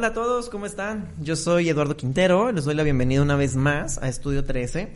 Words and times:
Hola 0.00 0.08
a 0.08 0.12
todos, 0.14 0.48
¿cómo 0.48 0.64
están? 0.64 1.12
Yo 1.20 1.36
soy 1.36 1.68
Eduardo 1.68 1.94
Quintero, 1.94 2.52
les 2.52 2.64
doy 2.64 2.74
la 2.74 2.84
bienvenida 2.84 3.20
una 3.20 3.36
vez 3.36 3.54
más 3.54 3.98
a 3.98 4.08
Estudio 4.08 4.44
13. 4.46 4.94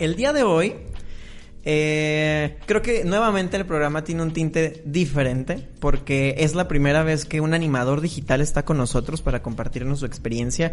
El 0.00 0.16
día 0.16 0.32
de 0.32 0.42
hoy, 0.42 0.74
eh, 1.62 2.58
creo 2.66 2.82
que 2.82 3.04
nuevamente 3.04 3.56
el 3.56 3.64
programa 3.66 4.02
tiene 4.02 4.22
un 4.22 4.32
tinte 4.32 4.82
diferente, 4.84 5.68
porque 5.78 6.34
es 6.38 6.56
la 6.56 6.66
primera 6.66 7.04
vez 7.04 7.24
que 7.24 7.40
un 7.40 7.54
animador 7.54 8.00
digital 8.00 8.40
está 8.40 8.64
con 8.64 8.78
nosotros 8.78 9.22
para 9.22 9.42
compartirnos 9.42 10.00
su 10.00 10.06
experiencia. 10.06 10.72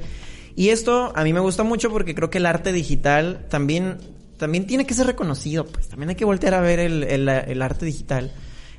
Y 0.55 0.69
esto 0.69 1.13
a 1.15 1.23
mí 1.23 1.31
me 1.31 1.41
gusta 1.41 1.61
mucho 1.61 1.91
porque 1.91 2.15
creo 2.15 2.31
que 2.31 2.39
el 2.39 2.47
arte 2.47 2.71
digital 2.71 3.45
también, 3.51 3.99
también 4.37 4.65
tiene 4.65 4.87
que 4.87 4.95
ser 4.95 5.05
reconocido, 5.05 5.67
pues 5.67 5.89
también 5.89 6.09
hay 6.09 6.15
que 6.15 6.25
voltear 6.25 6.55
a 6.55 6.61
ver 6.61 6.79
el, 6.79 7.61
arte 7.61 7.85
digital. 7.85 8.31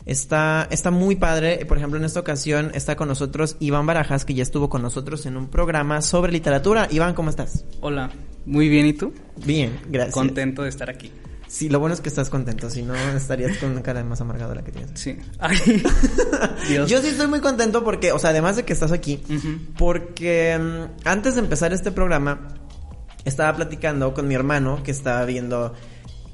Está, 0.07 0.67
está 0.71 0.91
muy 0.91 1.17
padre. 1.17 1.65
Por 1.67 1.79
ejemplo, 1.79 1.99
en 1.99 2.05
esta 2.05 2.21
ocasión 2.21 2.71
está 2.75 2.97
con 2.97 3.09
nosotros 3.09 3.57
Iván 3.61 3.87
Barajas, 3.87 4.25
que 4.25 4.35
ya 4.35 4.43
estuvo 4.43 4.69
con 4.69 4.83
nosotros 4.83 5.27
en 5.27 5.37
un 5.37 5.49
programa 5.49 6.03
sobre 6.03 6.33
literatura. 6.33 6.89
Iván, 6.91 7.15
¿cómo 7.15 7.31
estás? 7.31 7.65
Hola, 7.81 8.11
muy 8.45 8.69
bien, 8.69 8.87
¿y 8.87 8.93
tú? 8.93 9.13
Bien, 9.45 9.79
gracias. 9.89 10.15
Contento 10.15 10.63
de 10.63 10.69
estar 10.69 10.91
aquí. 10.91 11.13
Sí, 11.47 11.69
lo 11.69 11.79
bueno 11.81 11.95
es 11.95 12.01
que 12.01 12.09
estás 12.09 12.31
contento, 12.31 12.71
si 12.71 12.83
no 12.83 12.95
estarías 12.95 13.59
con 13.59 13.73
una 13.73 13.83
cara 13.83 14.03
más 14.05 14.23
amargada 14.23 14.55
la 14.55 14.65
que 14.65 14.73
tienes. 14.73 14.99
Sí. 14.99 15.19
Ay. 15.39 15.59
Dios. 16.69 16.89
Yo 16.89 17.03
sí 17.03 17.09
estoy 17.09 17.27
muy 17.27 17.41
contento 17.41 17.85
porque, 17.85 18.11
o 18.13 18.19
sea, 18.19 18.31
además 18.31 18.57
de 18.57 18.65
que 18.65 18.73
estás 18.73 18.91
aquí, 18.91 19.23
uh 19.29 19.33
-huh. 19.33 19.59
porque 19.77 20.59
um, 20.59 20.89
antes 21.05 21.35
de 21.35 21.41
empezar 21.41 21.75
este 21.75 21.93
programa, 21.93 22.49
estaba 23.27 23.55
platicando 23.55 24.15
con 24.15 24.27
mi 24.29 24.35
hermano 24.35 24.83
que 24.83 24.91
estaba 24.91 25.25
viendo 25.27 25.75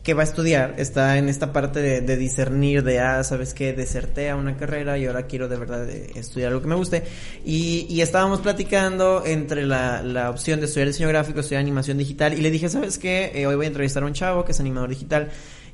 que 0.09 0.15
va 0.15 0.23
a 0.23 0.25
estudiar, 0.25 0.77
está 0.79 1.19
en 1.19 1.29
esta 1.29 1.53
parte 1.53 1.83
de, 1.83 2.01
de, 2.01 2.17
discernir, 2.17 2.83
de, 2.83 2.99
ah, 2.99 3.23
sabes 3.25 3.53
que 3.53 3.75
deserté 3.75 4.31
a 4.31 4.37
una 4.37 4.57
carrera 4.57 4.97
y 4.97 5.05
ahora 5.05 5.27
quiero 5.27 5.49
de 5.49 5.59
verdad 5.59 5.87
estudiar 5.87 6.49
algo 6.49 6.63
que 6.63 6.67
me 6.67 6.77
guste. 6.77 7.03
Y, 7.45 7.87
y 7.91 8.01
estábamos 8.01 8.41
platicando 8.41 9.23
entre 9.27 9.67
la, 9.67 10.03
la, 10.03 10.31
opción 10.31 10.61
de 10.61 10.65
estudiar 10.65 10.89
diseño 10.89 11.11
gráfico, 11.11 11.41
estudiar 11.41 11.61
animación 11.61 11.99
digital, 11.99 12.33
y 12.33 12.41
le 12.41 12.51
dije, 12.51 12.71
¿sabes 12.71 12.97
qué? 12.97 13.33
Eh, 13.35 13.47
hoy 13.47 13.57
voy 13.57 13.67
a 13.67 13.69
entrevistar 13.69 14.03
a 14.03 14.07
un 14.07 14.15
chavo 14.15 14.47
que 14.47 14.53
es 14.53 14.61
animador 14.61 14.89
digital. 14.89 15.29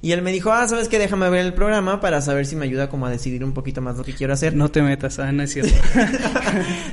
Y 0.04 0.12
él 0.12 0.20
me 0.20 0.32
dijo, 0.32 0.52
ah, 0.52 0.68
¿sabes 0.68 0.90
qué? 0.90 0.98
Déjame 0.98 1.30
ver 1.30 1.46
el 1.46 1.54
programa 1.54 1.98
para 1.98 2.20
saber 2.20 2.44
si 2.44 2.56
me 2.56 2.66
ayuda 2.66 2.90
como 2.90 3.06
a 3.06 3.10
decidir 3.10 3.42
un 3.42 3.54
poquito 3.54 3.80
más 3.80 3.96
lo 3.96 4.04
que 4.04 4.12
quiero 4.12 4.34
hacer. 4.34 4.54
No 4.54 4.70
te 4.70 4.82
metas, 4.82 5.18
ah, 5.18 5.32
no 5.32 5.42
es 5.42 5.54
cierto. 5.54 5.72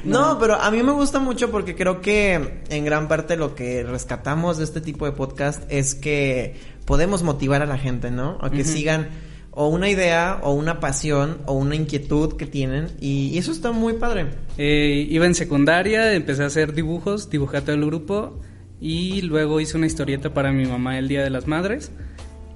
no, 0.06 0.34
no, 0.34 0.40
pero 0.40 0.56
a 0.56 0.72
mí 0.72 0.82
me 0.82 0.94
gusta 0.94 1.20
mucho 1.20 1.52
porque 1.52 1.76
creo 1.76 2.00
que 2.00 2.62
en 2.70 2.86
gran 2.86 3.10
parte 3.10 3.36
lo 3.36 3.54
que 3.54 3.84
rescatamos 3.84 4.60
de 4.60 4.64
este 4.64 4.80
tipo 4.80 5.06
de 5.06 5.12
podcast 5.12 5.62
es 5.68 5.94
que 5.94 6.56
podemos 6.86 7.24
motivar 7.24 7.62
a 7.62 7.66
la 7.66 7.78
gente, 7.78 8.12
¿no? 8.12 8.38
A 8.42 8.50
que 8.50 8.62
uh 8.62 8.66
-huh. 8.66 8.74
sigan 8.74 9.08
o 9.52 9.68
una 9.68 9.90
idea 9.90 10.40
o 10.44 10.54
una 10.54 10.80
pasión 10.80 11.40
o 11.46 11.54
una 11.54 11.76
inquietud 11.76 12.38
que 12.38 12.46
tienen 12.46 12.88
y, 13.02 13.30
y 13.34 13.38
eso 13.38 13.52
está 13.52 13.72
muy 13.72 13.94
padre. 13.94 14.28
Eh, 14.58 15.08
iba 15.10 15.26
en 15.26 15.36
secundaria, 15.36 16.14
empecé 16.14 16.44
a 16.44 16.46
hacer 16.48 16.74
dibujos, 16.74 17.30
dibujé 17.30 17.58
a 17.58 17.62
todo 17.62 17.76
el 17.76 17.86
grupo 17.86 18.40
y 18.80 19.22
luego 19.22 19.60
hice 19.60 19.78
una 19.78 19.88
historieta 19.88 20.34
para 20.34 20.52
mi 20.52 20.66
mamá 20.66 20.98
el 20.98 21.08
Día 21.08 21.24
de 21.24 21.30
las 21.30 21.48
Madres 21.48 21.92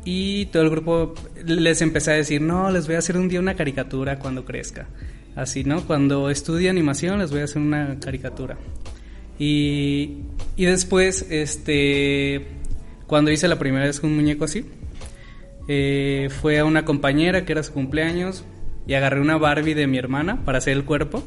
y 0.06 0.46
todo 0.48 0.64
el 0.64 0.70
grupo 0.70 1.14
les 1.46 1.82
empecé 1.82 2.12
a 2.12 2.16
decir, 2.16 2.42
no, 2.42 2.72
les 2.72 2.86
voy 2.86 2.96
a 2.96 3.00
hacer 3.00 3.18
un 3.18 3.28
día 3.28 3.40
una 3.40 3.56
caricatura 3.56 4.18
cuando 4.20 4.46
crezca. 4.46 4.88
Así, 5.36 5.66
¿no? 5.66 5.86
Cuando 5.86 6.30
estudie 6.30 6.70
animación 6.70 7.20
les 7.20 7.32
voy 7.32 7.42
a 7.42 7.44
hacer 7.44 7.62
una 7.62 8.00
caricatura. 8.00 8.58
Y, 9.38 10.20
y 10.56 10.66
después, 10.66 11.26
este, 11.30 12.48
cuando 13.08 13.32
hice 13.32 13.48
la 13.48 13.60
primera 13.60 13.86
vez 13.86 14.02
un 14.04 14.16
muñeco 14.16 14.46
así, 14.46 14.66
eh, 15.68 16.30
fue 16.42 16.60
a 16.60 16.66
una 16.66 16.86
compañera 16.86 17.46
que 17.46 17.54
era 17.54 17.64
su 17.64 17.74
cumpleaños 17.74 18.44
y 18.88 18.94
agarré 18.94 19.20
una 19.20 19.38
Barbie 19.38 19.74
de 19.74 19.88
mi 19.88 19.98
hermana 19.98 20.44
para 20.46 20.60
hacer 20.60 20.74
el 20.74 20.86
cuerpo 20.86 21.24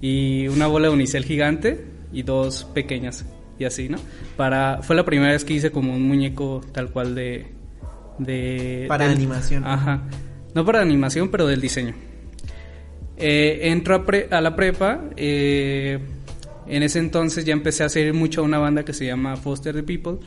y 0.00 0.48
una 0.48 0.66
bola 0.66 0.88
de 0.88 0.94
unicel 0.94 1.24
gigante 1.24 1.84
y 2.12 2.22
dos 2.22 2.64
pequeñas 2.74 3.26
y 3.58 3.64
así, 3.64 3.88
¿no? 3.88 3.98
Para 4.36 4.80
fue 4.82 4.96
la 4.96 5.04
primera 5.04 5.32
vez 5.32 5.44
que 5.44 5.54
hice 5.54 5.70
como 5.70 5.94
un 5.94 6.02
muñeco 6.02 6.62
tal 6.72 6.90
cual 6.90 7.14
de 7.14 7.46
de 8.18 8.86
para 8.88 9.04
del, 9.04 9.16
animación. 9.16 9.64
Ajá. 9.64 10.02
No 10.54 10.64
para 10.64 10.80
animación, 10.80 11.30
pero 11.30 11.46
del 11.46 11.60
diseño. 11.60 11.94
Eh, 13.16 13.60
entro 13.64 13.94
a, 13.94 14.06
pre, 14.06 14.28
a, 14.30 14.40
la 14.40 14.56
prepa. 14.56 15.04
Eh, 15.16 15.98
en 16.66 16.82
ese 16.82 16.98
entonces 16.98 17.44
ya 17.44 17.52
empecé 17.52 17.82
a 17.82 17.86
hacer 17.86 18.14
mucho 18.14 18.42
una 18.42 18.58
banda 18.58 18.84
que 18.84 18.92
se 18.92 19.06
llama 19.06 19.36
Foster 19.36 19.74
the 19.74 19.82
People 19.82 20.18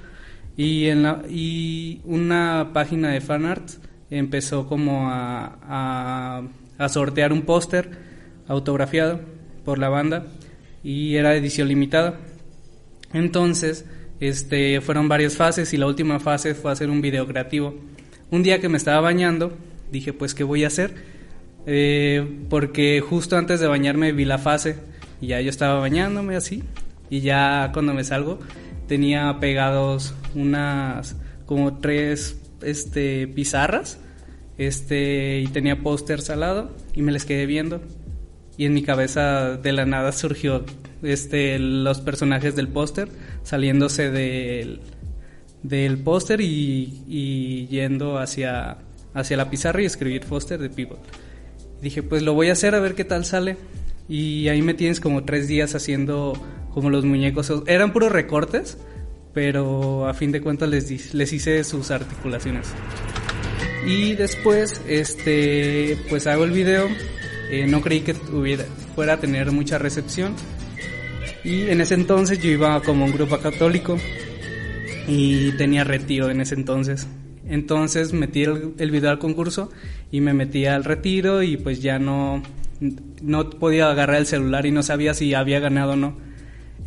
y, 0.57 0.87
en 0.87 1.03
la, 1.03 1.23
y 1.29 2.01
una 2.03 2.71
página 2.73 3.11
de 3.11 3.21
fanart 3.21 3.69
empezó 4.09 4.67
como 4.67 5.09
a, 5.09 5.59
a, 5.61 6.41
a 6.77 6.89
sortear 6.89 7.31
un 7.31 7.43
póster 7.43 7.91
autografiado 8.47 9.19
por 9.63 9.77
la 9.77 9.89
banda 9.89 10.25
y 10.83 11.15
era 11.15 11.35
edición 11.35 11.67
limitada. 11.67 12.15
Entonces, 13.13 13.85
este, 14.19 14.81
fueron 14.81 15.07
varias 15.07 15.35
fases 15.35 15.73
y 15.73 15.77
la 15.77 15.85
última 15.85 16.19
fase 16.19 16.55
fue 16.55 16.71
hacer 16.71 16.89
un 16.89 17.01
video 17.01 17.27
creativo. 17.27 17.75
Un 18.31 18.43
día 18.43 18.59
que 18.59 18.69
me 18.69 18.77
estaba 18.77 19.01
bañando, 19.01 19.55
dije, 19.91 20.13
pues, 20.13 20.33
¿qué 20.33 20.43
voy 20.43 20.63
a 20.63 20.67
hacer? 20.67 20.95
Eh, 21.65 22.25
porque 22.49 23.01
justo 23.01 23.37
antes 23.37 23.59
de 23.59 23.67
bañarme 23.67 24.11
vi 24.13 24.25
la 24.25 24.37
fase 24.37 24.77
y 25.19 25.27
ya 25.27 25.41
yo 25.41 25.49
estaba 25.49 25.79
bañándome 25.79 26.37
así 26.37 26.63
y 27.09 27.19
ya 27.19 27.71
cuando 27.73 27.93
me 27.93 28.05
salgo 28.05 28.39
tenía 28.87 29.39
pegados 29.39 30.13
unas 30.35 31.15
como 31.45 31.79
tres 31.79 32.39
este 32.61 33.27
pizarras 33.27 33.99
este 34.57 35.39
y 35.39 35.47
tenía 35.47 35.81
pósters 35.83 36.29
al 36.29 36.39
lado 36.41 36.71
y 36.93 37.01
me 37.01 37.11
les 37.11 37.25
quedé 37.25 37.45
viendo. 37.45 37.81
Y 38.57 38.65
en 38.65 38.73
mi 38.73 38.81
cabeza 38.81 39.55
de 39.57 39.71
la 39.71 39.85
nada 39.85 40.11
surgió 40.11 40.65
este 41.03 41.59
los 41.59 42.01
personajes 42.01 42.55
del 42.55 42.67
póster 42.67 43.07
saliéndose 43.43 44.09
del 44.09 44.81
del 45.61 45.97
póster 45.99 46.41
y, 46.41 47.03
y, 47.07 47.67
yendo 47.67 48.17
hacia 48.17 48.77
hacia 49.13 49.37
la 49.37 49.49
pizarra 49.49 49.81
y 49.81 49.85
escribir 49.85 50.23
Foster 50.23 50.59
de 50.59 50.69
Pivot. 50.69 50.99
Dije 51.81 52.01
pues 52.01 52.23
lo 52.23 52.33
voy 52.33 52.49
a 52.49 52.53
hacer 52.53 52.73
a 52.73 52.79
ver 52.79 52.95
qué 52.95 53.03
tal 53.03 53.25
sale 53.25 53.57
y 54.09 54.47
ahí 54.47 54.63
me 54.63 54.73
tienes 54.73 54.99
como 54.99 55.23
tres 55.23 55.47
días 55.47 55.75
haciendo 55.75 56.33
como 56.77 56.91
los 56.91 57.05
muñecos. 57.05 57.51
Eran 57.65 57.91
puros 57.91 58.11
recortes, 58.11 58.77
pero 59.33 60.07
a 60.07 60.13
fin 60.13 60.31
de 60.31 60.41
cuentas 60.41 60.69
les, 60.69 61.11
les 61.15 61.33
hice 61.33 61.63
sus 61.63 61.89
articulaciones. 61.89 62.67
Y 63.87 64.13
después, 64.13 64.79
este, 64.87 65.97
pues 66.07 66.27
hago 66.27 66.43
el 66.43 66.51
video. 66.51 66.87
Eh, 67.49 67.65
no 67.65 67.81
creí 67.81 68.01
que 68.01 68.13
tuviera, 68.13 68.63
fuera 68.93 69.13
a 69.13 69.17
tener 69.17 69.51
mucha 69.51 69.79
recepción. 69.79 70.35
Y 71.43 71.61
en 71.61 71.81
ese 71.81 71.95
entonces 71.95 72.43
yo 72.43 72.51
iba 72.51 72.79
como 72.83 73.05
un 73.05 73.11
grupo 73.11 73.39
católico 73.39 73.97
y 75.07 75.53
tenía 75.53 75.83
retiro 75.83 76.29
en 76.29 76.41
ese 76.41 76.53
entonces. 76.53 77.07
Entonces 77.49 78.13
metí 78.13 78.43
el, 78.43 78.75
el 78.77 78.91
video 78.91 79.09
al 79.09 79.17
concurso 79.17 79.71
y 80.11 80.21
me 80.21 80.35
metí 80.35 80.67
al 80.67 80.83
retiro 80.83 81.41
y 81.41 81.57
pues 81.57 81.81
ya 81.81 81.97
no, 81.97 82.43
no 83.23 83.49
podía 83.49 83.89
agarrar 83.89 84.17
el 84.17 84.27
celular 84.27 84.67
y 84.67 84.71
no 84.71 84.83
sabía 84.83 85.15
si 85.15 85.33
había 85.33 85.59
ganado 85.59 85.93
o 85.93 85.95
no. 85.95 86.26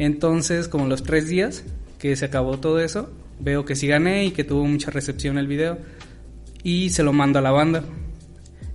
Entonces, 0.01 0.67
como 0.67 0.87
los 0.87 1.03
tres 1.03 1.29
días 1.29 1.63
que 1.99 2.17
se 2.17 2.25
acabó 2.25 2.59
todo 2.59 2.81
eso, 2.81 3.13
veo 3.39 3.67
que 3.67 3.77
sí 3.77 3.87
gané 3.87 4.25
y 4.25 4.31
que 4.31 4.45
tuvo 4.45 4.65
mucha 4.65 4.91
recepción 4.91 5.37
el 5.37 5.47
video 5.47 5.77
y 6.63 6.89
se 6.89 7.03
lo 7.03 7.13
mando 7.13 7.39
a 7.39 7.43
la 7.43 7.51
banda. 7.51 7.85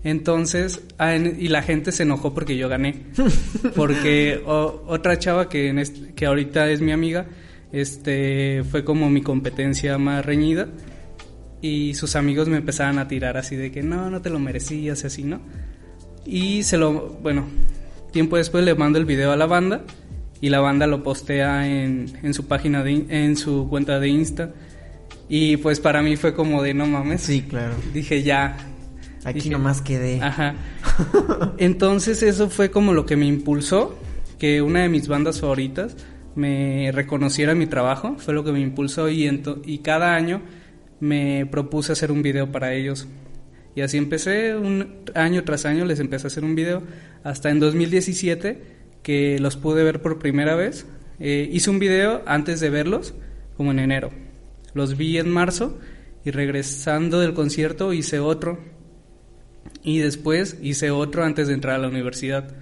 Entonces, 0.03 0.83
ah, 0.99 1.15
en, 1.15 1.35
y 1.39 1.47
la 1.47 1.63
gente 1.63 1.91
se 1.91 2.03
enojó 2.03 2.35
porque 2.35 2.55
yo 2.57 2.69
gané. 2.69 3.05
Porque 3.75 4.39
o, 4.45 4.83
otra 4.85 5.17
chava 5.17 5.49
que, 5.49 5.69
en 5.69 5.79
este, 5.79 6.13
que 6.13 6.27
ahorita 6.27 6.69
es 6.69 6.81
mi 6.81 6.91
amiga, 6.91 7.25
este, 7.71 8.63
fue 8.63 8.85
como 8.85 9.09
mi 9.09 9.23
competencia 9.23 9.97
más 9.97 10.23
reñida. 10.23 10.67
Y 11.59 11.95
sus 11.95 12.15
amigos 12.15 12.49
me 12.49 12.57
empezaban 12.57 12.99
a 12.99 13.07
tirar 13.07 13.35
así 13.35 13.55
de 13.55 13.71
que 13.71 13.81
no, 13.81 14.11
no 14.11 14.21
te 14.21 14.29
lo 14.29 14.37
merecías 14.37 15.03
y 15.03 15.07
así, 15.07 15.23
¿no? 15.23 15.41
Y 16.23 16.61
se 16.61 16.77
lo, 16.77 17.17
bueno, 17.23 17.47
tiempo 18.11 18.37
después 18.37 18.63
le 18.63 18.75
mando 18.75 18.99
el 18.99 19.05
video 19.05 19.31
a 19.31 19.35
la 19.35 19.47
banda 19.47 19.81
y 20.41 20.49
la 20.49 20.59
banda 20.59 20.87
lo 20.87 21.03
postea 21.03 21.67
en, 21.67 22.11
en 22.23 22.33
su 22.33 22.47
página, 22.47 22.83
de, 22.83 23.05
en 23.09 23.35
su 23.37 23.67
cuenta 23.69 23.99
de 23.99 24.09
Insta. 24.09 24.53
Y 25.27 25.57
pues 25.57 25.79
para 25.79 26.01
mí 26.01 26.17
fue 26.17 26.33
como 26.33 26.61
de 26.61 26.73
no 26.73 26.85
mames. 26.85 27.21
Sí, 27.21 27.41
claro. 27.41 27.73
Dije 27.93 28.23
ya. 28.23 28.57
Aquí 29.23 29.39
dije, 29.39 29.49
nomás 29.49 29.81
quedé. 29.81 30.21
Ajá. 30.21 30.55
Entonces 31.57 32.21
eso 32.21 32.49
fue 32.49 32.69
como 32.69 32.93
lo 32.93 33.05
que 33.05 33.15
me 33.15 33.25
impulsó, 33.25 33.97
que 34.37 34.61
una 34.61 34.81
de 34.81 34.89
mis 34.89 35.07
bandas 35.07 35.41
favoritas 35.41 35.95
me 36.35 36.91
reconociera 36.91 37.55
mi 37.55 37.65
trabajo, 37.65 38.17
fue 38.19 38.33
lo 38.33 38.43
que 38.43 38.51
me 38.51 38.59
impulsó 38.59 39.09
y, 39.09 39.27
y 39.65 39.77
cada 39.79 40.15
año 40.15 40.41
me 40.99 41.47
propuse 41.49 41.93
hacer 41.93 42.11
un 42.11 42.21
video 42.21 42.51
para 42.51 42.73
ellos. 42.73 43.07
Y 43.75 43.81
así 43.81 43.97
empecé, 43.97 44.55
un 44.55 45.03
año 45.15 45.43
tras 45.43 45.65
año 45.65 45.85
les 45.85 45.99
empecé 45.99 46.27
a 46.27 46.29
hacer 46.29 46.43
un 46.43 46.55
video, 46.55 46.83
hasta 47.23 47.49
en 47.49 47.59
2017 47.59 48.74
que 49.05 49.37
los 49.37 49.55
pude 49.55 49.83
ver 49.83 50.01
por 50.01 50.17
primera 50.17 50.55
vez. 50.55 50.87
Eh, 51.19 51.47
hice 51.53 51.69
un 51.69 51.77
video 51.77 52.23
antes 52.25 52.59
de 52.59 52.71
verlos, 52.71 53.13
como 53.55 53.69
en 53.69 53.77
enero. 53.77 54.09
Los 54.73 54.97
vi 54.97 55.19
en 55.19 55.29
marzo 55.29 55.77
y 56.25 56.31
regresando 56.31 57.19
del 57.19 57.35
concierto 57.35 57.93
hice 57.93 58.17
otro. 58.17 58.57
Y 59.83 59.99
después 59.99 60.57
hice 60.63 60.89
otro 60.89 61.23
antes 61.23 61.47
de 61.47 61.53
entrar 61.53 61.75
a 61.75 61.77
la 61.77 61.87
universidad. 61.87 62.55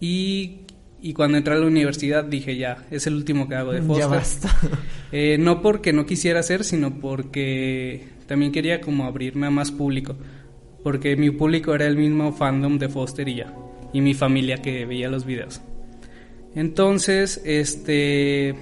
Y, 0.00 0.62
y 1.00 1.12
cuando 1.12 1.38
entré 1.38 1.54
a 1.54 1.58
la 1.58 1.66
universidad 1.66 2.24
dije 2.24 2.56
ya, 2.56 2.84
es 2.90 3.06
el 3.06 3.14
último 3.14 3.48
que 3.48 3.54
hago 3.54 3.72
de 3.72 3.80
Foster. 3.80 4.06
Ya 4.06 4.08
basta. 4.08 4.58
Eh, 5.16 5.38
no 5.38 5.62
porque 5.62 5.92
no 5.92 6.06
quisiera 6.06 6.40
hacer, 6.40 6.64
sino 6.64 6.98
porque 6.98 8.08
también 8.26 8.50
quería 8.50 8.80
como 8.80 9.04
abrirme 9.04 9.46
a 9.46 9.50
más 9.50 9.70
público. 9.70 10.16
Porque 10.82 11.14
mi 11.14 11.30
público 11.30 11.72
era 11.72 11.86
el 11.86 11.96
mismo 11.96 12.32
fandom 12.32 12.80
de 12.80 12.88
Foster 12.88 13.28
y 13.28 13.36
ya. 13.36 13.54
Y 13.94 14.02
mi 14.02 14.12
familia 14.12 14.58
que 14.60 14.84
veía 14.84 15.08
los 15.08 15.24
videos. 15.24 15.62
Entonces, 16.54 17.40
este, 17.46 18.54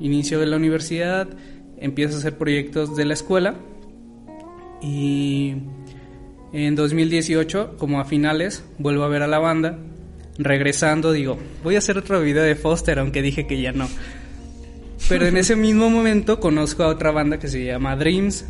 inicio 0.00 0.38
de 0.38 0.46
la 0.46 0.56
universidad, 0.56 1.28
empiezo 1.78 2.16
a 2.16 2.18
hacer 2.18 2.36
proyectos 2.36 2.94
de 2.94 3.06
la 3.06 3.14
escuela 3.14 3.54
y 4.82 5.54
en 6.52 6.74
2018, 6.74 7.76
como 7.78 8.00
a 8.00 8.04
finales, 8.04 8.64
vuelvo 8.78 9.04
a 9.04 9.08
ver 9.08 9.22
a 9.22 9.28
la 9.28 9.38
banda. 9.38 9.78
Regresando, 10.38 11.12
digo, 11.12 11.38
voy 11.62 11.74
a 11.74 11.78
hacer 11.78 11.98
otro 11.98 12.20
video 12.20 12.42
de 12.42 12.56
Foster, 12.56 12.98
aunque 12.98 13.22
dije 13.22 13.46
que 13.46 13.60
ya 13.60 13.72
no. 13.72 13.88
Pero 15.08 15.26
en 15.26 15.36
ese 15.36 15.54
mismo 15.54 15.90
momento 15.90 16.40
conozco 16.40 16.82
a 16.82 16.88
otra 16.88 17.10
banda 17.10 17.38
que 17.38 17.48
se 17.48 17.64
llama 17.64 17.96
Dreams. 17.96 18.46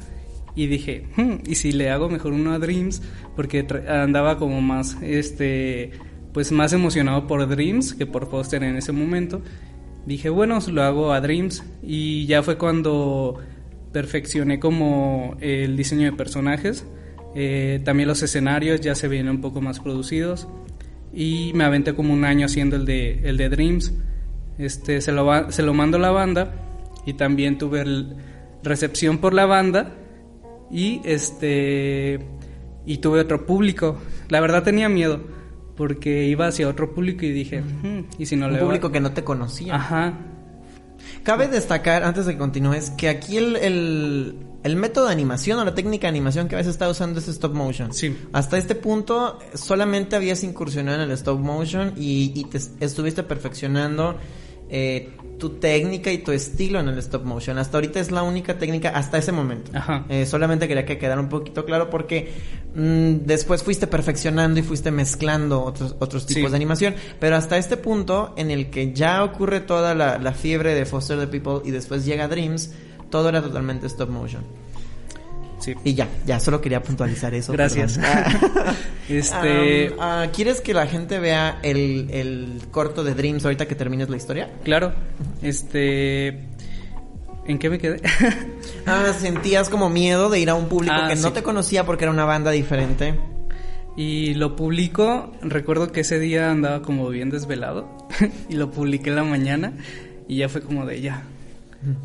Y 0.54 0.66
dije, 0.66 1.06
hmm, 1.16 1.34
¿y 1.46 1.54
si 1.56 1.72
le 1.72 1.90
hago 1.90 2.08
mejor 2.08 2.32
uno 2.32 2.52
a 2.52 2.58
Dreams? 2.58 3.02
Porque 3.36 3.66
andaba 3.88 4.38
como 4.38 4.60
más, 4.60 4.96
este, 5.02 5.92
pues 6.32 6.52
más 6.52 6.72
emocionado 6.72 7.26
por 7.26 7.46
Dreams 7.48 7.94
que 7.94 8.06
por 8.06 8.30
Foster 8.30 8.62
en 8.62 8.76
ese 8.76 8.92
momento. 8.92 9.42
Dije, 10.06 10.30
bueno, 10.30 10.58
lo 10.70 10.82
hago 10.82 11.12
a 11.12 11.20
Dreams. 11.20 11.64
Y 11.82 12.26
ya 12.26 12.42
fue 12.42 12.56
cuando 12.56 13.38
perfeccioné 13.92 14.60
como 14.60 15.36
el 15.40 15.76
diseño 15.76 16.10
de 16.10 16.12
personajes. 16.16 16.86
Eh, 17.34 17.80
también 17.84 18.08
los 18.08 18.22
escenarios 18.22 18.80
ya 18.80 18.94
se 18.94 19.08
vienen 19.08 19.36
un 19.36 19.40
poco 19.40 19.60
más 19.60 19.80
producidos. 19.80 20.48
Y 21.12 21.52
me 21.54 21.64
aventé 21.64 21.94
como 21.94 22.12
un 22.12 22.24
año 22.24 22.46
haciendo 22.46 22.76
el 22.76 22.86
de, 22.86 23.20
el 23.24 23.36
de 23.36 23.48
Dreams. 23.48 23.92
Este, 24.58 25.00
se, 25.00 25.12
lo, 25.12 25.50
se 25.50 25.62
lo 25.62 25.74
mando 25.74 25.96
a 25.96 26.00
la 26.00 26.10
banda. 26.10 26.54
Y 27.06 27.14
también 27.14 27.58
tuve 27.58 27.84
recepción 28.62 29.18
por 29.18 29.34
la 29.34 29.46
banda. 29.46 29.96
Y 30.70 31.00
este. 31.04 32.20
Y 32.86 32.98
tuve 32.98 33.20
otro 33.20 33.44
público. 33.44 33.98
La 34.28 34.40
verdad 34.40 34.62
tenía 34.62 34.88
miedo. 34.88 35.39
Porque 35.80 36.26
iba 36.26 36.46
hacia 36.46 36.68
otro 36.68 36.92
público 36.92 37.24
y 37.24 37.32
dije, 37.32 37.62
hmm, 37.62 38.00
¿y 38.18 38.26
si 38.26 38.36
no 38.36 38.48
un 38.48 38.52
le 38.52 38.58
público 38.58 38.92
que 38.92 39.00
no 39.00 39.12
te 39.12 39.24
conocía. 39.24 39.76
Ajá. 39.76 40.12
Cabe 41.22 41.48
destacar, 41.48 42.04
antes 42.04 42.26
de 42.26 42.34
que 42.34 42.38
continúes, 42.38 42.90
que 42.90 43.08
aquí 43.08 43.38
el, 43.38 43.56
el, 43.56 44.36
el, 44.62 44.76
método 44.76 45.06
de 45.06 45.12
animación 45.12 45.58
o 45.58 45.64
la 45.64 45.74
técnica 45.74 46.02
de 46.02 46.10
animación 46.10 46.48
que 46.48 46.54
a 46.54 46.58
veces 46.58 46.74
está 46.74 46.86
usando 46.90 47.18
es 47.18 47.28
stop 47.28 47.54
motion. 47.54 47.94
Sí. 47.94 48.14
Hasta 48.34 48.58
este 48.58 48.74
punto 48.74 49.38
solamente 49.54 50.16
habías 50.16 50.44
incursionado 50.44 51.02
en 51.02 51.08
el 51.08 51.12
stop 51.12 51.40
motion 51.40 51.94
y, 51.96 52.38
y 52.38 52.44
te 52.44 52.58
estuviste 52.84 53.22
perfeccionando 53.22 54.18
eh, 54.68 55.16
tu 55.40 55.48
técnica 55.58 56.12
y 56.12 56.18
tu 56.18 56.30
estilo 56.30 56.78
en 56.78 56.86
el 56.88 56.98
stop 56.98 57.24
motion. 57.24 57.58
Hasta 57.58 57.76
ahorita 57.78 57.98
es 57.98 58.12
la 58.12 58.22
única 58.22 58.56
técnica 58.58 58.90
hasta 58.90 59.18
ese 59.18 59.32
momento. 59.32 59.72
Ajá. 59.74 60.04
Eh, 60.08 60.24
solamente 60.26 60.68
quería 60.68 60.86
que 60.86 60.96
quedara 60.98 61.20
un 61.20 61.28
poquito 61.28 61.64
claro 61.64 61.90
porque 61.90 62.32
mmm, 62.76 63.26
después 63.26 63.64
fuiste 63.64 63.88
perfeccionando 63.88 64.60
y 64.60 64.62
fuiste 64.62 64.92
mezclando 64.92 65.64
otros, 65.64 65.96
otros 65.98 66.26
tipos 66.26 66.44
Sí. 66.44 66.50
de 66.50 66.56
animación. 66.56 66.94
Pero 67.18 67.34
hasta 67.34 67.58
este 67.58 67.76
punto 67.76 68.32
en 68.36 68.52
el 68.52 68.70
que 68.70 68.92
ya 68.92 69.24
ocurre 69.24 69.58
toda 69.60 69.96
la, 69.96 70.18
la 70.18 70.32
fiebre 70.32 70.74
de 70.74 70.84
Foster 70.86 71.18
the 71.18 71.26
People 71.26 71.68
y 71.68 71.72
después 71.72 72.04
llega 72.04 72.28
Dreams, 72.28 72.70
todo 73.10 73.28
era 73.30 73.42
totalmente 73.42 73.88
stop 73.88 74.10
motion. 74.10 74.44
Sí. 75.60 75.74
Y 75.84 75.94
ya, 75.94 76.08
ya 76.26 76.40
solo 76.40 76.60
quería 76.60 76.82
puntualizar 76.82 77.32
eso. 77.34 77.52
Gracias. 77.52 77.98
perdón. 77.98 78.74
Este. 79.08 79.90
Um, 79.90 79.96
ah, 80.00 80.26
¿Quieres 80.32 80.60
que 80.60 80.72
la 80.72 80.86
gente 80.86 81.18
vea 81.18 81.58
el, 81.62 82.08
el 82.12 82.62
corto 82.70 83.02
de 83.04 83.14
Dreams 83.14 83.44
ahorita 83.44 83.66
que 83.66 83.74
termines 83.74 84.08
la 84.08 84.16
historia? 84.16 84.48
Claro. 84.64 84.92
Este. 85.42 86.28
¿En 87.46 87.58
qué 87.58 87.70
me 87.70 87.78
quedé? 87.78 88.00
Ah, 88.86 89.12
sentías 89.18 89.68
como 89.68 89.88
miedo 89.90 90.30
de 90.30 90.40
ir 90.40 90.48
a 90.50 90.54
un 90.54 90.68
público 90.68 90.94
Ah, 90.96 91.08
que 91.08 91.16
no 91.16 91.32
te 91.32 91.42
conocía 91.42 91.84
porque 91.84 92.04
era 92.04 92.12
una 92.12 92.24
banda 92.24 92.50
diferente. 92.50 93.14
y 93.96 94.34
lo 94.34 94.56
publico. 94.56 95.32
Recuerdo 95.42 95.92
que 95.92 96.00
ese 96.00 96.18
día 96.18 96.50
andaba 96.50 96.82
como 96.82 97.08
bien 97.10 97.30
desvelado. 97.30 97.88
y 98.48 98.54
lo 98.54 98.70
publiqué 98.70 99.10
en 99.10 99.16
la 99.16 99.24
mañana. 99.24 99.72
Y 100.28 100.36
ya 100.38 100.48
fue 100.48 100.62
como 100.62 100.86
de 100.86 101.00
ya. 101.00 101.24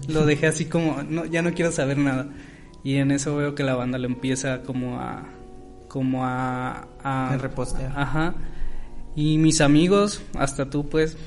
Lo 0.07 0.25
dejé 0.25 0.47
así 0.47 0.65
como. 0.65 1.01
No, 1.03 1.25
ya 1.25 1.41
no 1.41 1.53
quiero 1.53 1.71
saber 1.71 1.97
nada. 1.97 2.27
Y 2.85 2.97
en 2.97 3.09
eso 3.09 3.35
veo 3.35 3.55
que 3.55 3.63
la 3.63 3.73
banda 3.73 3.97
lo 3.97 4.05
empieza 4.05 4.61
como 4.61 4.99
a. 4.99 5.27
Como 5.87 6.23
a. 6.23 6.87
a 7.01 7.33
A 7.33 7.37
repostear. 7.37 7.91
Ajá. 7.95 8.35
Y 9.15 9.39
mis 9.39 9.59
amigos, 9.59 10.21
hasta 10.35 10.69
tú, 10.69 10.87
pues. 10.87 11.17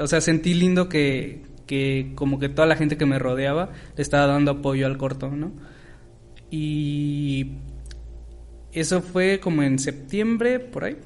O 0.00 0.08
sea, 0.08 0.20
sentí 0.20 0.54
lindo 0.54 0.88
que, 0.88 1.44
que 1.66 2.10
como 2.16 2.40
que 2.40 2.48
toda 2.48 2.66
la 2.66 2.74
gente 2.74 2.96
que 2.96 3.06
me 3.06 3.20
rodeaba 3.20 3.70
le 3.96 4.02
estaba 4.02 4.26
dando 4.26 4.50
apoyo 4.50 4.86
al 4.86 4.98
corto, 4.98 5.30
¿no? 5.30 5.52
Y 6.50 7.52
eso 8.72 9.00
fue 9.00 9.38
como 9.38 9.62
en 9.62 9.78
septiembre, 9.78 10.58
por 10.58 10.82
ahí. 10.82 10.96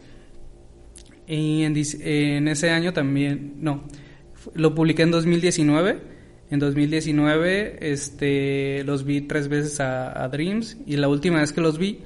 Y 1.26 1.64
en, 1.64 1.76
en 1.76 2.48
ese 2.48 2.70
año 2.70 2.94
también, 2.94 3.56
no, 3.60 3.84
lo 4.54 4.74
publiqué 4.74 5.02
en 5.02 5.10
2019. 5.10 6.00
En 6.50 6.58
2019 6.60 7.78
este, 7.92 8.82
los 8.84 9.04
vi 9.04 9.20
tres 9.22 9.48
veces 9.48 9.80
a, 9.80 10.22
a 10.24 10.28
Dreams 10.28 10.78
y 10.86 10.96
la 10.96 11.08
última 11.08 11.40
vez 11.40 11.52
que 11.52 11.60
los 11.60 11.78
vi 11.78 12.00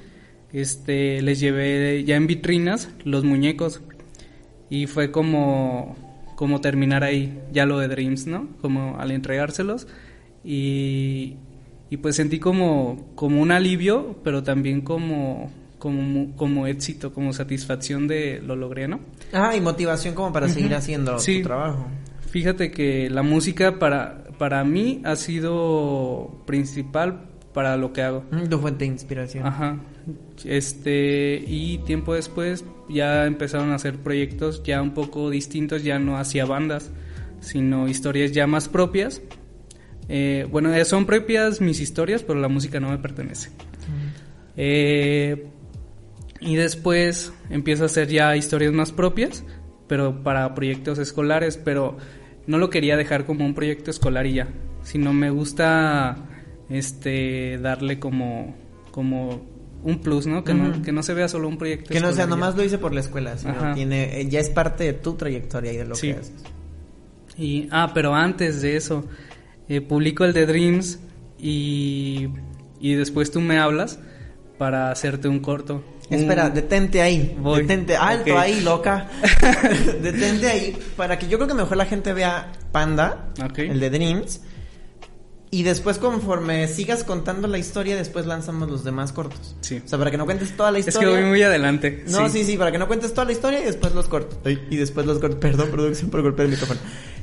este, 0.51 1.21
les 1.21 1.39
llevé 1.39 2.03
ya 2.03 2.15
en 2.15 2.27
vitrinas 2.27 2.89
los 3.05 3.23
muñecos 3.23 3.81
y 4.69 4.87
fue 4.87 5.11
como, 5.11 5.95
como 6.35 6.59
terminar 6.61 7.03
ahí 7.03 7.39
ya 7.51 7.65
lo 7.65 7.79
de 7.79 7.87
Dreams, 7.87 8.27
¿no? 8.27 8.47
Como 8.61 8.99
al 8.99 9.11
entregárselos 9.11 9.87
y, 10.43 11.35
y 11.89 11.97
pues 11.97 12.15
sentí 12.15 12.39
como, 12.39 13.11
como 13.15 13.41
un 13.41 13.51
alivio, 13.51 14.17
pero 14.23 14.43
también 14.43 14.81
como, 14.81 15.51
como, 15.79 16.35
como 16.35 16.67
éxito, 16.67 17.13
como 17.13 17.33
satisfacción 17.33 18.07
de 18.07 18.41
lo 18.45 18.55
logré, 18.55 18.87
¿no? 18.87 18.99
Ah, 19.31 19.55
y 19.55 19.61
motivación 19.61 20.13
como 20.15 20.33
para 20.33 20.49
seguir 20.49 20.75
haciendo 20.75 21.17
Sí. 21.19 21.37
tu 21.37 21.47
trabajo. 21.47 21.87
Fíjate 22.29 22.71
que 22.71 23.09
la 23.11 23.21
música 23.21 23.77
para, 23.77 24.22
para 24.37 24.63
mí 24.63 25.01
ha 25.05 25.15
sido 25.15 26.41
principal 26.45 27.29
para 27.53 27.77
lo 27.77 27.93
que 27.93 28.01
hago. 28.01 28.23
Mm, 28.31 28.49
Tu 28.49 28.59
fuente 28.59 28.85
de 28.85 28.91
inspiración. 28.91 29.45
Ajá. 29.45 29.79
Este, 30.43 31.43
y 31.47 31.77
tiempo 31.79 32.13
después 32.13 32.65
ya 32.89 33.25
empezaron 33.25 33.71
a 33.71 33.75
hacer 33.75 33.97
proyectos 33.97 34.63
ya 34.63 34.81
un 34.81 34.93
poco 34.93 35.29
distintos, 35.29 35.83
ya 35.83 35.99
no 35.99 36.17
hacia 36.17 36.45
bandas, 36.45 36.91
sino 37.39 37.87
historias 37.87 38.31
ya 38.31 38.47
más 38.47 38.67
propias. 38.67 39.21
Eh, 40.09 40.47
bueno, 40.51 40.73
eh, 40.73 40.83
son 40.83 41.05
propias 41.05 41.61
mis 41.61 41.79
historias, 41.79 42.23
pero 42.23 42.39
la 42.39 42.49
música 42.49 42.79
no 42.79 42.89
me 42.89 42.97
pertenece. 42.97 43.51
Eh, 44.57 45.47
y 46.41 46.55
después 46.55 47.33
empiezo 47.49 47.83
a 47.83 47.85
hacer 47.85 48.09
ya 48.09 48.35
historias 48.35 48.73
más 48.73 48.91
propias, 48.91 49.43
pero 49.87 50.23
para 50.23 50.53
proyectos 50.55 50.99
escolares, 50.99 51.57
pero 51.57 51.97
no 52.47 52.57
lo 52.57 52.69
quería 52.69 52.97
dejar 52.97 53.25
como 53.25 53.45
un 53.45 53.53
proyecto 53.53 53.91
escolar 53.91 54.25
y 54.25 54.33
ya, 54.33 54.47
sino 54.83 55.13
me 55.13 55.29
gusta 55.29 56.17
este 56.69 57.57
darle 57.59 57.99
como 57.99 58.55
como 58.91 59.41
un 59.83 59.99
plus, 59.99 60.27
¿no? 60.27 60.43
Que, 60.45 60.53
no, 60.53 60.81
que 60.81 60.91
no 60.93 61.03
se 61.03 61.13
vea 61.13 61.27
solo 61.27 61.47
un 61.49 61.57
proyecto 61.57 61.89
Que 61.89 61.95
no 61.99 62.07
sea, 62.07 62.09
escolar 62.11 62.27
ya. 62.29 62.35
nomás 62.35 62.55
lo 62.55 62.63
hice 62.63 62.77
por 62.77 62.93
la 62.93 63.01
escuela, 63.01 63.37
sino 63.37 63.51
Ajá. 63.53 63.73
tiene, 63.73 64.21
eh, 64.21 64.29
ya 64.29 64.39
es 64.39 64.49
parte 64.49 64.85
de 64.85 64.93
tu 64.93 65.15
trayectoria 65.15 65.73
y 65.73 65.77
de 65.77 65.85
lo 65.85 65.95
Sí. 65.95 66.07
que 66.13 66.19
haces. 66.19 66.33
Y, 67.37 67.67
ah, 67.71 67.91
pero 67.93 68.13
antes 68.15 68.61
de 68.61 68.77
eso, 68.77 69.03
eh, 69.67 69.81
publico 69.81 70.23
el 70.23 70.31
de 70.33 70.45
Dreams 70.45 70.99
y, 71.37 72.29
y 72.79 72.93
después 72.93 73.29
tú 73.31 73.41
me 73.41 73.57
hablas 73.57 73.99
para 74.57 74.89
hacerte 74.91 75.27
un 75.27 75.39
corto. 75.39 75.83
Espera, 76.09 76.47
Un- 76.47 76.53
detente 76.53 77.01
ahí. 77.01 77.35
Voy. 77.39 77.61
Detente, 77.61 77.95
alto 77.95 78.37
ahí, 78.37 78.61
loca. 78.61 79.09
detente 80.01 80.47
ahí 80.47 80.77
para 80.97 81.17
que 81.17 81.27
yo 81.27 81.37
creo 81.37 81.47
que 81.47 81.53
mejor 81.53 81.77
la 81.77 81.85
gente 81.85 82.13
vea 82.13 82.51
Panda, 82.71 83.29
Ok. 83.43 83.59
el 83.59 83.79
de 83.79 83.89
Dreams. 83.89 84.41
Y 85.49 85.61
después, 85.61 85.99
conforme 85.99 86.67
sigas 86.67 87.03
contando 87.03 87.47
la 87.47 87.59
historia, 87.59 87.95
después 87.95 88.25
lanzamos 88.25 88.71
los 88.71 88.83
demás 88.83 89.11
cortos. 89.13 89.55
Sí. 89.61 89.79
O 89.85 89.87
sea, 89.87 89.99
para 89.99 90.09
que 90.09 90.17
no 90.17 90.25
cuentes 90.25 90.57
toda 90.57 90.71
la 90.71 90.79
Es 90.79 90.85
que 90.85 90.89
historia. 90.89 91.11
voy 91.11 91.25
muy 91.25 91.43
adelante. 91.43 92.03
No, 92.07 92.27
sí. 92.27 92.43
sí, 92.43 92.57
para 92.57 92.71
que 92.71 92.79
no 92.79 92.87
cuentes 92.87 93.13
toda 93.13 93.25
la 93.25 93.33
historia 93.33 93.59
y 93.59 93.63
después 93.65 93.93
los 93.93 94.07
cortos. 94.07 94.39
Y 94.71 94.75
después 94.77 95.05
los 95.05 95.19
cortos. 95.19 95.37
Perdón, 95.39 95.69
producción, 95.69 96.09
por 96.09 96.23
golpear 96.23 96.45
el 96.47 96.51
micrófono. 96.53 96.79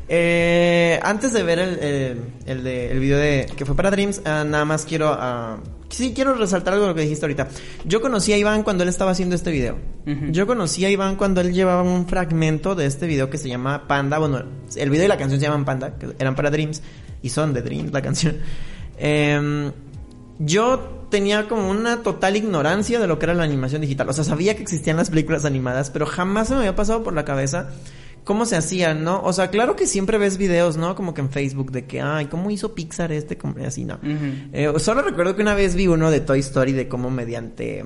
Eh, 0.08 1.00
antes 1.02 1.32
de 1.32 1.42
ver 1.42 1.58
el, 1.58 1.78
el, 1.80 2.18
el 2.46 2.62
de, 2.64 2.92
el 2.92 3.00
video 3.00 3.18
de 3.18 3.46
que 3.56 3.64
fue 3.66 3.74
para 3.74 3.90
Dreams, 3.90 4.22
ah, 4.24 4.44
nada 4.46 4.64
más 4.64 4.84
quiero, 4.84 5.08
ah, 5.12 5.58
sí 5.90 6.12
quiero 6.14 6.34
resaltar 6.34 6.74
algo 6.74 6.86
de 6.86 6.90
lo 6.90 6.94
que 6.94 7.02
dijiste 7.02 7.26
ahorita. 7.26 7.48
Yo 7.84 8.00
conocí 8.00 8.32
a 8.32 8.38
Iván 8.38 8.62
cuando 8.62 8.82
él 8.82 8.88
estaba 8.88 9.10
haciendo 9.10 9.34
este 9.34 9.50
video. 9.50 9.78
Yo 10.30 10.46
conocí 10.46 10.84
a 10.84 10.90
Iván 10.90 11.16
cuando 11.16 11.40
él 11.40 11.52
llevaba 11.52 11.82
un 11.82 12.06
fragmento 12.08 12.74
de 12.74 12.86
este 12.86 13.06
video 13.06 13.30
que 13.30 13.38
se 13.38 13.48
llama 13.48 13.86
Panda. 13.86 14.18
Bueno, 14.18 14.42
el 14.74 14.90
video 14.90 15.04
y 15.04 15.08
la 15.08 15.18
canción 15.18 15.38
se 15.38 15.46
llaman 15.46 15.64
Panda, 15.64 15.98
que 15.98 16.08
eran 16.18 16.34
para 16.34 16.50
Dreams 16.50 16.82
y 17.22 17.28
son 17.28 17.52
de 17.52 17.62
Dreams 17.62 17.92
la 17.92 18.02
canción. 18.02 18.38
Em, 18.98 19.72
yo 20.38 21.06
tenía 21.10 21.48
como 21.48 21.68
una 21.70 22.02
total 22.02 22.36
ignorancia 22.36 22.98
de 22.98 23.06
lo 23.06 23.18
que 23.18 23.26
era 23.26 23.34
la 23.34 23.42
animación 23.42 23.82
digital. 23.82 24.08
O 24.08 24.12
sea, 24.12 24.24
sabía 24.24 24.56
que 24.56 24.62
existían 24.62 24.96
las 24.96 25.10
películas 25.10 25.44
animadas, 25.44 25.90
pero 25.90 26.06
jamás 26.06 26.48
se 26.48 26.54
me 26.54 26.60
había 26.60 26.76
pasado 26.76 27.02
por 27.02 27.14
la 27.14 27.24
cabeza 27.24 27.70
cómo 28.24 28.46
se 28.46 28.56
hacían, 28.56 29.04
¿no? 29.04 29.22
O 29.22 29.32
sea, 29.32 29.50
claro 29.50 29.76
que 29.76 29.86
siempre 29.86 30.18
ves 30.18 30.36
videos, 30.36 30.76
¿no? 30.76 30.94
Como 30.94 31.14
que 31.14 31.20
en 31.20 31.30
Facebook 31.30 31.72
de 31.72 31.86
que, 31.86 32.00
ay, 32.00 32.26
¿cómo 32.26 32.50
hizo 32.50 32.74
Pixar 32.74 33.12
este? 33.12 33.36
Como 33.36 33.54
así, 33.66 33.84
¿no? 33.84 33.98
Eh, 34.52 34.72
solo 34.78 35.02
recuerdo 35.02 35.36
que 35.36 35.42
una 35.42 35.54
vez 35.54 35.74
vi 35.74 35.86
uno 35.86 36.10
de 36.10 36.20
Toy 36.20 36.40
Story 36.40 36.72
de 36.72 36.88
cómo 36.88 37.10
mediante 37.10 37.84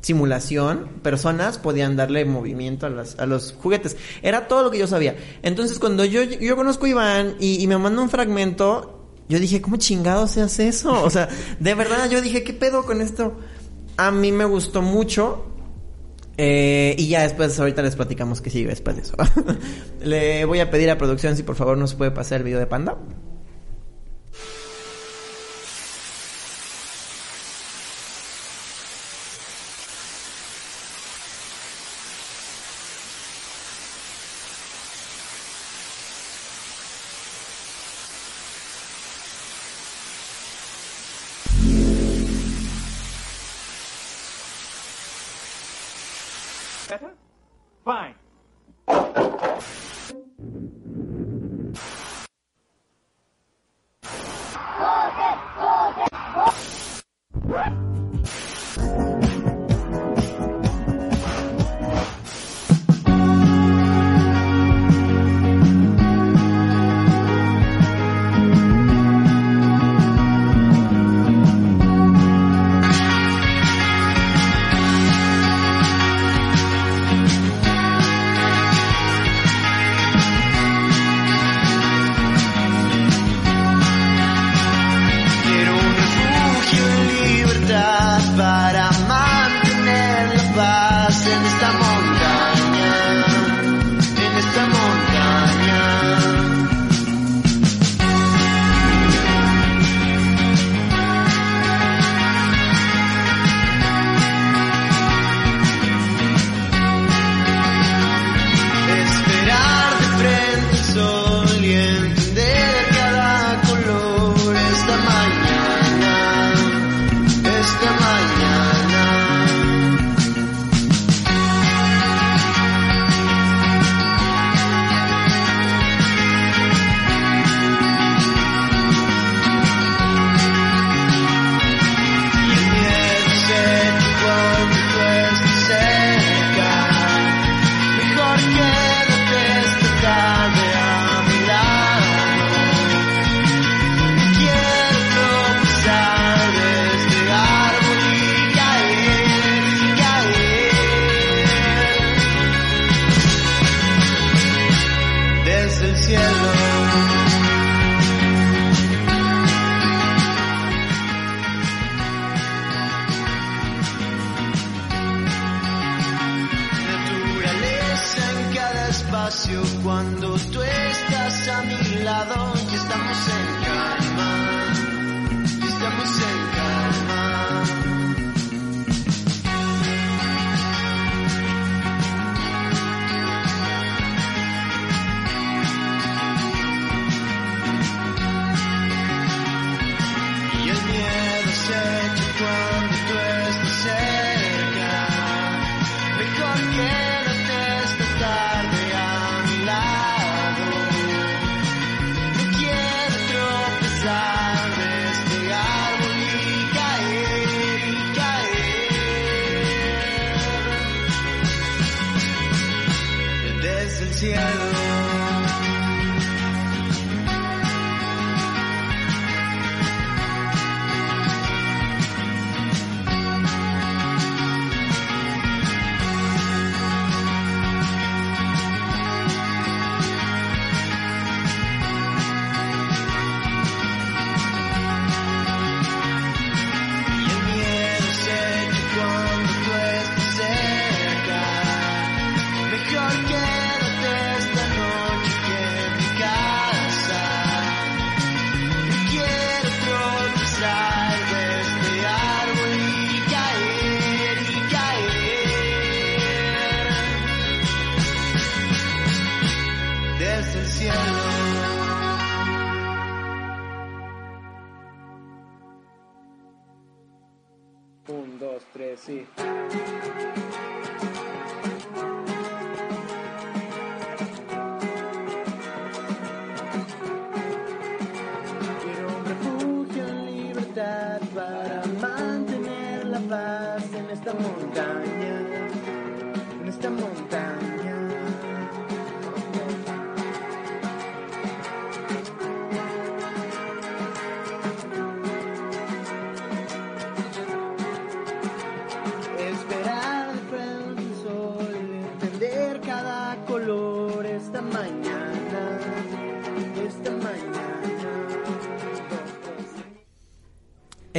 simulación 0.00 0.88
personas 1.02 1.58
podían 1.58 1.96
darle 1.96 2.24
movimiento 2.24 2.86
a, 2.86 2.90
las, 2.90 3.18
a 3.18 3.26
los 3.26 3.52
juguetes. 3.52 3.96
Era 4.22 4.48
todo 4.48 4.62
lo 4.62 4.70
que 4.70 4.78
yo 4.78 4.86
sabía. 4.86 5.16
Entonces 5.42 5.78
cuando 5.78 6.04
yo, 6.04 6.22
yo 6.22 6.56
conozco 6.56 6.86
a 6.86 6.88
Iván 6.88 7.36
y, 7.40 7.62
y 7.62 7.66
me 7.66 7.78
manda 7.78 8.00
un 8.00 8.10
fragmento, 8.10 8.98
yo 9.28 9.38
dije, 9.38 9.60
¿cómo 9.60 9.76
chingado 9.76 10.26
se 10.26 10.40
hace 10.40 10.68
eso? 10.68 11.02
O 11.02 11.10
sea, 11.10 11.28
de 11.58 11.74
verdad 11.74 12.08
yo 12.10 12.22
dije, 12.22 12.42
¿qué 12.44 12.52
pedo 12.52 12.84
con 12.84 13.00
esto? 13.00 13.38
A 13.96 14.10
mí 14.10 14.32
me 14.32 14.44
gustó 14.44 14.82
mucho. 14.82 15.44
Eh, 16.40 16.94
y 16.96 17.08
ya 17.08 17.22
después, 17.22 17.58
ahorita 17.58 17.82
les 17.82 17.96
platicamos 17.96 18.40
que 18.40 18.48
sigue 18.48 18.68
después 18.68 18.96
de 18.96 19.02
eso. 19.02 19.16
Le 20.00 20.44
voy 20.44 20.60
a 20.60 20.70
pedir 20.70 20.88
a 20.88 20.96
producción 20.96 21.36
si 21.36 21.42
por 21.42 21.56
favor 21.56 21.76
nos 21.76 21.94
puede 21.94 22.12
pasar 22.12 22.38
el 22.38 22.44
video 22.44 22.60
de 22.60 22.66
Panda. 22.66 22.96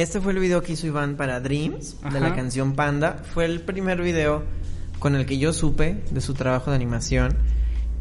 Este 0.00 0.18
fue 0.18 0.32
el 0.32 0.38
video 0.38 0.62
que 0.62 0.72
hizo 0.72 0.86
Iván 0.86 1.16
para 1.16 1.40
Dreams, 1.40 2.00
de 2.00 2.08
Ajá. 2.08 2.20
la 2.20 2.34
canción 2.34 2.74
Panda. 2.74 3.22
Fue 3.34 3.44
el 3.44 3.60
primer 3.60 4.00
video 4.00 4.44
con 4.98 5.14
el 5.14 5.26
que 5.26 5.36
yo 5.36 5.52
supe 5.52 6.02
de 6.10 6.20
su 6.22 6.32
trabajo 6.32 6.70
de 6.70 6.76
animación 6.76 7.36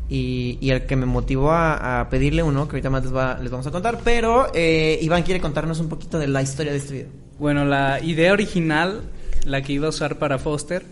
y, 0.07 0.57
y 0.61 0.69
el 0.69 0.85
que 0.85 0.95
me 0.95 1.05
motivó 1.05 1.51
a, 1.51 1.99
a 1.99 2.09
pedirle 2.09 2.41
uno, 2.41 2.69
que 2.69 2.77
ahorita 2.77 2.89
más 2.89 3.03
les, 3.03 3.13
va- 3.13 3.37
les 3.41 3.51
vamos 3.51 3.67
a 3.67 3.71
contar. 3.71 3.99
Pero 4.01 4.47
eh, 4.53 4.97
Iván 5.01 5.23
quiere 5.23 5.41
contarnos 5.41 5.81
un 5.81 5.89
poquito 5.89 6.17
de 6.19 6.27
la 6.29 6.41
historia 6.41 6.71
de 6.71 6.77
este 6.77 6.93
video. 6.93 7.09
Bueno, 7.37 7.65
la 7.65 7.99
idea 8.01 8.31
original, 8.31 9.01
la 9.43 9.61
que 9.61 9.73
iba 9.73 9.87
a 9.87 9.89
usar 9.89 10.17
para 10.19 10.37
Foster, 10.39 10.85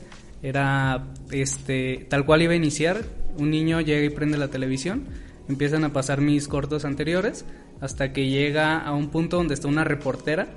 era 0.44 1.08
este 1.32 2.06
tal 2.10 2.26
cual 2.26 2.42
iba 2.42 2.52
a 2.52 2.58
iniciar. 2.58 3.06
Un 3.38 3.50
niño 3.50 3.80
llega 3.80 4.06
y 4.06 4.10
prende 4.10 4.38
la 4.38 4.50
televisión, 4.50 5.06
empiezan 5.48 5.86
a 5.86 5.94
pasar 5.94 6.20
mis 6.20 6.50
cortos 6.50 6.84
anteriores, 6.84 7.46
hasta 7.80 8.12
que 8.12 8.30
llega 8.30 8.80
a 8.80 8.92
un 8.94 9.08
punto 9.08 9.38
donde 9.38 9.54
está 9.54 9.70
una 9.70 9.86
reportera 9.86 10.48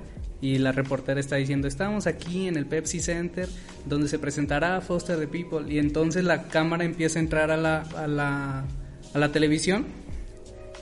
y 0.41 0.57
la 0.57 0.71
reportera 0.71 1.19
está 1.19 1.35
diciendo, 1.35 1.67
estamos 1.67 2.07
aquí 2.07 2.47
en 2.47 2.57
el 2.57 2.65
Pepsi 2.65 2.99
Center, 2.99 3.47
donde 3.85 4.07
se 4.07 4.17
presentará 4.17 4.81
Foster 4.81 5.19
the 5.19 5.27
People, 5.27 5.71
y 5.71 5.77
entonces 5.77 6.23
la 6.23 6.47
cámara 6.47 6.83
empieza 6.83 7.19
a 7.19 7.21
entrar 7.21 7.51
a 7.51 7.57
la, 7.57 7.81
a 7.81 8.07
la, 8.07 8.65
a 9.13 9.19
la 9.19 9.31
televisión 9.31 9.85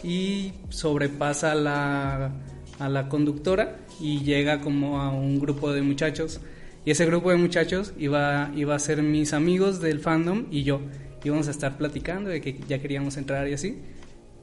y 0.02 0.54
sobrepasa 0.70 1.52
a 1.52 1.56
la, 1.56 2.32
a 2.80 2.90
la 2.90 3.10
conductora 3.10 3.78
y 4.00 4.22
llega 4.22 4.62
como 4.62 5.02
a 5.02 5.12
un 5.12 5.40
grupo 5.40 5.74
de 5.74 5.82
muchachos. 5.82 6.40
Y 6.86 6.92
ese 6.92 7.06
grupo 7.06 7.30
de 7.32 7.38
muchachos 7.38 7.94
iba, 7.98 8.52
iba 8.56 8.76
a 8.76 8.80
ser 8.80 9.04
mis 9.04 9.34
amigos 9.34 9.82
del 9.82 10.00
fandom 10.00 10.46
y 10.50 10.64
yo. 10.64 10.80
Íbamos 11.24 11.50
a 11.50 11.52
estar 11.52 11.78
platicando 11.78 12.30
de 12.30 12.40
que 12.40 12.58
ya 12.68 12.80
queríamos 12.80 13.18
entrar 13.18 13.48
y 13.50 13.54
así. 13.54 13.78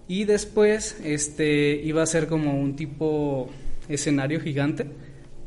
Y 0.08 0.24
después 0.24 1.00
este, 1.02 1.80
iba 1.82 2.02
a 2.02 2.06
ser 2.06 2.28
como 2.28 2.60
un 2.60 2.76
tipo 2.76 3.50
escenario 3.88 4.40
gigante 4.40 4.86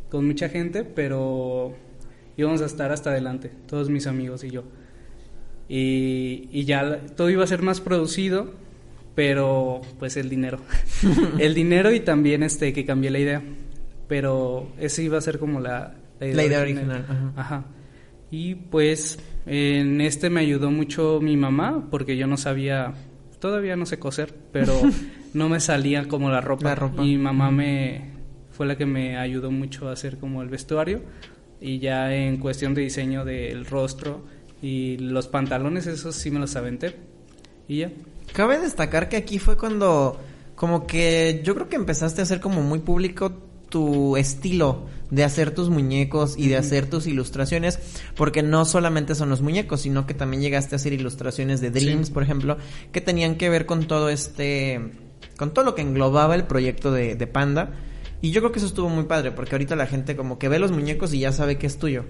con 0.10 0.26
mucha 0.26 0.50
gente, 0.50 0.84
pero 0.84 1.74
íbamos 2.38 2.62
a 2.62 2.66
estar 2.66 2.92
hasta 2.92 3.12
adelante, 3.12 3.52
todos 3.68 3.90
mis 3.90 4.08
amigos 4.08 4.44
y 4.44 4.50
yo. 4.52 4.64
Y, 5.68 6.50
y 6.52 6.66
ya 6.66 6.84
la- 6.84 7.00
todo 7.00 7.30
iba 7.30 7.44
a 7.44 7.48
ser 7.48 7.62
más 7.62 7.80
producido, 7.82 8.54
pero 9.16 9.82
pues 10.00 10.18
el 10.18 10.30
dinero. 10.30 10.60
el 11.40 11.54
dinero 11.54 11.92
y 11.92 12.00
también 12.00 12.44
este 12.44 12.74
que 12.74 12.86
cambié 12.86 13.12
la 13.12 13.20
idea. 13.20 13.42
Pero 14.08 14.72
ese 14.80 15.04
iba 15.04 15.18
a 15.18 15.22
ser 15.22 15.38
como 15.38 15.60
la, 15.60 15.94
La 16.20 16.44
idea 16.44 16.62
original, 16.62 17.06
ajá. 17.08 17.34
Ajá. 17.36 17.66
Y 18.32 18.56
pues 18.56 19.20
en 19.46 20.02
este 20.02 20.30
me 20.30 20.40
ayudó 20.42 20.72
mucho 20.72 21.20
mi 21.22 21.38
mamá 21.38 21.88
porque 21.92 22.18
yo 22.18 22.26
no 22.28 22.38
sabía, 22.38 22.94
todavía 23.40 23.76
no 23.76 23.86
sé 23.86 24.00
coser, 24.00 24.34
pero 24.52 24.74
no 25.36 25.50
me 25.50 25.60
salía 25.60 26.08
como 26.08 26.30
la 26.32 26.42
ropa. 26.42 26.70
La 26.70 26.76
ropa. 26.76 27.04
Y 27.04 27.10
mi 27.10 27.18
mamá 27.20 27.52
me 27.52 28.18
fue 28.60 28.66
la 28.66 28.76
que 28.78 28.86
me 28.86 29.16
ayudó 29.18 29.52
mucho 29.52 29.88
a 29.88 29.94
hacer 29.94 30.18
como 30.18 30.42
el 30.42 30.50
vestuario 30.50 31.02
y 31.62 31.80
ya 31.80 32.14
en 32.14 32.36
cuestión 32.36 32.74
de 32.74 32.82
diseño 32.82 33.24
del 33.24 33.66
rostro 33.66 34.26
y 34.62 34.98
los 34.98 35.30
pantalones 35.30 35.88
esos 35.88 36.14
sí 36.18 36.30
me 36.30 36.40
los 36.42 36.58
aventé. 36.58 36.98
Y 37.70 37.78
ya. 37.78 37.92
Cabe 38.34 38.60
destacar 38.60 39.08
que 39.08 39.16
aquí 39.16 39.40
fue 39.40 39.56
cuando, 39.56 40.20
como 40.56 40.88
que 40.88 41.40
yo 41.42 41.56
creo 41.56 41.70
que 41.70 41.78
empezaste 41.78 42.20
a 42.20 42.24
hacer 42.26 42.42
como 42.42 42.62
muy 42.62 42.80
público 42.80 43.32
tu 43.70 44.18
estilo 44.18 44.88
de 45.10 45.24
hacer 45.24 45.52
tus 45.52 45.70
muñecos 45.70 46.36
y 46.38 46.50
de 46.50 46.58
hacer 46.58 46.90
tus 46.90 47.08
ilustraciones, 47.08 47.80
porque 48.18 48.44
no 48.44 48.66
solamente 48.66 49.16
son 49.16 49.30
los 49.30 49.42
muñecos, 49.42 49.80
sino 49.84 50.06
que 50.06 50.14
también 50.14 50.42
llegaste 50.42 50.76
a 50.76 50.80
hacer 50.80 50.92
ilustraciones 50.92 51.62
de 51.62 51.72
Dreams, 51.72 52.08
Sí. 52.08 52.14
por 52.14 52.24
ejemplo, 52.24 52.58
que 52.92 53.00
tenían 53.00 53.36
que 53.38 53.48
ver 53.50 53.66
con 53.66 53.88
todo 53.88 54.10
este, 54.10 54.82
con 55.38 55.54
todo 55.54 55.64
lo 55.64 55.76
que 55.76 55.82
englobaba 55.82 56.36
el 56.36 56.44
proyecto 56.44 56.92
de, 56.92 57.16
de 57.16 57.26
Panda. 57.26 57.72
Y 58.22 58.32
yo 58.32 58.42
creo 58.42 58.52
que 58.52 58.60
eso 58.60 58.68
estuvo 58.68 58.90
muy 58.90 59.06
padre, 59.06 59.32
porque 59.32 59.56
ahorita 59.56 59.76
la 59.76 59.88
gente 59.88 60.16
como 60.16 60.38
que 60.40 60.50
ve 60.50 60.60
los 60.60 60.72
muñecos 60.72 61.14
y 61.14 61.20
ya 61.20 61.32
sabe 61.32 61.58
que 61.58 61.68
es 61.68 61.78
tuyo. 61.78 62.06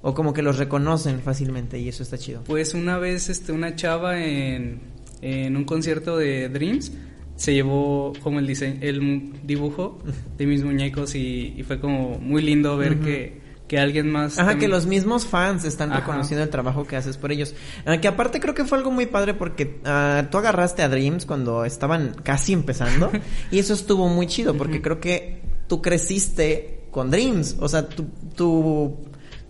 O 0.00 0.14
como 0.14 0.32
que 0.32 0.42
los 0.42 0.58
reconocen 0.58 1.20
fácilmente 1.20 1.78
y 1.80 1.88
eso 1.88 2.04
está 2.04 2.16
chido. 2.18 2.44
Pues 2.44 2.74
una 2.74 2.98
vez 2.98 3.28
este 3.28 3.50
una 3.50 3.74
chava 3.74 4.22
en, 4.22 4.80
en 5.22 5.56
un 5.56 5.64
concierto 5.64 6.16
de 6.16 6.48
Dreams 6.48 6.92
se 7.34 7.54
llevó 7.54 8.12
como 8.22 8.38
el 8.38 8.46
diseño, 8.46 8.78
el 8.80 9.32
dibujo 9.44 9.98
de 10.36 10.46
mis 10.46 10.62
muñecos 10.62 11.14
y, 11.14 11.54
y 11.56 11.62
fue 11.64 11.80
como 11.80 12.18
muy 12.18 12.42
lindo 12.42 12.76
ver 12.76 12.98
que, 13.00 13.40
que 13.68 13.78
alguien 13.78 14.10
más 14.10 14.38
Ajá, 14.38 14.58
que 14.58 14.66
los 14.66 14.86
mismos 14.86 15.26
fans 15.26 15.64
están 15.64 15.90
Ajá. 15.90 16.00
reconociendo 16.00 16.42
el 16.42 16.50
trabajo 16.50 16.84
que 16.84 16.96
haces 16.96 17.16
por 17.16 17.30
ellos. 17.30 17.54
Ah, 17.84 18.00
que 18.00 18.08
aparte 18.08 18.40
creo 18.40 18.54
que 18.54 18.64
fue 18.64 18.78
algo 18.78 18.90
muy 18.90 19.06
padre 19.06 19.34
porque 19.34 19.80
ah, 19.84 20.26
tú 20.30 20.38
agarraste 20.38 20.82
a 20.82 20.88
Dreams 20.88 21.26
cuando 21.26 21.64
estaban 21.64 22.14
casi 22.22 22.52
empezando 22.52 23.10
y 23.50 23.58
eso 23.58 23.74
estuvo 23.74 24.08
muy 24.08 24.26
chido 24.26 24.54
porque 24.56 24.82
creo 24.82 25.00
que 25.00 25.47
tú 25.68 25.80
creciste 25.82 26.80
con 26.90 27.10
Dreams. 27.10 27.56
O 27.60 27.68
sea, 27.68 27.88
tu, 27.88 28.06
tu, 28.34 28.96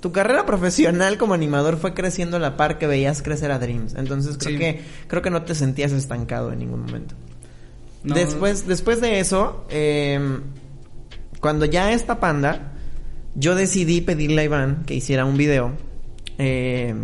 tu 0.01 0.13
carrera 0.13 0.45
profesional 0.45 1.17
como 1.17 1.33
animador 1.35 1.79
fue 1.79 1.95
creciendo 1.95 2.37
a 2.37 2.41
la 2.41 2.57
par 2.57 2.79
que 2.79 2.87
veías 2.87 3.23
crecer 3.23 3.51
a 3.51 3.59
Dreams. 3.59 3.95
Entonces 3.95 4.37
creo 4.39 4.53
Sí. 4.53 4.59
que 4.59 4.81
creo 5.07 5.23
que 5.23 5.31
no 5.31 5.43
te 5.43 5.55
sentías 5.55 5.93
estancado 5.93 6.53
en 6.53 6.59
ningún 6.59 6.81
momento. 6.85 7.15
No, 8.05 8.15
Después, 8.15 8.67
después 8.67 9.01
de 9.01 9.19
eso, 9.21 9.65
eh, 9.71 10.21
cuando 11.41 11.65
ya 11.65 11.93
esta 11.93 12.21
panda, 12.21 12.73
yo 13.35 13.55
decidí 13.55 14.01
pedirle 14.01 14.43
a 14.43 14.45
Iván 14.45 14.85
que 14.87 14.95
hiciera 14.95 15.25
un 15.25 15.37
video. 15.37 15.73
Eh, 16.39 16.95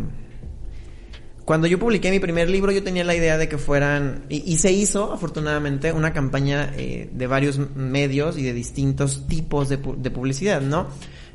cuando 1.45 1.67
yo 1.67 1.79
publiqué 1.79 2.11
mi 2.11 2.21
primer 2.21 2.49
libro, 2.49 2.73
yo 2.73 2.83
tenía 2.83 3.05
la 3.05 3.15
idea 3.15 3.37
de 3.37 3.49
que 3.49 3.59
fueran, 3.59 4.25
y, 4.29 4.57
se 4.57 4.73
hizo, 4.73 5.13
afortunadamente, 5.13 5.93
una 5.93 6.13
campaña 6.13 6.73
eh, 6.77 7.11
de 7.13 7.27
varios 7.27 7.59
medios 7.77 8.39
y 8.39 8.43
de 8.43 8.53
distintos 8.55 9.27
tipos 9.27 9.69
de, 9.69 9.77
de 9.77 10.11
publicidad, 10.11 10.63
¿no? 10.63 10.89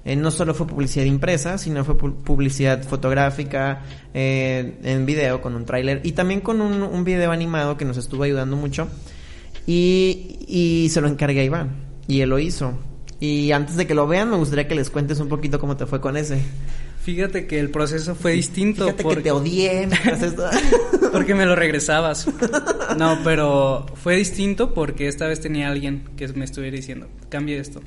Eh, 0.06 0.16
no 0.16 0.32
solo 0.32 0.54
fue 0.54 0.66
publicidad 0.66 1.06
impresa, 1.06 1.58
sino 1.58 1.84
fue 1.84 1.96
pu- 1.96 2.16
publicidad 2.24 2.82
fotográfica, 2.84 3.84
eh, 4.14 4.80
en 4.84 5.06
video 5.06 5.42
con 5.42 5.56
un 5.56 5.66
tráiler 5.66 6.02
y 6.04 6.14
también 6.14 6.42
con 6.42 6.62
un, 6.62 7.04
video 7.04 7.32
animado 7.32 7.78
que 7.78 7.86
nos 7.86 7.98
estuvo 7.98 8.24
ayudando 8.24 8.56
mucho. 8.56 8.88
Y 9.68 10.88
se 10.90 11.02
lo 11.02 11.08
encargué 11.08 11.42
a 11.42 11.44
Iván. 11.44 11.70
Y 12.08 12.22
él 12.22 12.30
lo 12.30 12.40
hizo. 12.40 12.74
Y 13.20 13.52
antes 13.52 13.76
de 13.76 13.86
que 13.86 13.94
lo 13.94 14.08
vean, 14.08 14.32
me 14.32 14.38
gustaría 14.38 14.68
que 14.68 14.74
les 14.74 14.90
cuentes 14.90 15.20
un 15.20 15.28
poquito 15.28 15.60
cómo 15.60 15.78
te 15.78 15.86
fue 15.86 16.02
con 16.02 16.18
ese. 16.18 16.42
Fíjate 17.02 17.48
que 17.48 17.60
el 17.60 17.70
proceso 17.70 18.14
fue 18.14 18.34
distinto 18.34 18.84
Fíjate 18.84 18.98
que 18.98 19.04
porque, 19.04 19.22
te 19.22 19.32
odié 19.32 19.88
porque 21.12 21.34
me 21.34 21.46
lo 21.46 21.56
regresabas. 21.56 22.28
No, 22.98 23.20
pero 23.24 23.86
fue 23.96 24.18
distinto 24.18 24.74
porque 24.74 25.08
esta 25.08 25.28
vez 25.28 25.40
tenía 25.40 25.70
alguien 25.70 26.10
que 26.18 26.28
me 26.30 26.46
estuviera 26.46 26.76
diciendo, 26.76 27.08
cambia 27.30 27.58
esto. 27.58 27.82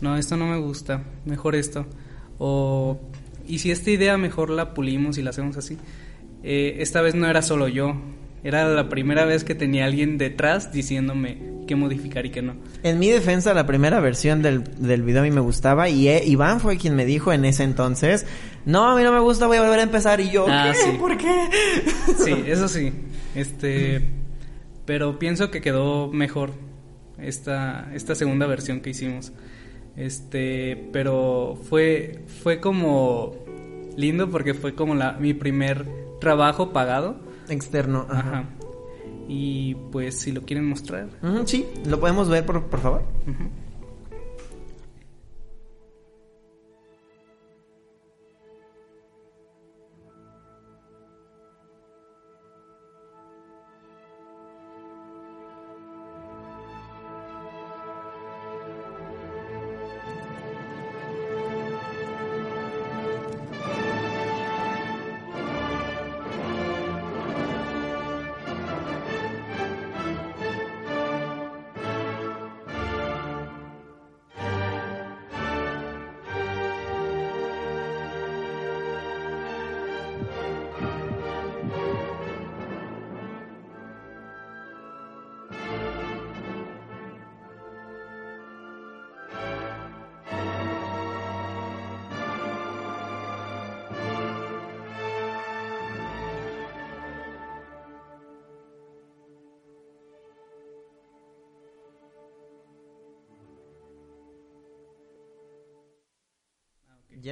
No, 0.00 0.16
esto 0.16 0.36
no 0.36 0.46
me 0.46 0.58
gusta, 0.58 1.04
mejor 1.24 1.54
esto. 1.54 1.86
O, 2.38 3.00
y 3.46 3.58
si 3.58 3.70
esta 3.70 3.90
idea 3.90 4.18
mejor 4.18 4.50
la 4.50 4.74
pulimos 4.74 5.16
y 5.18 5.22
la 5.22 5.30
hacemos 5.30 5.56
así. 5.56 5.78
Eh, 6.42 6.76
esta 6.80 7.00
vez 7.00 7.14
no 7.14 7.26
era 7.26 7.40
solo 7.40 7.68
yo, 7.68 7.96
era 8.44 8.68
la 8.68 8.88
primera 8.88 9.24
vez 9.24 9.42
que 9.42 9.54
tenía 9.54 9.86
alguien 9.86 10.18
detrás 10.18 10.70
diciéndome 10.72 11.54
qué 11.66 11.74
modificar 11.76 12.26
y 12.26 12.30
qué 12.30 12.42
no. 12.42 12.54
En 12.82 12.98
mi 12.98 13.08
defensa, 13.08 13.54
la 13.54 13.66
primera 13.66 13.98
versión 14.00 14.42
del, 14.42 14.62
del 14.78 15.02
video 15.02 15.22
a 15.22 15.24
mí 15.24 15.30
me 15.30 15.40
gustaba 15.40 15.88
y 15.88 16.08
eh, 16.08 16.22
Iván 16.26 16.60
fue 16.60 16.76
quien 16.76 16.94
me 16.94 17.06
dijo 17.06 17.32
en 17.32 17.44
ese 17.46 17.64
entonces, 17.64 18.26
no, 18.66 18.86
a 18.90 18.96
mí 18.96 19.02
no 19.02 19.12
me 19.12 19.20
gusta, 19.20 19.46
voy 19.46 19.56
a 19.56 19.62
volver 19.62 19.78
a 19.80 19.82
empezar 19.82 20.20
y 20.20 20.30
yo, 20.30 20.46
Ah, 20.48 20.72
¿qué? 20.72 20.78
sí. 20.78 20.96
¿Por 20.98 21.16
qué? 21.16 21.48
Sí, 22.22 22.34
eso 22.46 22.68
sí. 22.68 22.92
Este, 23.34 24.02
pero 24.84 25.18
pienso 25.18 25.50
que 25.50 25.60
quedó 25.62 26.12
mejor 26.12 26.50
esta 27.18 27.90
esta 27.94 28.14
segunda 28.14 28.46
versión 28.46 28.80
que 28.80 28.90
hicimos. 28.90 29.32
Este, 29.96 30.88
pero 30.92 31.58
fue 31.68 32.24
fue 32.42 32.60
como 32.60 33.34
lindo 33.96 34.28
porque 34.30 34.52
fue 34.54 34.74
como 34.74 34.94
la 34.94 35.12
mi 35.12 35.32
primer 35.34 35.86
trabajo 36.20 36.72
pagado. 36.72 37.20
Externo, 37.48 38.06
ajá. 38.08 38.20
Ajá. 38.20 38.44
Y 39.28 39.74
pues 39.90 40.18
si 40.20 40.32
lo 40.32 40.42
quieren 40.42 40.66
mostrar. 40.66 41.08
Sí, 41.46 41.66
lo 41.86 41.98
podemos 41.98 42.28
ver, 42.28 42.44
por, 42.44 42.62
por 42.64 42.80
favor. 42.80 43.02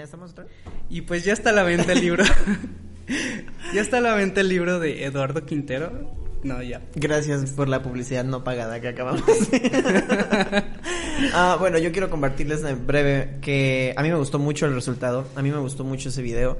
¿Ya 0.02 0.06
estamos 0.06 0.32
otra 0.32 0.42
vez? 0.42 0.52
Y 0.90 1.02
pues 1.02 1.24
ya 1.24 1.32
está 1.32 1.50
a 1.50 1.52
la 1.52 1.62
venta 1.62 1.92
el 1.92 2.00
libro. 2.00 2.24
ya 3.72 3.80
está 3.80 3.98
a 3.98 4.00
la 4.00 4.14
venta 4.14 4.40
el 4.40 4.48
libro 4.48 4.80
de 4.80 5.04
Eduardo 5.04 5.46
Quintero. 5.46 5.92
No, 6.42 6.60
ya. 6.60 6.82
Gracias 6.96 7.52
por 7.52 7.68
la 7.68 7.84
publicidad 7.84 8.24
no 8.24 8.42
pagada 8.42 8.80
que 8.80 8.88
acabamos. 8.88 9.22
Ah, 11.34 11.56
bueno, 11.60 11.78
yo 11.78 11.92
quiero 11.92 12.10
compartirles 12.10 12.64
en 12.64 12.84
breve 12.84 13.38
que 13.42 13.94
a 13.96 14.02
mí 14.02 14.08
me 14.08 14.16
gustó 14.16 14.40
mucho 14.40 14.66
el 14.66 14.74
resultado, 14.74 15.28
a 15.36 15.42
mí 15.42 15.52
me 15.52 15.58
gustó 15.58 15.84
mucho 15.84 16.08
ese 16.08 16.20
video. 16.20 16.58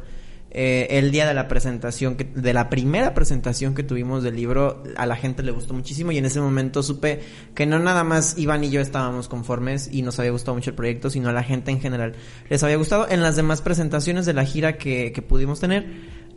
Eh, 0.55 0.99
el 0.99 1.11
día 1.11 1.27
de 1.27 1.33
la 1.33 1.49
presentación, 1.49 2.15
que, 2.15 2.25
de 2.25 2.53
la 2.53 2.69
primera 2.69 3.15
presentación 3.15 3.75
que 3.75 3.83
tuvimos 3.83 4.23
del 4.23 4.37
libro, 4.37 4.83
a 4.97 5.07
la 5.07 5.17
gente 5.17 5.43
le 5.43 5.51
gustó 5.51 5.73
muchísimo 5.73 6.13
y 6.13 6.19
en 6.19 6.27
ese 6.27 6.43
momento 6.43 6.83
supe 6.83 7.21
que 7.55 7.65
no 7.65 7.79
nada 7.79 8.05
más 8.05 8.37
Iván 8.37 8.63
y 8.63 8.69
yo 8.69 8.83
estábamos 8.83 9.29
conformes 9.29 9.89
y 9.91 10.03
nos 10.03 10.19
había 10.19 10.31
gustado 10.31 10.55
mucho 10.55 10.69
el 10.69 10.77
proyecto, 10.77 11.09
sino 11.09 11.31
a 11.31 11.33
la 11.33 11.43
gente 11.43 11.71
en 11.71 11.81
general 11.81 12.15
les 12.51 12.63
había 12.63 12.77
gustado. 12.77 13.07
En 13.09 13.23
las 13.23 13.35
demás 13.35 13.63
presentaciones 13.63 14.27
de 14.27 14.35
la 14.35 14.45
gira 14.45 14.77
que, 14.77 15.13
que 15.13 15.23
pudimos 15.23 15.59
tener, 15.59 15.87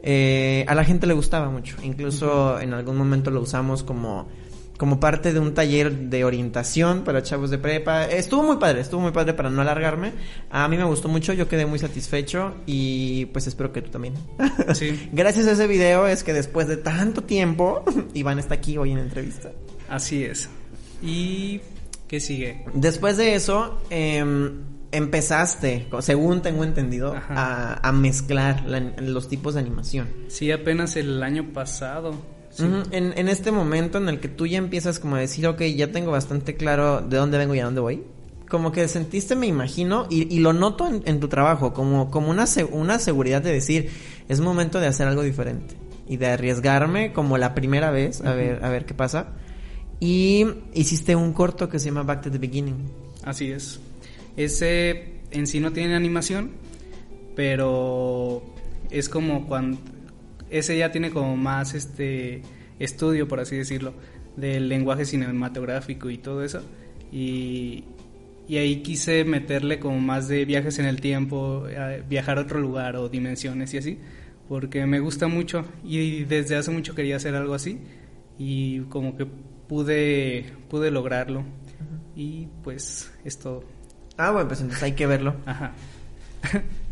eh, 0.01 0.63
a 0.67 0.75
la 0.75 0.85
gente 0.85 1.07
le 1.07 1.13
gustaba 1.13 1.49
mucho. 1.49 1.75
Incluso 1.83 2.59
en 2.61 2.73
algún 2.73 2.95
momento 2.95 3.31
lo 3.31 3.41
usamos 3.41 3.83
como 3.83 4.29
como 4.77 4.99
parte 4.99 5.31
de 5.31 5.39
un 5.39 5.53
taller 5.53 5.91
de 6.09 6.25
orientación 6.25 7.03
para 7.05 7.23
chavos 7.23 7.49
de 7.49 7.57
prepa. 7.57 8.05
Estuvo 8.05 8.43
muy 8.43 8.57
padre, 8.57 8.81
estuvo 8.81 8.99
muy 9.01 9.11
padre 9.11 9.33
para 9.33 9.49
no 9.49 9.61
alargarme. 9.61 10.11
A 10.49 10.67
mí 10.67 10.75
me 10.77 10.83
gustó 10.83 11.07
mucho, 11.07 11.31
yo 11.33 11.47
quedé 11.47 11.65
muy 11.65 11.79
satisfecho 11.79 12.55
y 12.65 13.25
pues 13.27 13.47
espero 13.47 13.71
que 13.71 13.81
tú 13.81 13.91
también. 13.91 14.15
Sí. 14.73 15.09
Gracias 15.13 15.47
a 15.47 15.51
ese 15.53 15.67
video 15.67 16.07
es 16.07 16.23
que 16.23 16.33
después 16.33 16.67
de 16.67 16.77
tanto 16.77 17.23
tiempo, 17.23 17.83
Iván 18.13 18.39
está 18.39 18.55
aquí 18.55 18.77
hoy 18.77 18.91
en 18.91 18.99
entrevista. 18.99 19.51
Así 19.89 20.23
es. 20.23 20.49
¿Y 21.01 21.61
qué 22.07 22.19
sigue? 22.19 22.65
Después 22.73 23.15
de 23.17 23.35
eso, 23.35 23.79
em, 23.89 24.63
empezaste, 24.91 25.87
según 25.99 26.41
tengo 26.41 26.63
entendido, 26.63 27.13
a, 27.29 27.79
a 27.87 27.91
mezclar 27.91 28.63
la- 28.65 28.79
los 28.99 29.29
tipos 29.29 29.53
de 29.53 29.59
animación. 29.61 30.07
Sí, 30.27 30.51
apenas 30.51 30.95
el 30.95 31.21
año 31.23 31.51
pasado. 31.53 32.15
Sí. 32.55 32.63
Ujú, 32.63 32.83
en, 32.91 33.13
en 33.17 33.27
este 33.27 33.51
momento 33.51 33.97
en 33.97 34.07
el 34.07 34.21
que 34.21 34.29
tú 34.29 34.47
ya 34.47 34.57
empiezas 34.57 34.99
como 34.99 35.17
a 35.17 35.19
decir, 35.19 35.45
ok, 35.45 35.61
ya 35.75 35.91
tengo 35.91 36.11
bastante 36.11 36.55
claro 36.55 37.01
de 37.01 37.17
dónde 37.17 37.37
vengo 37.37 37.53
y 37.53 37.59
a 37.59 37.65
dónde 37.65 37.81
voy. 37.81 38.03
Como 38.47 38.71
que 38.71 38.87
sentiste, 38.87 39.35
me 39.35 39.47
imagino, 39.47 40.07
y, 40.09 40.33
y 40.33 40.39
lo 40.39 40.53
noto 40.53 40.87
en, 40.87 41.01
en 41.05 41.19
tu 41.19 41.27
trabajo, 41.27 41.73
como, 41.73 42.09
como 42.09 42.29
una, 42.29 42.45
una 42.71 42.99
seguridad 42.99 43.41
de 43.41 43.51
decir, 43.51 43.89
es 44.29 44.39
momento 44.39 44.79
de 44.79 44.87
hacer 44.87 45.05
algo 45.07 45.21
diferente. 45.21 45.75
Y 46.07 46.15
de 46.17 46.27
arriesgarme 46.27 47.11
como 47.11 47.37
la 47.37 47.55
primera 47.55 47.91
vez, 47.91 48.21
a 48.21 48.33
ver, 48.33 48.63
a 48.63 48.69
ver 48.69 48.85
qué 48.85 48.93
pasa. 48.93 49.33
Y 49.99 50.45
hiciste 50.73 51.15
un 51.15 51.33
corto 51.33 51.67
que 51.67 51.79
se 51.79 51.87
llama 51.87 52.03
Back 52.03 52.21
to 52.21 52.31
the 52.31 52.37
Beginning. 52.37 52.77
Así 53.23 53.51
es. 53.51 53.81
Ese 54.37 55.15
en 55.31 55.47
sí 55.47 55.59
no 55.59 55.73
tiene 55.73 55.95
animación, 55.95 56.51
pero 57.35 58.43
es 58.91 59.09
como 59.09 59.47
cuando 59.47 59.79
ese 60.57 60.77
ya 60.77 60.91
tiene 60.91 61.11
como 61.11 61.35
más 61.37 61.73
este 61.73 62.41
estudio, 62.79 63.27
por 63.27 63.39
así 63.39 63.55
decirlo, 63.55 63.93
del 64.35 64.69
lenguaje 64.69 65.05
cinematográfico 65.05 66.09
y 66.09 66.17
todo 66.17 66.43
eso. 66.43 66.61
Y, 67.11 67.83
y 68.47 68.57
ahí 68.57 68.81
quise 68.81 69.23
meterle 69.25 69.79
como 69.79 69.99
más 69.99 70.27
de 70.27 70.45
viajes 70.45 70.79
en 70.79 70.85
el 70.85 71.01
tiempo, 71.01 71.65
eh, 71.69 72.03
viajar 72.07 72.37
a 72.37 72.41
otro 72.41 72.59
lugar 72.59 72.95
o 72.95 73.09
dimensiones 73.09 73.73
y 73.73 73.77
así, 73.77 73.99
porque 74.47 74.85
me 74.85 74.99
gusta 74.99 75.27
mucho 75.27 75.65
y 75.83 76.23
desde 76.23 76.55
hace 76.55 76.71
mucho 76.71 76.95
quería 76.95 77.15
hacer 77.15 77.35
algo 77.35 77.53
así 77.53 77.79
y 78.37 78.81
como 78.81 79.17
que 79.17 79.25
pude 79.25 80.45
pude 80.69 80.91
lograrlo 80.91 81.43
y 82.15 82.47
pues 82.63 83.11
es 83.23 83.39
todo. 83.39 83.63
Ah, 84.17 84.31
bueno, 84.31 84.47
pues 84.47 84.61
entonces 84.61 84.83
hay 84.83 84.93
que 84.93 85.07
verlo. 85.07 85.35
Ajá. 85.45 85.73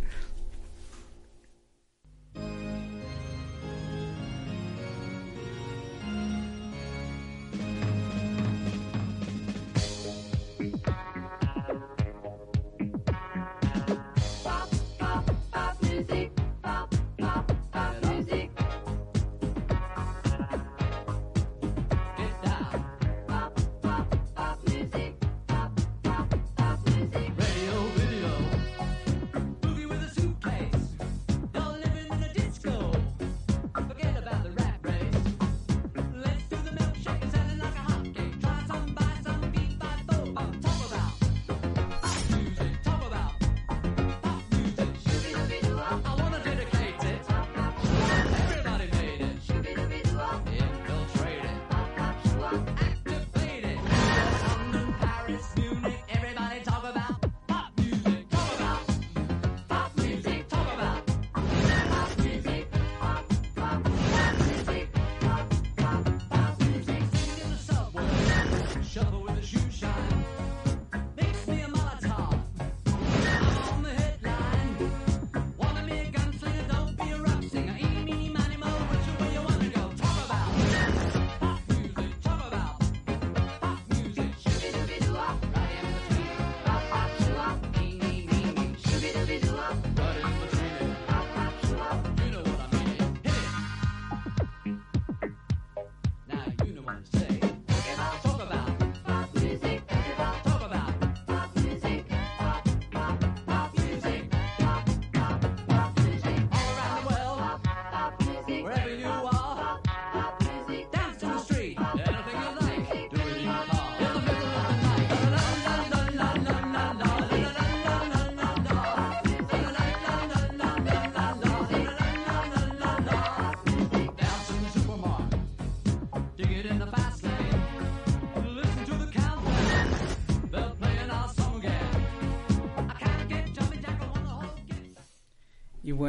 shovel 68.93 69.23
with 69.23 69.35
his 69.37 69.49
shoes. 69.49 69.72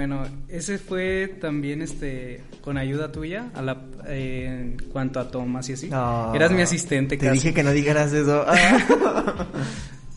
Bueno, 0.06 0.26
ese 0.48 0.76
fue 0.76 1.34
también 1.40 1.80
este 1.80 2.42
con 2.60 2.76
ayuda 2.76 3.10
tuya 3.10 3.50
a 3.54 3.62
la, 3.62 3.78
eh, 4.06 4.74
en 4.76 4.88
cuanto 4.92 5.18
a 5.18 5.30
tomas 5.30 5.66
y 5.70 5.72
así. 5.72 5.86
Eras 5.86 6.50
mi 6.52 6.60
asistente 6.60 7.16
Te 7.16 7.24
casi. 7.24 7.38
dije 7.38 7.54
que 7.54 7.62
no 7.62 7.72
dijeras 7.72 8.12
eso. 8.12 8.44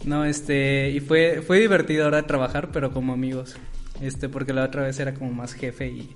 No, 0.05 0.23
este, 0.23 0.89
y 0.91 1.01
fue, 1.01 1.41
fue 1.45 1.59
divertido 1.59 2.05
ahora 2.05 2.25
trabajar, 2.25 2.69
pero 2.71 2.93
como 2.93 3.11
amigos. 3.11 3.57
Este, 3.99 4.29
porque 4.29 4.53
la 4.53 4.63
otra 4.63 4.83
vez 4.83 4.97
era 5.01 5.13
como 5.13 5.33
más 5.33 5.51
jefe 5.51 5.87
y, 5.87 6.15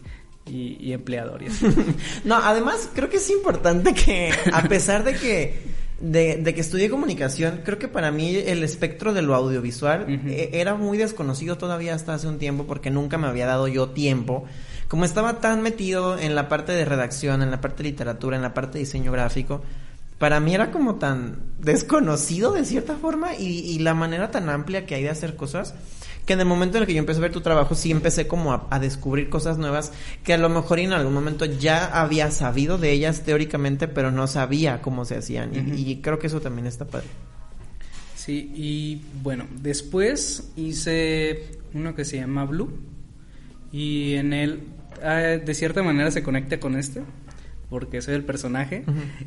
y, 0.50 0.78
y 0.80 0.94
empleador 0.94 1.44
y 1.44 1.48
así. 1.48 1.66
No, 2.24 2.36
además 2.36 2.90
creo 2.96 3.10
que 3.10 3.18
es 3.18 3.30
importante 3.30 3.94
que, 3.94 4.32
a 4.54 4.62
pesar 4.70 5.04
de 5.04 5.14
que 5.16 5.60
de, 6.02 6.38
de 6.38 6.54
que 6.54 6.62
estudié 6.62 6.90
comunicación, 6.90 7.62
creo 7.64 7.78
que 7.78 7.88
para 7.88 8.12
mí 8.12 8.36
el 8.36 8.64
espectro 8.64 9.14
de 9.14 9.22
lo 9.22 9.36
audiovisual 9.36 10.06
eh, 10.28 10.50
era 10.54 10.76
muy 10.76 10.98
desconocido 10.98 11.58
todavía 11.58 11.94
hasta 11.94 12.14
hace 12.14 12.28
un 12.28 12.40
tiempo 12.40 12.66
porque 12.66 12.90
nunca 12.90 13.18
me 13.18 13.28
había 13.28 13.46
dado 13.46 13.68
yo 13.68 13.90
tiempo. 13.90 14.46
Como 14.88 15.06
estaba 15.06 15.40
tan 15.40 15.62
metido 15.62 16.18
en 16.18 16.36
la 16.36 16.50
parte 16.50 16.74
de 16.74 16.86
redacción, 16.86 17.42
en 17.42 17.52
la 17.52 17.62
parte 17.62 17.84
de 17.84 17.90
literatura, 17.90 18.36
en 18.36 18.42
la 18.42 18.54
parte 18.54 18.74
de 18.74 18.86
diseño 18.86 19.12
gráfico, 19.12 19.62
para 20.18 20.40
mí 20.40 20.54
era 20.54 20.72
como 20.72 20.96
tan 20.96 21.40
desconocido 21.60 22.52
de 22.52 22.66
cierta 22.66 22.96
forma 22.96 23.36
y, 23.36 23.60
y 23.60 23.80
la 23.80 23.94
manera 23.94 24.32
tan 24.32 24.50
amplia 24.50 24.86
que 24.86 24.96
hay 24.96 25.04
de 25.04 25.10
hacer 25.10 25.36
cosas 25.36 25.74
que 26.26 26.34
en 26.34 26.40
el 26.40 26.46
momento 26.46 26.78
en 26.78 26.84
el 26.84 26.88
que 26.88 26.94
yo 26.94 27.00
empecé 27.00 27.20
a 27.20 27.22
ver 27.22 27.32
tu 27.32 27.42
trabajo 27.42 27.76
sí 27.76 27.92
empecé 27.92 28.28
como 28.28 28.54
a, 28.54 28.68
a 28.70 28.80
descubrir 28.80 29.30
cosas 29.30 29.58
nuevas 29.58 29.92
que 30.24 30.34
a 30.34 30.38
lo 30.38 30.50
mejor 30.50 30.80
en 30.80 30.94
algún 30.94 31.14
momento 31.14 31.46
ya 31.46 31.86
había 31.86 32.32
sabido 32.32 32.78
de 32.78 32.92
ellas 32.92 33.24
teóricamente 33.24 33.88
pero 33.88 34.12
no 34.12 34.28
sabía 34.28 34.82
cómo 34.82 35.06
se 35.06 35.18
hacían. 35.18 35.54
Y, 35.54 35.90
y 35.90 36.02
creo 36.02 36.20
que 36.20 36.28
eso 36.28 36.42
también 36.42 36.68
está 36.68 36.86
padre. 36.86 37.08
Sí, 38.16 38.52
y 38.54 39.02
bueno, 39.24 39.48
después 39.62 40.52
hice 40.56 41.58
uno 41.74 41.96
que 41.96 42.06
se 42.06 42.18
llama 42.18 42.46
Blue 42.46 42.70
y 43.72 44.14
en 44.14 44.34
él 44.34 44.64
ah, 45.04 45.16
de 45.44 45.54
cierta 45.56 45.82
manera 45.82 46.12
se 46.12 46.22
conecta 46.22 46.60
con 46.60 46.76
este 46.76 47.02
porque 47.72 48.02
soy 48.02 48.16
el 48.16 48.26
personaje. 48.26 48.84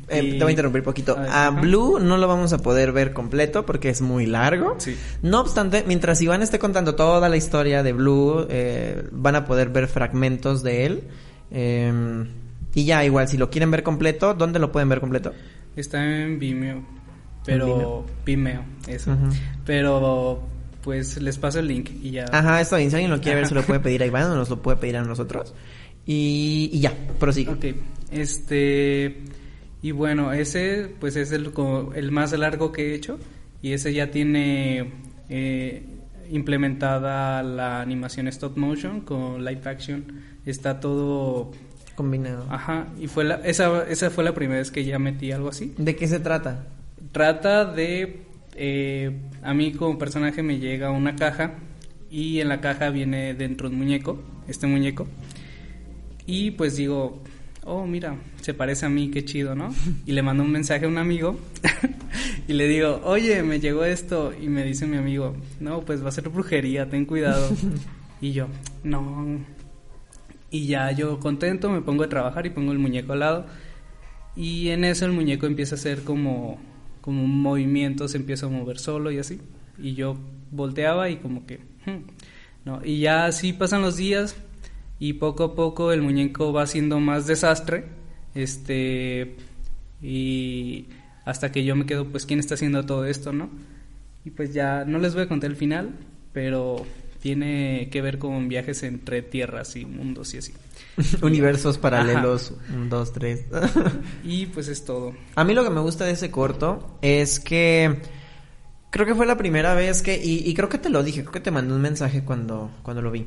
Eh, 0.07 0.21
Y- 0.23 0.31
Te 0.37 0.43
voy 0.43 0.49
a 0.49 0.51
interrumpir 0.51 0.83
poquito. 0.83 1.17
A. 1.17 1.49
Blue 1.49 1.99
no 1.99 2.15
lo 2.17 2.27
vamos 2.27 2.53
a 2.53 2.59
poder 2.59 2.91
ver 2.91 3.11
completo 3.11 3.65
porque 3.65 3.89
es 3.89 4.01
muy 4.01 4.27
largo. 4.27 4.75
Sí. 4.77 4.95
No 5.23 5.41
obstante, 5.41 5.83
mientras 5.87 6.21
Iván 6.21 6.43
esté 6.43 6.59
contando 6.59 6.93
toda 6.93 7.27
la 7.27 7.37
historia 7.37 7.81
de 7.81 7.91
Blue, 7.91 8.45
eh, 8.49 9.03
van 9.11 9.35
a 9.35 9.45
poder 9.45 9.69
ver 9.69 9.87
fragmentos 9.87 10.61
de 10.61 10.85
él. 10.85 11.03
Eh, 11.49 11.91
y 12.75 12.85
ya, 12.85 13.03
igual, 13.03 13.27
si 13.27 13.37
lo 13.37 13.49
quieren 13.49 13.71
ver 13.71 13.81
completo, 13.81 14.35
¿dónde 14.35 14.59
lo 14.59 14.71
pueden 14.71 14.89
ver 14.89 14.99
completo? 14.99 15.33
Está 15.75 16.05
en 16.05 16.37
Vimeo, 16.37 16.85
pero 17.45 18.05
Vimeo, 18.25 18.61
eso. 18.87 19.17
Pero 19.65 20.43
pues 20.83 21.19
les 21.19 21.39
paso 21.39 21.59
el 21.59 21.67
link 21.67 21.89
y 22.03 22.11
ya. 22.11 22.25
Ajá, 22.31 22.61
bien. 22.77 22.89
Si 22.91 22.95
alguien 22.95 23.09
lo 23.09 23.19
quiere 23.19 23.37
ver, 23.39 23.47
se 23.47 23.55
lo 23.55 23.63
puede 23.63 23.79
pedir 23.79 24.03
a 24.03 24.05
Iván 24.05 24.29
o 24.29 24.35
nos 24.35 24.51
lo 24.51 24.61
puede 24.61 24.77
pedir 24.77 24.97
a 24.97 25.01
nosotros. 25.01 25.53
Y, 26.05 26.69
y 26.71 26.79
ya, 26.79 26.93
prosigue. 27.19 27.51
Ok, 27.51 27.65
este 28.11 29.23
y 29.81 29.91
bueno, 29.91 30.33
ese 30.33 30.89
pues 30.99 31.15
es 31.15 31.31
el, 31.31 31.51
el 31.95 32.11
más 32.11 32.31
largo 32.33 32.71
que 32.71 32.91
he 32.91 32.95
hecho 32.95 33.19
y 33.61 33.73
ese 33.73 33.93
ya 33.93 34.09
tiene 34.09 34.91
eh, 35.29 35.83
implementada 36.31 37.43
la 37.43 37.81
animación 37.81 38.27
stop 38.27 38.57
motion 38.57 39.01
con 39.01 39.43
live 39.45 39.61
action, 39.65 40.05
está 40.45 40.79
todo, 40.79 41.51
Combinado. 41.95 42.45
ajá, 42.49 42.87
y 42.99 43.07
fue 43.07 43.23
la, 43.25 43.35
esa, 43.37 43.87
esa 43.87 44.09
fue 44.09 44.23
la 44.23 44.33
primera 44.33 44.59
vez 44.59 44.71
que 44.71 44.83
ya 44.83 44.99
metí 44.99 45.31
algo 45.31 45.49
así. 45.49 45.73
¿De 45.77 45.95
qué 45.95 46.07
se 46.07 46.19
trata? 46.19 46.65
Trata 47.11 47.65
de, 47.65 48.21
eh, 48.55 49.11
a 49.43 49.53
mí 49.53 49.71
como 49.73 49.97
personaje 49.97 50.41
me 50.43 50.59
llega 50.59 50.91
una 50.91 51.15
caja 51.15 51.53
y 52.09 52.39
en 52.39 52.49
la 52.49 52.59
caja 52.59 52.89
viene 52.89 53.33
dentro 53.33 53.69
un 53.69 53.77
muñeco, 53.77 54.21
este 54.47 54.67
muñeco. 54.67 55.07
Y 56.25 56.51
pues 56.51 56.75
digo, 56.75 57.21
oh, 57.65 57.85
mira, 57.85 58.17
se 58.41 58.53
parece 58.53 58.85
a 58.85 58.89
mí, 58.89 59.09
qué 59.09 59.25
chido, 59.25 59.55
¿no? 59.55 59.73
Y 60.05 60.13
le 60.13 60.21
mando 60.21 60.43
un 60.43 60.51
mensaje 60.51 60.85
a 60.85 60.87
un 60.87 60.97
amigo 60.97 61.37
y 62.47 62.53
le 62.53 62.67
digo, 62.67 63.01
oye, 63.03 63.43
me 63.43 63.59
llegó 63.59 63.83
esto. 63.83 64.33
Y 64.39 64.47
me 64.47 64.63
dice 64.63 64.87
mi 64.87 64.97
amigo, 64.97 65.35
no, 65.59 65.81
pues 65.81 66.03
va 66.03 66.09
a 66.09 66.11
ser 66.11 66.29
brujería, 66.29 66.89
ten 66.89 67.05
cuidado. 67.05 67.49
y 68.21 68.31
yo, 68.31 68.47
no. 68.83 69.39
Y 70.51 70.67
ya 70.67 70.91
yo 70.91 71.19
contento, 71.19 71.69
me 71.69 71.81
pongo 71.81 72.03
a 72.03 72.09
trabajar 72.09 72.45
y 72.45 72.51
pongo 72.51 72.71
el 72.71 72.79
muñeco 72.79 73.13
al 73.13 73.19
lado. 73.19 73.45
Y 74.35 74.69
en 74.69 74.83
eso 74.83 75.05
el 75.05 75.11
muñeco 75.11 75.45
empieza 75.45 75.75
a 75.75 75.77
hacer 75.77 76.03
como, 76.03 76.59
como 77.01 77.23
un 77.23 77.41
movimiento, 77.41 78.07
se 78.07 78.17
empieza 78.17 78.45
a 78.45 78.49
mover 78.49 78.79
solo 78.79 79.11
y 79.11 79.17
así. 79.17 79.41
Y 79.79 79.95
yo 79.95 80.17
volteaba 80.51 81.09
y 81.09 81.17
como 81.17 81.45
que... 81.45 81.59
hmm, 81.85 82.03
no. 82.65 82.81
Y 82.83 82.99
ya 82.99 83.25
así 83.25 83.53
pasan 83.53 83.81
los 83.81 83.97
días 83.97 84.35
y 84.99 85.13
poco 85.13 85.43
a 85.43 85.55
poco 85.55 85.91
el 85.91 86.01
muñeco 86.01 86.53
va 86.53 86.63
haciendo 86.63 86.99
más 86.99 87.27
desastre. 87.27 87.85
Este... 88.33 89.35
Y 90.01 90.87
hasta 91.25 91.51
que 91.51 91.63
yo 91.63 91.75
me 91.75 91.85
quedo, 91.85 92.05
pues, 92.05 92.25
¿quién 92.25 92.39
está 92.39 92.53
haciendo 92.53 92.85
todo 92.85 93.05
esto, 93.05 93.33
no? 93.33 93.49
Y 94.23 94.31
pues 94.31 94.53
ya 94.53 94.85
no 94.85 94.99
les 94.99 95.13
voy 95.13 95.23
a 95.23 95.27
contar 95.27 95.49
el 95.49 95.55
final, 95.55 95.91
pero 96.33 96.85
tiene 97.19 97.89
que 97.91 98.01
ver 98.01 98.19
con 98.19 98.47
viajes 98.47 98.83
entre 98.83 99.21
tierras 99.21 99.75
y 99.75 99.85
mundos 99.85 100.33
y 100.33 100.37
así. 100.37 100.53
Universos 101.21 101.77
paralelos. 101.77 102.53
Un, 102.73 102.89
dos, 102.89 103.13
tres. 103.13 103.45
Y 104.23 104.47
pues 104.47 104.67
es 104.67 104.85
todo. 104.85 105.15
A 105.35 105.43
mí 105.43 105.53
lo 105.53 105.63
que 105.63 105.69
me 105.69 105.81
gusta 105.81 106.05
de 106.05 106.11
ese 106.11 106.29
corto 106.29 106.97
es 107.01 107.39
que 107.39 108.01
creo 108.91 109.05
que 109.05 109.15
fue 109.15 109.25
la 109.25 109.37
primera 109.37 109.73
vez 109.73 110.01
que 110.01 110.15
y, 110.23 110.47
y 110.47 110.53
creo 110.53 110.69
que 110.69 110.77
te 110.77 110.89
lo 110.89 111.03
dije, 111.03 111.21
creo 111.21 111.31
que 111.31 111.39
te 111.39 111.51
mandé 111.51 111.73
un 111.73 111.81
mensaje 111.81 112.23
cuando 112.23 112.71
cuando 112.83 113.01
lo 113.01 113.11
vi. 113.11 113.25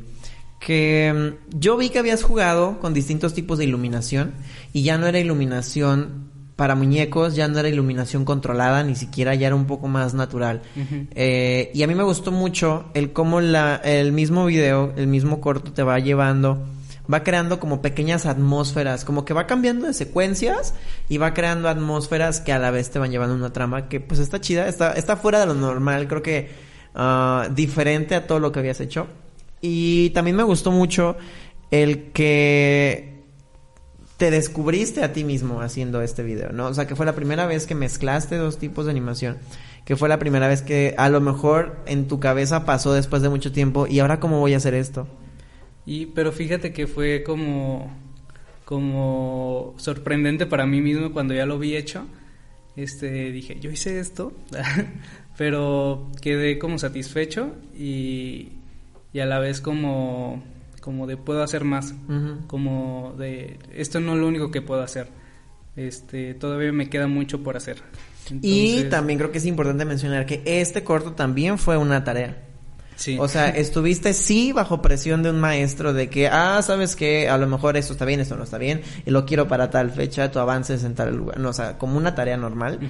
Que 0.60 1.36
mm, 1.52 1.58
yo 1.58 1.76
vi 1.76 1.90
que 1.90 1.98
habías 1.98 2.22
jugado 2.22 2.80
con 2.80 2.94
distintos 2.94 3.34
tipos 3.34 3.58
de 3.58 3.64
iluminación 3.64 4.34
y 4.72 4.82
ya 4.82 4.98
no 4.98 5.06
era 5.06 5.18
iluminación 5.18 6.28
para 6.58 6.74
muñecos, 6.74 7.36
ya 7.36 7.46
no 7.46 7.60
era 7.60 7.68
iluminación 7.68 8.24
controlada, 8.24 8.82
ni 8.82 8.96
siquiera 8.96 9.32
ya 9.36 9.46
era 9.46 9.54
un 9.54 9.66
poco 9.66 9.86
más 9.86 10.12
natural. 10.14 10.60
Eh, 11.14 11.70
y 11.72 11.84
a 11.84 11.86
mí 11.86 11.94
me 11.94 12.02
gustó 12.02 12.32
mucho 12.32 12.86
el 12.94 13.12
cómo 13.12 13.40
la, 13.40 13.76
el 13.76 14.10
mismo 14.10 14.44
video, 14.44 14.92
el 14.96 15.06
mismo 15.06 15.40
corto 15.40 15.72
te 15.72 15.84
va 15.84 16.00
llevando, 16.00 16.66
va 17.12 17.22
creando 17.22 17.60
como 17.60 17.80
pequeñas 17.80 18.26
atmósferas, 18.26 19.04
como 19.04 19.24
que 19.24 19.34
va 19.34 19.46
cambiando 19.46 19.86
de 19.86 19.94
secuencias 19.94 20.74
y 21.08 21.18
va 21.18 21.32
creando 21.32 21.68
atmósferas 21.68 22.40
que 22.40 22.52
a 22.52 22.58
la 22.58 22.72
vez 22.72 22.90
te 22.90 22.98
van 22.98 23.12
llevando 23.12 23.34
a 23.34 23.38
una 23.38 23.52
trama 23.52 23.88
que 23.88 24.00
pues 24.00 24.18
está 24.18 24.40
chida, 24.40 24.66
está, 24.66 24.94
está 24.94 25.16
fuera 25.16 25.38
de 25.38 25.46
lo 25.46 25.54
normal, 25.54 26.08
creo 26.08 26.22
que 26.22 26.50
ah, 26.92 27.48
diferente 27.54 28.16
a 28.16 28.26
todo 28.26 28.40
lo 28.40 28.50
que 28.50 28.58
habías 28.58 28.80
hecho. 28.80 29.06
Y 29.60 30.10
también 30.10 30.36
me 30.36 30.42
gustó 30.42 30.70
mucho 30.70 31.16
el 31.70 32.12
que 32.12 33.18
te 34.18 34.30
descubriste 34.32 35.04
a 35.04 35.12
ti 35.12 35.22
mismo 35.22 35.60
haciendo 35.60 36.02
este 36.02 36.24
video, 36.24 36.52
¿no? 36.52 36.66
O 36.66 36.74
sea, 36.74 36.86
que 36.86 36.96
fue 36.96 37.06
la 37.06 37.14
primera 37.14 37.46
vez 37.46 37.66
que 37.66 37.76
mezclaste 37.76 38.36
dos 38.36 38.58
tipos 38.58 38.84
de 38.84 38.90
animación, 38.90 39.38
que 39.84 39.96
fue 39.96 40.08
la 40.08 40.18
primera 40.18 40.48
vez 40.48 40.60
que 40.60 40.94
a 40.98 41.08
lo 41.08 41.20
mejor 41.20 41.76
en 41.86 42.08
tu 42.08 42.18
cabeza 42.18 42.64
pasó 42.64 42.92
después 42.92 43.22
de 43.22 43.28
mucho 43.28 43.52
tiempo 43.52 43.86
y 43.86 44.00
ahora 44.00 44.18
cómo 44.18 44.40
voy 44.40 44.54
a 44.54 44.56
hacer 44.56 44.74
esto. 44.74 45.06
Y, 45.86 46.06
pero 46.06 46.32
fíjate 46.32 46.72
que 46.72 46.88
fue 46.88 47.22
como, 47.22 47.90
como 48.64 49.74
sorprendente 49.78 50.46
para 50.46 50.66
mí 50.66 50.80
mismo 50.80 51.12
cuando 51.12 51.32
ya 51.32 51.46
lo 51.46 51.58
vi 51.58 51.76
hecho. 51.76 52.04
Este, 52.74 53.30
dije, 53.30 53.58
yo 53.60 53.70
hice 53.70 54.00
esto, 54.00 54.32
pero 55.38 56.10
quedé 56.20 56.58
como 56.58 56.78
satisfecho 56.78 57.54
y, 57.76 58.57
y 59.12 59.20
a 59.20 59.26
la 59.26 59.38
vez 59.38 59.60
como, 59.60 60.42
como 60.80 61.06
de 61.06 61.16
puedo 61.16 61.42
hacer 61.42 61.64
más, 61.64 61.94
como 62.46 63.14
de 63.18 63.58
esto 63.74 64.00
no 64.00 64.14
es 64.14 64.18
lo 64.18 64.26
único 64.28 64.50
que 64.50 64.62
puedo 64.62 64.82
hacer. 64.82 65.08
Este, 65.76 66.34
todavía 66.34 66.72
me 66.72 66.90
queda 66.90 67.06
mucho 67.06 67.42
por 67.42 67.56
hacer. 67.56 67.82
Y 68.42 68.82
también 68.84 69.18
creo 69.18 69.30
que 69.30 69.38
es 69.38 69.46
importante 69.46 69.84
mencionar 69.84 70.26
que 70.26 70.42
este 70.44 70.84
corto 70.84 71.12
también 71.12 71.56
fue 71.58 71.76
una 71.76 72.04
tarea. 72.04 72.36
sí. 72.96 73.16
O 73.18 73.28
sea, 73.28 73.48
estuviste 73.56 74.12
sí 74.12 74.52
bajo 74.52 74.82
presión 74.82 75.22
de 75.22 75.30
un 75.30 75.40
maestro 75.40 75.92
de 75.92 76.10
que, 76.10 76.28
ah, 76.28 76.60
sabes 76.62 76.96
que 76.96 77.28
a 77.28 77.38
lo 77.38 77.46
mejor 77.46 77.76
esto 77.76 77.92
está 77.92 78.04
bien, 78.04 78.20
esto 78.20 78.36
no 78.36 78.44
está 78.44 78.58
bien, 78.58 78.82
y 79.06 79.10
lo 79.10 79.24
quiero 79.24 79.48
para 79.48 79.70
tal 79.70 79.90
fecha, 79.90 80.30
tu 80.30 80.40
avances 80.40 80.84
en 80.84 80.94
tal 80.94 81.16
lugar. 81.16 81.38
No, 81.38 81.50
o 81.50 81.52
sea, 81.52 81.78
como 81.78 81.96
una 81.96 82.14
tarea 82.14 82.36
normal. 82.36 82.80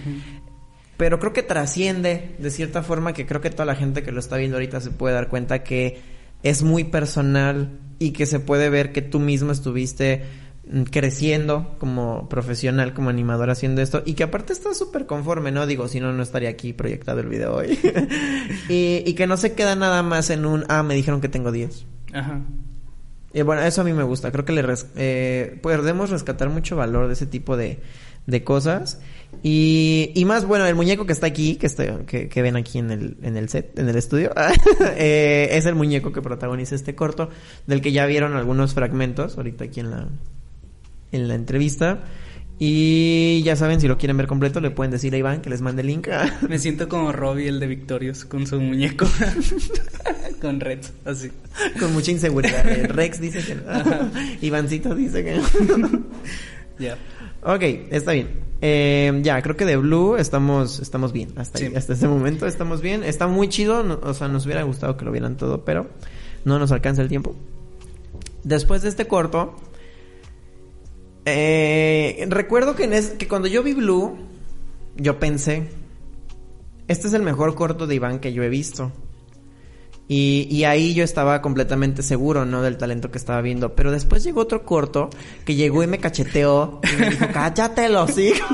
Pero 0.98 1.18
creo 1.18 1.32
que 1.32 1.42
trasciende 1.42 2.34
de 2.38 2.50
cierta 2.50 2.82
forma 2.82 3.14
que 3.14 3.24
creo 3.24 3.40
que 3.40 3.48
toda 3.50 3.64
la 3.64 3.74
gente 3.76 4.02
que 4.02 4.12
lo 4.12 4.20
está 4.20 4.36
viendo 4.36 4.56
ahorita 4.58 4.80
se 4.82 4.90
puede 4.90 5.14
dar 5.14 5.28
cuenta 5.28 5.62
que 5.62 6.00
es 6.42 6.62
muy 6.62 6.84
personal 6.84 7.70
y 7.98 8.10
que 8.10 8.26
se 8.26 8.40
puede 8.40 8.68
ver 8.68 8.92
que 8.92 9.00
tú 9.00 9.18
mismo 9.20 9.50
estuviste 9.52 10.24
mm, 10.70 10.82
creciendo 10.82 11.76
como 11.78 12.28
profesional, 12.28 12.94
como 12.94 13.10
animador 13.10 13.48
haciendo 13.50 13.80
esto 13.80 14.02
y 14.04 14.14
que 14.14 14.24
aparte 14.24 14.52
estás 14.52 14.76
súper 14.76 15.06
conforme, 15.06 15.50
¿no? 15.52 15.66
Digo, 15.66 15.88
si 15.88 16.00
no, 16.00 16.12
no 16.12 16.22
estaría 16.22 16.48
aquí 16.50 16.72
proyectado 16.72 17.20
el 17.20 17.28
video 17.28 17.54
hoy. 17.56 17.78
y, 18.68 19.02
y 19.06 19.14
que 19.14 19.26
no 19.28 19.36
se 19.36 19.54
queda 19.54 19.74
nada 19.76 20.02
más 20.02 20.30
en 20.30 20.44
un, 20.46 20.64
ah, 20.68 20.82
me 20.82 20.94
dijeron 20.94 21.20
que 21.20 21.28
tengo 21.28 21.52
10. 21.52 21.86
Ajá. 22.12 22.40
Y 23.32 23.42
bueno, 23.42 23.62
eso 23.62 23.82
a 23.82 23.84
mí 23.84 23.92
me 23.92 24.02
gusta. 24.04 24.32
Creo 24.32 24.44
que 24.44 24.52
le 24.52 24.62
res- 24.62 24.86
eh, 24.96 25.58
podemos 25.62 26.10
rescatar 26.10 26.48
mucho 26.48 26.76
valor 26.76 27.06
de 27.08 27.12
ese 27.12 27.26
tipo 27.26 27.56
de, 27.56 27.78
de 28.28 28.44
cosas. 28.44 29.00
Y, 29.42 30.12
y 30.14 30.24
más, 30.24 30.44
bueno, 30.44 30.66
el 30.66 30.74
muñeco 30.74 31.06
que 31.06 31.12
está 31.12 31.26
aquí, 31.26 31.56
que, 31.56 31.66
está, 31.66 32.04
que, 32.06 32.28
que 32.28 32.42
ven 32.42 32.56
aquí 32.56 32.78
en 32.78 32.90
el, 32.90 33.16
en 33.22 33.36
el 33.36 33.48
set, 33.48 33.78
en 33.78 33.88
el 33.88 33.96
estudio, 33.96 34.32
eh, 34.96 35.48
es 35.52 35.66
el 35.66 35.74
muñeco 35.74 36.12
que 36.12 36.22
protagoniza 36.22 36.74
este 36.74 36.94
corto, 36.94 37.30
del 37.66 37.80
que 37.80 37.92
ya 37.92 38.06
vieron 38.06 38.36
algunos 38.36 38.74
fragmentos 38.74 39.36
ahorita 39.36 39.64
aquí 39.64 39.80
en 39.80 39.90
la, 39.90 40.08
en 41.12 41.28
la 41.28 41.34
entrevista. 41.34 42.04
Y 42.60 43.42
ya 43.44 43.54
saben, 43.54 43.80
si 43.80 43.86
lo 43.86 43.98
quieren 43.98 44.16
ver 44.16 44.26
completo, 44.26 44.60
le 44.60 44.70
pueden 44.70 44.90
decir 44.90 45.14
a 45.14 45.16
Iván 45.16 45.40
que 45.40 45.48
les 45.48 45.60
mande 45.60 45.82
el 45.82 45.86
link. 45.88 46.08
Me 46.48 46.58
siento 46.58 46.88
como 46.88 47.12
Robbie, 47.12 47.48
el 47.48 47.60
de 47.60 47.68
Victorious, 47.68 48.24
con 48.24 48.46
su 48.46 48.60
muñeco. 48.60 49.06
con 50.40 50.58
Rex, 50.58 50.92
así. 51.04 51.30
Con 51.78 51.92
mucha 51.92 52.10
inseguridad. 52.10 52.64
Rex 52.88 53.20
dice 53.20 53.40
que... 53.44 53.56
Ivancito 54.46 54.94
dice 54.94 55.24
que... 55.24 55.40
Ya. 56.78 56.96
Ok, 57.54 57.62
está 57.90 58.12
bien. 58.12 58.28
Eh, 58.60 59.20
ya, 59.22 59.40
creo 59.40 59.56
que 59.56 59.64
de 59.64 59.76
Blue 59.78 60.16
estamos, 60.16 60.80
estamos 60.80 61.12
bien. 61.12 61.30
Hasta, 61.36 61.58
ahí, 61.58 61.68
Sí. 61.70 61.76
hasta 61.76 61.94
este 61.94 62.06
momento 62.08 62.46
estamos 62.46 62.82
bien. 62.82 63.02
Está 63.04 63.26
muy 63.26 63.48
chido. 63.48 63.82
no- 63.84 63.98
o 64.02 64.12
sea, 64.12 64.28
nos 64.28 64.44
hubiera 64.44 64.62
gustado 64.64 64.96
que 64.98 65.04
lo 65.06 65.12
vieran 65.12 65.36
todo, 65.38 65.64
pero 65.64 65.86
no 66.44 66.58
nos 66.58 66.72
alcanza 66.72 67.00
el 67.00 67.08
tiempo. 67.08 67.34
Después 68.44 68.82
de 68.82 68.88
este 68.90 69.06
corto, 69.06 69.56
eh, 71.24 72.26
recuerdo 72.28 72.74
que, 72.74 72.84
en 72.84 72.92
es- 72.92 73.10
que 73.10 73.28
cuando 73.28 73.48
yo 73.48 73.62
vi 73.62 73.74
Blue, 73.74 74.16
yo 74.96 75.18
pensé, 75.18 75.68
este 76.86 77.08
es 77.08 77.14
el 77.14 77.22
mejor 77.22 77.54
corto 77.54 77.86
de 77.86 77.94
Iván 77.94 78.18
que 78.18 78.32
yo 78.32 78.42
he 78.42 78.48
visto. 78.48 78.92
Y, 80.10 80.48
y 80.50 80.64
ahí 80.64 80.94
yo 80.94 81.04
estaba 81.04 81.42
completamente 81.42 82.02
seguro, 82.02 82.46
¿no? 82.46 82.62
Del 82.62 82.78
talento 82.78 83.10
que 83.10 83.18
estaba 83.18 83.42
viendo. 83.42 83.74
Pero 83.74 83.90
después 83.92 84.24
llegó 84.24 84.40
otro 84.40 84.64
corto 84.64 85.10
que 85.44 85.54
llegó 85.54 85.82
y 85.82 85.86
me 85.86 85.98
cacheteó 85.98 86.80
y 86.82 86.96
me 87.00 87.10
dijo, 87.10 87.26
cállate 87.32 87.88
los 87.90 88.16
hijos. 88.18 88.48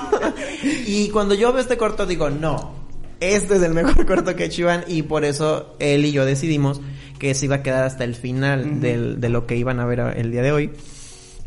y 0.87 1.09
cuando 1.11 1.35
yo 1.35 1.53
veo 1.53 1.63
este 1.63 1.77
corto 1.77 2.07
digo, 2.07 2.29
no, 2.29 2.75
este 3.21 3.55
es 3.57 3.63
el 3.63 3.73
mejor 3.73 4.05
corto 4.07 4.35
que 4.35 4.43
ha 4.43 4.47
hecho 4.47 4.63
Iván. 4.63 4.83
Y 4.89 5.03
por 5.03 5.25
eso 5.25 5.77
él 5.79 6.05
y 6.05 6.11
yo 6.13 6.25
decidimos 6.25 6.81
que 7.21 7.33
se 7.35 7.45
iba 7.47 7.57
a 7.57 7.63
quedar 7.63 7.85
hasta 7.85 8.03
el 8.03 8.17
final 8.17 8.81
del- 8.81 9.21
de 9.21 9.29
lo 9.29 9.47
que 9.47 9.57
iban 9.57 9.79
a 9.79 9.87
ver 9.87 10.01
el 10.17 10.33
día 10.33 10.43
de 10.43 10.51
hoy. 10.51 10.73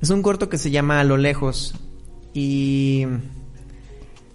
Es 0.02 0.10
un 0.10 0.22
corto 0.22 0.48
que 0.48 0.58
se 0.58 0.72
llama 0.72 1.02
A 1.02 1.04
lo 1.04 1.18
lejos. 1.18 1.76
Y... 2.34 3.06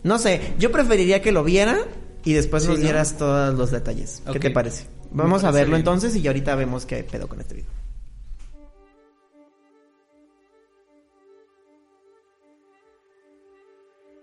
No 0.02 0.18
sé, 0.18 0.40
yo 0.58 0.70
preferiría 0.72 1.22
que 1.22 1.32
lo 1.32 1.44
viera 1.44 1.78
y 2.24 2.32
después 2.34 2.64
Sí, 2.64 2.68
nos 2.68 2.78
¿no? 2.78 2.84
dieras 2.84 3.16
todos 3.16 3.54
los 3.56 3.70
detalles. 3.70 4.22
¿Qué 4.32 4.38
te 4.40 4.50
parece? 4.50 4.84
Vamos 5.14 5.44
a 5.44 5.50
verlo 5.50 5.72
bien. 5.72 5.80
entonces 5.80 6.16
y 6.16 6.22
ya 6.22 6.30
ahorita 6.30 6.54
vemos 6.54 6.86
qué 6.86 7.04
pedo 7.04 7.28
con 7.28 7.40
este 7.40 7.56
video. 7.56 7.70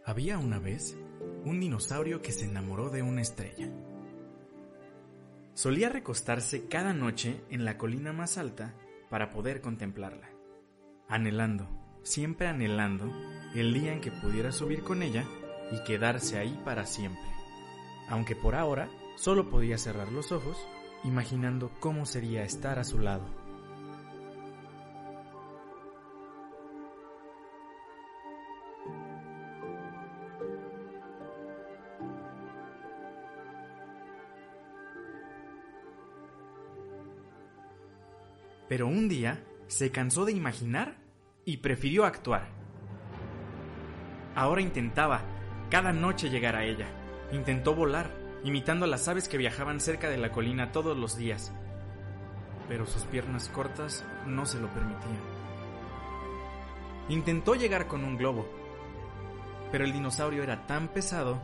Había 0.06 0.40
una 0.40 0.58
vez 0.58 0.98
un 1.46 1.60
dinosaurio 1.60 2.24
que 2.24 2.32
se 2.32 2.46
enamoró 2.46 2.90
de 2.90 3.04
una 3.04 3.22
estrella. 3.22 3.70
Solía 5.54 5.90
recostarse 5.90 6.68
cada 6.68 6.94
noche 6.94 7.44
en 7.52 7.64
la 7.64 7.78
colina 7.78 8.12
más 8.12 8.40
alta 8.40 8.74
para 9.12 9.30
poder 9.30 9.62
contemplarla, 9.62 10.30
anhelando, 11.08 11.68
siempre 12.02 12.48
anhelando, 12.48 13.12
el 13.54 13.74
día 13.74 13.94
en 13.94 14.02
que 14.02 14.12
pudiera 14.12 14.52
subir 14.52 14.82
con 14.84 15.04
ella 15.04 15.26
y 15.72 15.84
quedarse 15.84 16.40
ahí 16.40 16.60
para 16.66 16.88
siempre. 16.88 17.30
Aunque 18.08 18.36
por 18.36 18.56
ahora 18.56 18.90
solo 19.16 19.52
podía 19.52 19.78
cerrar 19.78 20.12
los 20.12 20.32
ojos, 20.32 20.58
imaginando 21.04 21.72
cómo 21.80 22.06
sería 22.06 22.44
estar 22.44 22.80
a 22.80 22.84
su 22.84 23.00
lado. 23.00 23.26
Pero 38.70 38.88
un 38.88 39.10
día 39.10 39.44
se 39.66 39.92
cansó 39.92 40.26
de 40.26 40.32
imaginar 40.32 40.98
y 41.44 41.58
prefirió 41.58 42.06
actuar. 42.06 42.50
Ahora 44.36 44.62
intentaba 44.62 45.24
cada 45.72 45.92
noche 45.92 46.30
llegar 46.30 46.56
a 46.56 46.64
ella. 46.64 46.88
Intentó 47.32 47.74
volar, 47.74 48.19
imitando 48.44 48.86
a 48.86 48.88
las 48.88 49.08
aves 49.08 49.28
que 49.28 49.38
viajaban 49.38 49.80
cerca 49.80 50.10
de 50.10 50.18
la 50.18 50.32
colina 50.32 50.72
todos 50.72 50.98
los 50.98 51.18
días. 51.18 51.52
Pero 52.68 52.86
sus 52.86 53.04
piernas 53.04 53.50
cortas 53.50 54.06
no 54.26 54.46
se 54.46 54.60
lo 54.60 54.68
permitían. 54.70 55.40
Intentó 57.10 57.56
llegar 57.56 57.88
con 57.88 58.04
un 58.04 58.18
globo, 58.18 58.48
pero 59.72 59.84
el 59.84 59.94
dinosaurio 59.94 60.44
era 60.44 60.68
tan 60.68 60.88
pesado 60.90 61.40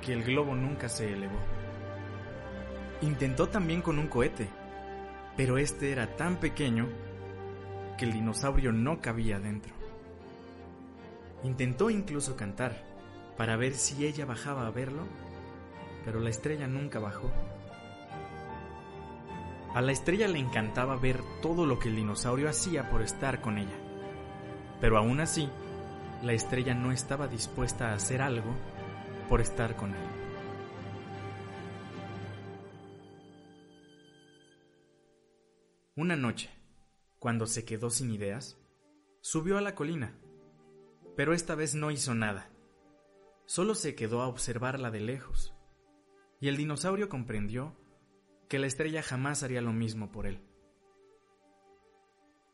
que 0.00 0.12
el 0.12 0.22
globo 0.22 0.54
nunca 0.54 0.88
se 0.88 1.12
elevó. 1.12 1.38
Intentó 3.00 3.48
también 3.48 3.82
con 3.82 3.98
un 3.98 4.06
cohete, 4.06 4.48
pero 5.36 5.58
este 5.58 5.90
era 5.90 6.16
tan 6.16 6.36
pequeño 6.36 6.88
que 7.98 8.04
el 8.04 8.12
dinosaurio 8.12 8.72
no 8.72 9.00
cabía 9.00 9.40
dentro. 9.40 9.72
Intentó 11.42 11.90
incluso 11.90 12.36
cantar 12.36 12.84
para 13.36 13.56
ver 13.56 13.74
si 13.74 14.06
ella 14.06 14.24
bajaba 14.26 14.66
a 14.66 14.70
verlo, 14.70 15.06
pero 16.04 16.20
la 16.20 16.30
estrella 16.30 16.66
nunca 16.66 16.98
bajó. 16.98 17.30
A 19.74 19.80
la 19.80 19.92
estrella 19.92 20.28
le 20.28 20.38
encantaba 20.38 20.96
ver 20.96 21.20
todo 21.42 21.66
lo 21.66 21.78
que 21.78 21.88
el 21.88 21.96
dinosaurio 21.96 22.48
hacía 22.48 22.90
por 22.90 23.02
estar 23.02 23.40
con 23.40 23.58
ella, 23.58 23.76
pero 24.80 24.98
aún 24.98 25.20
así, 25.20 25.48
la 26.22 26.32
estrella 26.32 26.74
no 26.74 26.92
estaba 26.92 27.26
dispuesta 27.26 27.90
a 27.90 27.94
hacer 27.94 28.22
algo 28.22 28.54
por 29.28 29.40
estar 29.40 29.76
con 29.76 29.90
él. 29.94 30.24
Una 35.96 36.16
noche, 36.16 36.50
cuando 37.18 37.46
se 37.46 37.64
quedó 37.64 37.88
sin 37.88 38.10
ideas, 38.10 38.58
subió 39.20 39.58
a 39.58 39.60
la 39.60 39.74
colina, 39.74 40.18
pero 41.16 41.32
esta 41.32 41.54
vez 41.54 41.74
no 41.74 41.90
hizo 41.90 42.14
nada. 42.14 42.50
Solo 43.46 43.74
se 43.74 43.94
quedó 43.94 44.22
a 44.22 44.28
observarla 44.28 44.90
de 44.90 45.00
lejos, 45.00 45.53
y 46.44 46.48
el 46.48 46.58
dinosaurio 46.58 47.08
comprendió 47.08 47.74
que 48.50 48.58
la 48.58 48.66
estrella 48.66 49.02
jamás 49.02 49.42
haría 49.42 49.62
lo 49.62 49.72
mismo 49.72 50.12
por 50.12 50.26
él. 50.26 50.42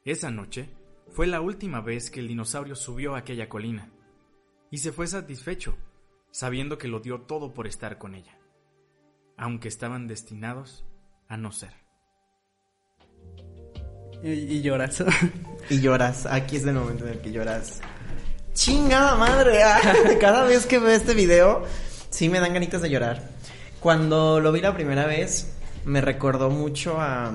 Esa 0.05 0.31
noche 0.31 0.71
fue 1.09 1.27
la 1.27 1.41
última 1.41 1.81
vez 1.81 2.09
que 2.09 2.21
el 2.21 2.29
dinosaurio 2.29 2.77
subió 2.77 3.17
a 3.17 3.19
aquella 3.19 3.49
colina, 3.49 3.91
y 4.71 4.79
se 4.79 4.93
fue 4.93 5.09
satisfecho, 5.09 5.77
sabiendo 6.31 6.79
que 6.79 6.87
lo 6.87 7.01
dio 7.01 7.23
todo 7.23 7.53
por 7.53 7.67
estar 7.67 7.99
con 7.99 8.15
ella, 8.15 8.39
aunque 9.37 9.67
estaban 9.67 10.07
destinados 10.07 10.87
a 11.27 11.37
no 11.37 11.51
ser. 11.51 11.73
Y, 14.23 14.31
y 14.31 14.63
lloras. 14.63 15.03
Y 15.69 15.81
lloras. 15.81 16.27
Aquí 16.27 16.59
es 16.59 16.65
el 16.65 16.75
momento 16.75 17.09
en 17.09 17.15
el 17.15 17.21
que 17.21 17.33
lloras. 17.33 17.81
Chingada 18.55 19.17
madre. 19.17 19.65
ah, 19.65 19.81
Cada 20.21 20.45
vez 20.45 20.65
que 20.67 20.79
veo 20.79 20.91
este 20.91 21.13
video, 21.13 21.65
sí 22.09 22.29
me 22.29 22.39
dan 22.39 22.55
ganitas 22.55 22.83
de 22.83 22.91
llorar. 22.91 23.41
Cuando 23.81 24.41
lo 24.41 24.53
vi 24.53 24.61
la 24.61 24.75
primera 24.75 25.07
vez, 25.07 25.53
me 25.85 26.01
recordó 26.01 26.51
mucho 26.51 27.01
a. 27.01 27.33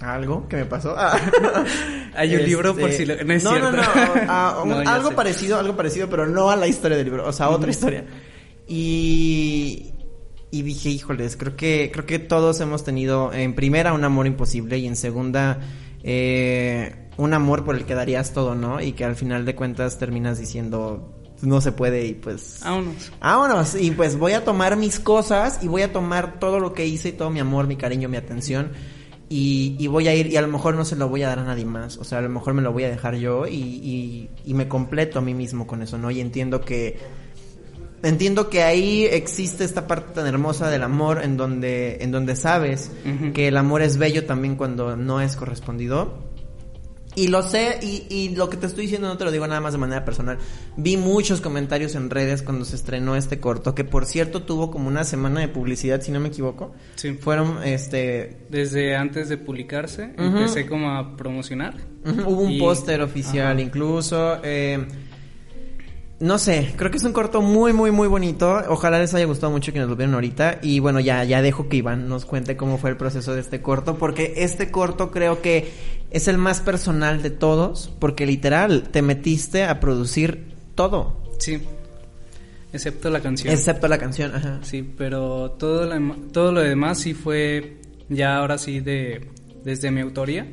a 0.00 0.14
algo 0.14 0.46
que 0.48 0.56
me 0.56 0.64
pasó. 0.66 0.94
Ah. 0.96 1.18
Hay 2.14 2.34
un 2.34 2.44
libro 2.44 2.76
por 2.76 2.92
si 2.92 3.06
lo- 3.06 3.22
no 3.24 3.32
es 3.32 3.42
no, 3.42 3.58
no, 3.58 3.70
cierto. 3.72 4.24
no, 4.26 4.32
a- 4.32 4.62
un- 4.62 4.68
No, 4.68 4.82
ya 4.82 4.94
algo 4.94 5.08
sé. 5.10 5.14
parecido, 5.14 5.58
algo 5.58 5.74
parecido, 5.76 6.08
pero 6.10 6.26
no 6.26 6.50
a 6.50 6.56
la 6.56 6.66
historia 6.66 6.96
del 6.98 7.06
libro, 7.06 7.26
o 7.26 7.32
sea, 7.32 7.48
otra 7.48 7.70
historia. 7.70 8.04
Y 8.68 9.88
y 10.50 10.60
dije, 10.62 10.90
híjoles, 10.90 11.36
creo 11.38 11.56
que 11.56 11.90
creo 11.92 12.04
que 12.04 12.18
todos 12.18 12.60
hemos 12.60 12.84
tenido 12.84 13.32
en 13.32 13.54
primera 13.54 13.94
un 13.94 14.04
amor 14.04 14.26
imposible 14.26 14.76
y 14.76 14.86
en 14.86 14.96
segunda 14.96 15.60
eh, 16.02 17.08
un 17.16 17.32
amor 17.32 17.64
por 17.64 17.74
el 17.76 17.86
que 17.86 17.94
darías 17.94 18.34
todo, 18.34 18.54
¿no? 18.54 18.78
Y 18.82 18.92
que 18.92 19.06
al 19.06 19.16
final 19.16 19.46
de 19.46 19.54
cuentas 19.54 19.98
terminas 19.98 20.38
diciendo 20.38 21.21
no 21.42 21.60
se 21.60 21.72
puede 21.72 22.06
y 22.06 22.14
pues 22.14 22.60
Vámonos. 22.64 23.12
Vámonos, 23.20 23.74
y 23.74 23.90
pues 23.90 24.16
voy 24.16 24.32
a 24.32 24.44
tomar 24.44 24.76
mis 24.76 24.98
cosas 25.00 25.58
y 25.62 25.68
voy 25.68 25.82
a 25.82 25.92
tomar 25.92 26.38
todo 26.38 26.60
lo 26.60 26.72
que 26.72 26.86
hice, 26.86 27.12
todo 27.12 27.30
mi 27.30 27.40
amor, 27.40 27.66
mi 27.66 27.76
cariño, 27.76 28.08
mi 28.08 28.16
atención. 28.16 28.70
Y, 29.28 29.76
y 29.78 29.86
voy 29.86 30.08
a 30.08 30.14
ir, 30.14 30.26
y 30.26 30.36
a 30.36 30.42
lo 30.42 30.48
mejor 30.48 30.74
no 30.74 30.84
se 30.84 30.94
lo 30.94 31.08
voy 31.08 31.22
a 31.22 31.28
dar 31.28 31.38
a 31.38 31.44
nadie 31.44 31.64
más. 31.64 31.96
O 31.96 32.04
sea, 32.04 32.18
a 32.18 32.20
lo 32.20 32.28
mejor 32.28 32.52
me 32.52 32.60
lo 32.60 32.70
voy 32.72 32.84
a 32.84 32.90
dejar 32.90 33.16
yo 33.16 33.46
y, 33.46 33.54
y, 33.54 34.30
y 34.44 34.54
me 34.54 34.68
completo 34.68 35.20
a 35.20 35.22
mí 35.22 35.32
mismo 35.32 35.66
con 35.66 35.82
eso, 35.82 35.98
¿no? 35.98 36.10
Y 36.10 36.20
entiendo 36.20 36.60
que. 36.60 36.98
Entiendo 38.02 38.50
que 38.50 38.62
ahí 38.62 39.04
existe 39.04 39.64
esta 39.64 39.86
parte 39.86 40.14
tan 40.14 40.26
hermosa 40.26 40.68
del 40.68 40.82
amor 40.82 41.22
en 41.22 41.36
donde, 41.36 41.98
en 42.00 42.10
donde 42.10 42.34
sabes 42.34 42.90
que 43.32 43.46
el 43.46 43.56
amor 43.56 43.80
es 43.80 43.96
bello 43.96 44.26
también 44.26 44.56
cuando 44.56 44.96
no 44.96 45.20
es 45.20 45.36
correspondido. 45.36 46.18
Y 47.14 47.28
lo 47.28 47.42
sé, 47.42 47.78
y, 47.82 48.06
y 48.08 48.34
lo 48.34 48.48
que 48.48 48.56
te 48.56 48.66
estoy 48.66 48.84
diciendo 48.84 49.06
no 49.06 49.18
te 49.18 49.24
lo 49.24 49.30
digo 49.30 49.46
nada 49.46 49.60
más 49.60 49.72
de 49.74 49.78
manera 49.78 50.04
personal. 50.04 50.38
Vi 50.76 50.96
muchos 50.96 51.40
comentarios 51.40 51.94
en 51.94 52.08
redes 52.08 52.42
cuando 52.42 52.64
se 52.64 52.76
estrenó 52.76 53.16
este 53.16 53.38
corto, 53.38 53.74
que 53.74 53.84
por 53.84 54.06
cierto 54.06 54.44
tuvo 54.44 54.70
como 54.70 54.88
una 54.88 55.04
semana 55.04 55.40
de 55.40 55.48
publicidad, 55.48 56.00
si 56.00 56.10
no 56.10 56.20
me 56.20 56.28
equivoco. 56.28 56.74
Sí. 56.94 57.12
Fueron, 57.12 57.62
este... 57.64 58.38
Desde 58.48 58.96
antes 58.96 59.28
de 59.28 59.36
publicarse, 59.36 60.14
empecé 60.16 60.66
como 60.66 60.90
a 60.90 61.16
promocionar. 61.16 61.76
Hubo 62.04 62.40
un 62.42 62.58
póster 62.58 63.02
oficial 63.02 63.52
Ajá. 63.52 63.60
incluso. 63.60 64.38
eh, 64.42 64.86
no 66.22 66.38
sé, 66.38 66.72
creo 66.76 66.88
que 66.92 66.98
es 66.98 67.02
un 67.02 67.12
corto 67.12 67.42
muy, 67.42 67.72
muy, 67.72 67.90
muy 67.90 68.06
bonito. 68.06 68.62
Ojalá 68.68 69.00
les 69.00 69.12
haya 69.12 69.24
gustado 69.24 69.50
mucho 69.50 69.72
que 69.72 69.80
nos 69.80 69.88
lo 69.88 69.96
vieron 69.96 70.14
ahorita. 70.14 70.60
Y 70.62 70.78
bueno, 70.78 71.00
ya, 71.00 71.24
ya 71.24 71.42
dejo 71.42 71.68
que 71.68 71.78
Iván 71.78 72.08
nos 72.08 72.26
cuente 72.26 72.56
cómo 72.56 72.78
fue 72.78 72.90
el 72.90 72.96
proceso 72.96 73.34
de 73.34 73.40
este 73.40 73.60
corto. 73.60 73.98
Porque 73.98 74.34
este 74.36 74.70
corto 74.70 75.10
creo 75.10 75.42
que 75.42 75.72
es 76.12 76.28
el 76.28 76.38
más 76.38 76.60
personal 76.60 77.22
de 77.22 77.30
todos. 77.30 77.92
Porque 77.98 78.24
literal, 78.24 78.84
te 78.84 79.02
metiste 79.02 79.64
a 79.64 79.80
producir 79.80 80.54
todo. 80.76 81.16
Sí. 81.40 81.60
Excepto 82.72 83.10
la 83.10 83.18
canción. 83.18 83.52
Excepto 83.52 83.88
la 83.88 83.98
canción, 83.98 84.32
ajá. 84.32 84.60
Sí, 84.62 84.88
pero 84.96 85.50
todo 85.58 85.86
lo, 85.86 86.14
todo 86.30 86.52
lo 86.52 86.60
demás 86.60 87.00
sí 87.00 87.14
fue 87.14 87.78
ya 88.08 88.36
ahora 88.36 88.58
sí 88.58 88.78
de 88.78 89.28
desde 89.64 89.90
mi 89.90 90.00
autoría. 90.00 90.46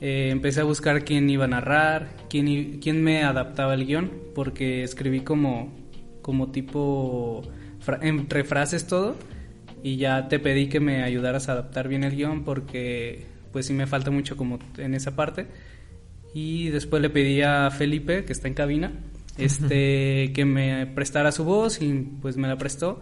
Eh, 0.00 0.28
empecé 0.30 0.60
a 0.60 0.64
buscar 0.64 1.04
quién 1.04 1.28
iba 1.28 1.44
a 1.44 1.48
narrar, 1.48 2.14
quién, 2.30 2.78
quién 2.80 3.02
me 3.02 3.24
adaptaba 3.24 3.74
el 3.74 3.84
guion, 3.86 4.10
porque 4.34 4.84
escribí 4.84 5.20
como, 5.20 5.72
como 6.22 6.50
tipo 6.52 7.42
fra- 7.80 7.98
entre 8.02 8.44
frases 8.44 8.86
todo, 8.86 9.16
y 9.82 9.96
ya 9.96 10.28
te 10.28 10.38
pedí 10.38 10.68
que 10.68 10.78
me 10.80 11.02
ayudaras 11.02 11.48
a 11.48 11.52
adaptar 11.52 11.88
bien 11.88 12.04
el 12.04 12.14
guion, 12.14 12.44
porque 12.44 13.26
pues 13.52 13.66
sí 13.66 13.72
me 13.72 13.86
falta 13.86 14.10
mucho 14.10 14.36
como 14.36 14.58
en 14.76 14.94
esa 14.94 15.16
parte. 15.16 15.46
Y 16.34 16.68
después 16.68 17.00
le 17.02 17.10
pedí 17.10 17.42
a 17.42 17.70
Felipe, 17.70 18.24
que 18.24 18.32
está 18.32 18.46
en 18.48 18.54
cabina, 18.54 18.92
este, 19.36 20.32
que 20.34 20.44
me 20.44 20.86
prestara 20.86 21.32
su 21.32 21.42
voz, 21.44 21.80
y 21.82 21.92
pues 22.20 22.36
me 22.36 22.46
la 22.46 22.56
prestó. 22.56 23.00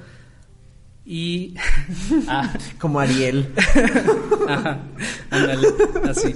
Y... 1.05 1.55
ah, 2.29 2.55
Como 2.79 3.01
Ariel. 3.01 3.49
Ajá, 4.49 4.81
ándale, 5.31 5.69
así. 6.09 6.33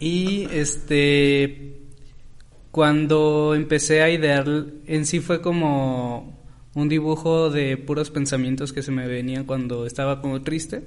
Y 0.00 0.48
este, 0.50 1.74
cuando 2.70 3.54
empecé 3.54 4.02
a 4.02 4.10
idear, 4.10 4.46
en 4.86 5.04
sí 5.04 5.20
fue 5.20 5.42
como 5.42 6.40
un 6.74 6.88
dibujo 6.88 7.50
de 7.50 7.76
puros 7.76 8.10
pensamientos 8.10 8.72
que 8.72 8.82
se 8.82 8.92
me 8.92 9.06
venían 9.06 9.44
cuando 9.44 9.86
estaba 9.86 10.22
como 10.22 10.40
triste. 10.42 10.84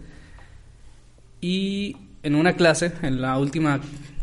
Y 1.42 1.96
en 2.24 2.36
una 2.36 2.54
clase, 2.54 2.92
en 3.04 3.22
la 3.22 3.38
última 3.38 3.82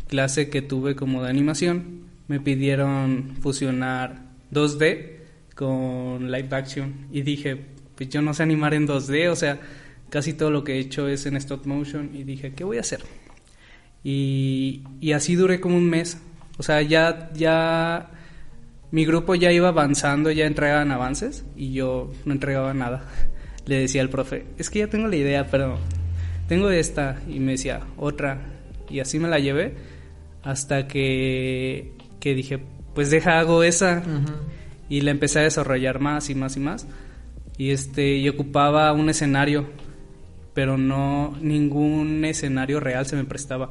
clase 0.08 0.50
que 0.50 0.60
tuve 0.60 0.96
como 0.96 1.22
de 1.22 1.30
animación, 1.30 2.00
me 2.26 2.40
pidieron 2.40 3.36
fusionar 3.40 4.22
2D 4.52 5.18
con 5.54 6.32
live 6.32 6.48
action 6.50 7.06
y 7.12 7.22
dije, 7.22 7.60
pues 7.94 8.08
yo 8.08 8.22
no 8.22 8.34
sé 8.34 8.42
animar 8.42 8.74
en 8.74 8.88
2D, 8.88 9.30
o 9.30 9.36
sea, 9.36 9.60
casi 10.08 10.32
todo 10.32 10.50
lo 10.50 10.64
que 10.64 10.74
he 10.74 10.78
hecho 10.78 11.06
es 11.06 11.26
en 11.26 11.36
stop 11.36 11.66
motion 11.66 12.10
y 12.14 12.24
dije, 12.24 12.54
¿qué 12.54 12.64
voy 12.64 12.78
a 12.78 12.80
hacer? 12.80 13.00
Y, 14.02 14.82
y 15.00 15.12
así 15.12 15.34
duré 15.34 15.60
como 15.60 15.76
un 15.76 15.88
mes, 15.88 16.18
o 16.58 16.62
sea, 16.62 16.82
ya, 16.82 17.30
ya, 17.34 18.10
mi 18.90 19.04
grupo 19.04 19.34
ya 19.34 19.52
iba 19.52 19.68
avanzando, 19.68 20.30
ya 20.30 20.46
entregaban 20.46 20.90
avances 20.90 21.44
y 21.56 21.72
yo 21.72 22.10
no 22.24 22.32
entregaba 22.32 22.72
nada. 22.74 23.04
Le 23.66 23.80
decía 23.80 24.02
al 24.02 24.08
profe, 24.08 24.46
es 24.58 24.70
que 24.70 24.80
ya 24.80 24.88
tengo 24.88 25.06
la 25.06 25.16
idea, 25.16 25.46
pero 25.50 25.78
tengo 26.48 26.70
esta 26.70 27.20
y 27.28 27.40
me 27.40 27.52
decía 27.52 27.80
otra 27.96 28.40
y 28.88 29.00
así 29.00 29.18
me 29.18 29.28
la 29.28 29.38
llevé 29.38 29.74
hasta 30.42 30.88
que, 30.88 31.92
que 32.18 32.34
dije, 32.34 32.58
pues 32.94 33.10
deja, 33.10 33.38
hago 33.38 33.62
esa 33.62 34.02
y 34.88 35.02
la 35.02 35.12
empecé 35.12 35.40
a 35.40 35.42
desarrollar 35.42 36.00
más 36.00 36.30
y 36.30 36.34
más 36.34 36.56
y 36.56 36.60
más. 36.60 36.86
Y 37.58 37.70
este 37.70 38.16
y 38.16 38.28
ocupaba 38.28 38.92
un 38.92 39.10
escenario 39.10 39.66
pero 40.54 40.76
no 40.76 41.36
ningún 41.40 42.24
escenario 42.24 42.80
real 42.80 43.06
se 43.06 43.16
me 43.16 43.24
prestaba 43.24 43.70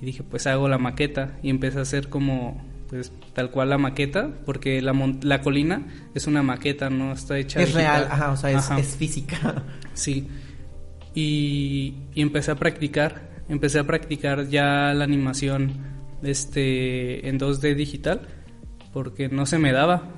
y 0.00 0.06
dije 0.06 0.22
pues 0.22 0.46
hago 0.46 0.68
la 0.68 0.78
maqueta 0.78 1.38
y 1.42 1.50
empecé 1.50 1.78
a 1.78 1.82
hacer 1.82 2.08
como 2.08 2.62
pues 2.88 3.12
tal 3.32 3.50
cual 3.50 3.70
la 3.70 3.78
maqueta 3.78 4.30
porque 4.44 4.80
la, 4.82 4.92
mon- 4.92 5.20
la 5.22 5.40
colina 5.40 5.86
es 6.14 6.26
una 6.26 6.42
maqueta 6.42 6.90
no 6.90 7.12
está 7.12 7.38
hecha 7.38 7.60
Es 7.60 7.68
digital. 7.68 8.02
real, 8.02 8.08
ajá, 8.12 8.30
o 8.32 8.36
sea, 8.36 8.50
es, 8.50 8.56
Ajá. 8.56 8.78
es 8.78 8.96
física. 8.96 9.62
Sí. 9.94 10.26
Y, 11.14 11.94
y 12.14 12.20
empecé 12.22 12.50
a 12.50 12.56
practicar. 12.56 13.30
Empecé 13.48 13.78
a 13.78 13.84
practicar 13.84 14.48
ya 14.48 14.92
la 14.94 15.04
animación 15.04 15.72
este, 16.22 17.28
en 17.28 17.38
2D 17.38 17.76
digital. 17.76 18.22
Porque 18.92 19.28
no 19.28 19.46
se 19.46 19.58
me 19.58 19.70
daba. 19.72 20.10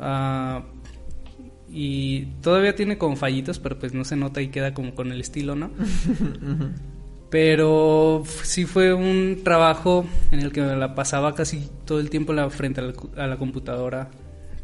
Ah, 0.00 0.64
y 1.70 2.24
todavía 2.40 2.74
tiene 2.74 2.96
como 2.96 3.16
fallitos, 3.16 3.58
pero 3.58 3.78
pues 3.78 3.92
no 3.92 4.04
se 4.04 4.16
nota 4.16 4.40
y 4.40 4.48
queda 4.48 4.72
como 4.72 4.94
con 4.94 5.12
el 5.12 5.20
estilo, 5.20 5.54
¿no? 5.54 5.70
Pero 7.30 8.22
sí 8.42 8.64
fue 8.64 8.94
un 8.94 9.40
trabajo 9.44 10.06
en 10.30 10.40
el 10.40 10.50
que 10.50 10.62
me 10.62 10.76
la 10.76 10.94
pasaba 10.94 11.34
casi 11.34 11.68
todo 11.84 12.00
el 12.00 12.08
tiempo 12.08 12.32
la, 12.32 12.48
frente 12.48 12.80
a 12.80 12.84
la, 12.84 12.94
a 13.16 13.26
la 13.26 13.36
computadora. 13.36 14.10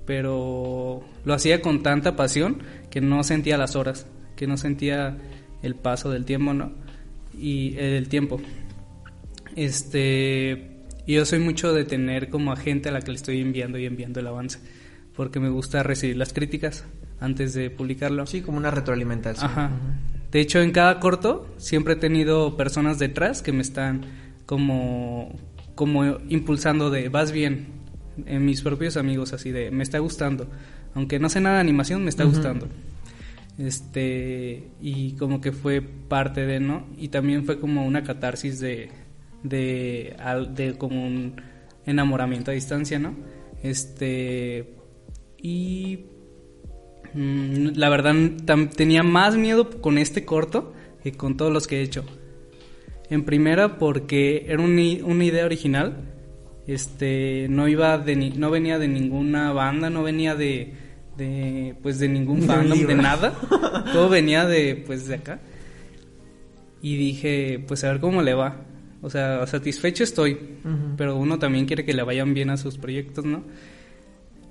Pero 0.06 1.02
lo 1.24 1.34
hacía 1.34 1.60
con 1.60 1.82
tanta 1.82 2.16
pasión 2.16 2.62
que 2.90 3.00
no 3.00 3.22
sentía 3.22 3.58
las 3.58 3.76
horas, 3.76 4.06
que 4.36 4.46
no 4.46 4.56
sentía 4.56 5.18
el 5.62 5.74
paso 5.74 6.10
del 6.10 6.24
tiempo, 6.24 6.54
¿no? 6.54 6.72
Y 7.38 7.76
eh, 7.76 7.98
el 7.98 8.08
tiempo. 8.08 8.40
Este. 9.56 10.70
Yo 11.06 11.26
soy 11.26 11.38
mucho 11.38 11.74
de 11.74 11.84
tener 11.84 12.30
como 12.30 12.52
a 12.52 12.56
gente 12.56 12.88
a 12.88 12.92
la 12.92 13.00
que 13.00 13.10
le 13.10 13.16
estoy 13.16 13.40
enviando 13.40 13.78
y 13.78 13.86
enviando 13.86 14.20
el 14.20 14.26
avance. 14.26 14.58
Porque 15.14 15.38
me 15.38 15.50
gusta 15.50 15.82
recibir 15.82 16.16
las 16.16 16.32
críticas 16.32 16.84
antes 17.20 17.52
de 17.54 17.70
publicarlo. 17.70 18.26
Sí, 18.26 18.40
como 18.40 18.58
una 18.58 18.70
retroalimentación. 18.70 19.50
Ajá. 19.50 19.70
De 20.34 20.40
hecho, 20.40 20.60
en 20.60 20.72
cada 20.72 20.98
corto 20.98 21.46
siempre 21.58 21.94
he 21.94 21.96
tenido 21.96 22.56
personas 22.56 22.98
detrás 22.98 23.40
que 23.40 23.52
me 23.52 23.62
están 23.62 24.04
como, 24.46 25.32
como 25.76 26.04
impulsando 26.28 26.90
de 26.90 27.08
vas 27.08 27.30
bien. 27.30 27.68
En 28.26 28.44
mis 28.44 28.60
propios 28.60 28.96
amigos, 28.96 29.32
así 29.32 29.52
de 29.52 29.70
me 29.70 29.84
está 29.84 30.00
gustando. 30.00 30.48
Aunque 30.92 31.20
no 31.20 31.28
sé 31.28 31.40
nada 31.40 31.54
de 31.54 31.60
animación, 31.60 32.02
me 32.02 32.10
está 32.10 32.24
gustando. 32.24 32.66
Este, 33.58 34.70
y 34.80 35.12
como 35.12 35.40
que 35.40 35.52
fue 35.52 35.80
parte 35.82 36.44
de, 36.46 36.58
¿no? 36.58 36.84
Y 36.98 37.08
también 37.08 37.44
fue 37.44 37.60
como 37.60 37.86
una 37.86 38.02
catarsis 38.02 38.58
de, 38.58 38.88
de, 39.44 40.16
de 40.52 40.74
como 40.76 41.06
un 41.06 41.40
enamoramiento 41.86 42.50
a 42.50 42.54
distancia, 42.54 42.98
¿no? 42.98 43.14
Este, 43.62 44.74
y 45.40 46.06
Mm, 47.14 47.68
La 47.76 47.88
verdad, 47.88 48.14
tenía 48.76 49.02
más 49.02 49.36
miedo 49.36 49.70
con 49.80 49.98
este 49.98 50.24
corto 50.24 50.72
que 51.02 51.12
con 51.12 51.36
todos 51.36 51.52
los 51.52 51.66
que 51.66 51.78
he 51.80 51.82
hecho. 51.82 52.04
En 53.10 53.24
primera, 53.24 53.78
porque 53.78 54.46
era 54.48 54.62
un 54.62 54.78
una 55.04 55.24
idea 55.24 55.44
original. 55.44 56.10
Este, 56.66 57.46
no 57.50 57.68
iba 57.68 57.98
de 57.98 58.16
ni- 58.16 58.30
no 58.30 58.50
venía 58.50 58.78
de 58.78 58.88
ninguna 58.88 59.52
banda, 59.52 59.90
no 59.90 60.02
venía 60.02 60.34
de, 60.34 60.72
de 61.18 61.74
pues 61.82 61.98
de 61.98 62.08
ningún 62.08 62.42
fandom, 62.42 62.78
de 62.86 62.94
nada. 62.94 63.34
Todo 63.92 64.08
venía 64.08 64.46
de, 64.46 64.82
pues 64.86 65.06
de 65.06 65.16
acá. 65.16 65.40
Y 66.80 66.96
dije, 66.96 67.62
pues 67.68 67.84
a 67.84 67.92
ver 67.92 68.00
cómo 68.00 68.22
le 68.22 68.32
va. 68.34 68.56
O 69.02 69.10
sea, 69.10 69.46
satisfecho 69.46 70.02
estoy, 70.02 70.38
pero 70.96 71.16
uno 71.16 71.38
también 71.38 71.66
quiere 71.66 71.84
que 71.84 71.92
le 71.92 72.02
vayan 72.02 72.32
bien 72.32 72.48
a 72.48 72.56
sus 72.56 72.78
proyectos, 72.78 73.26
¿no? 73.26 73.42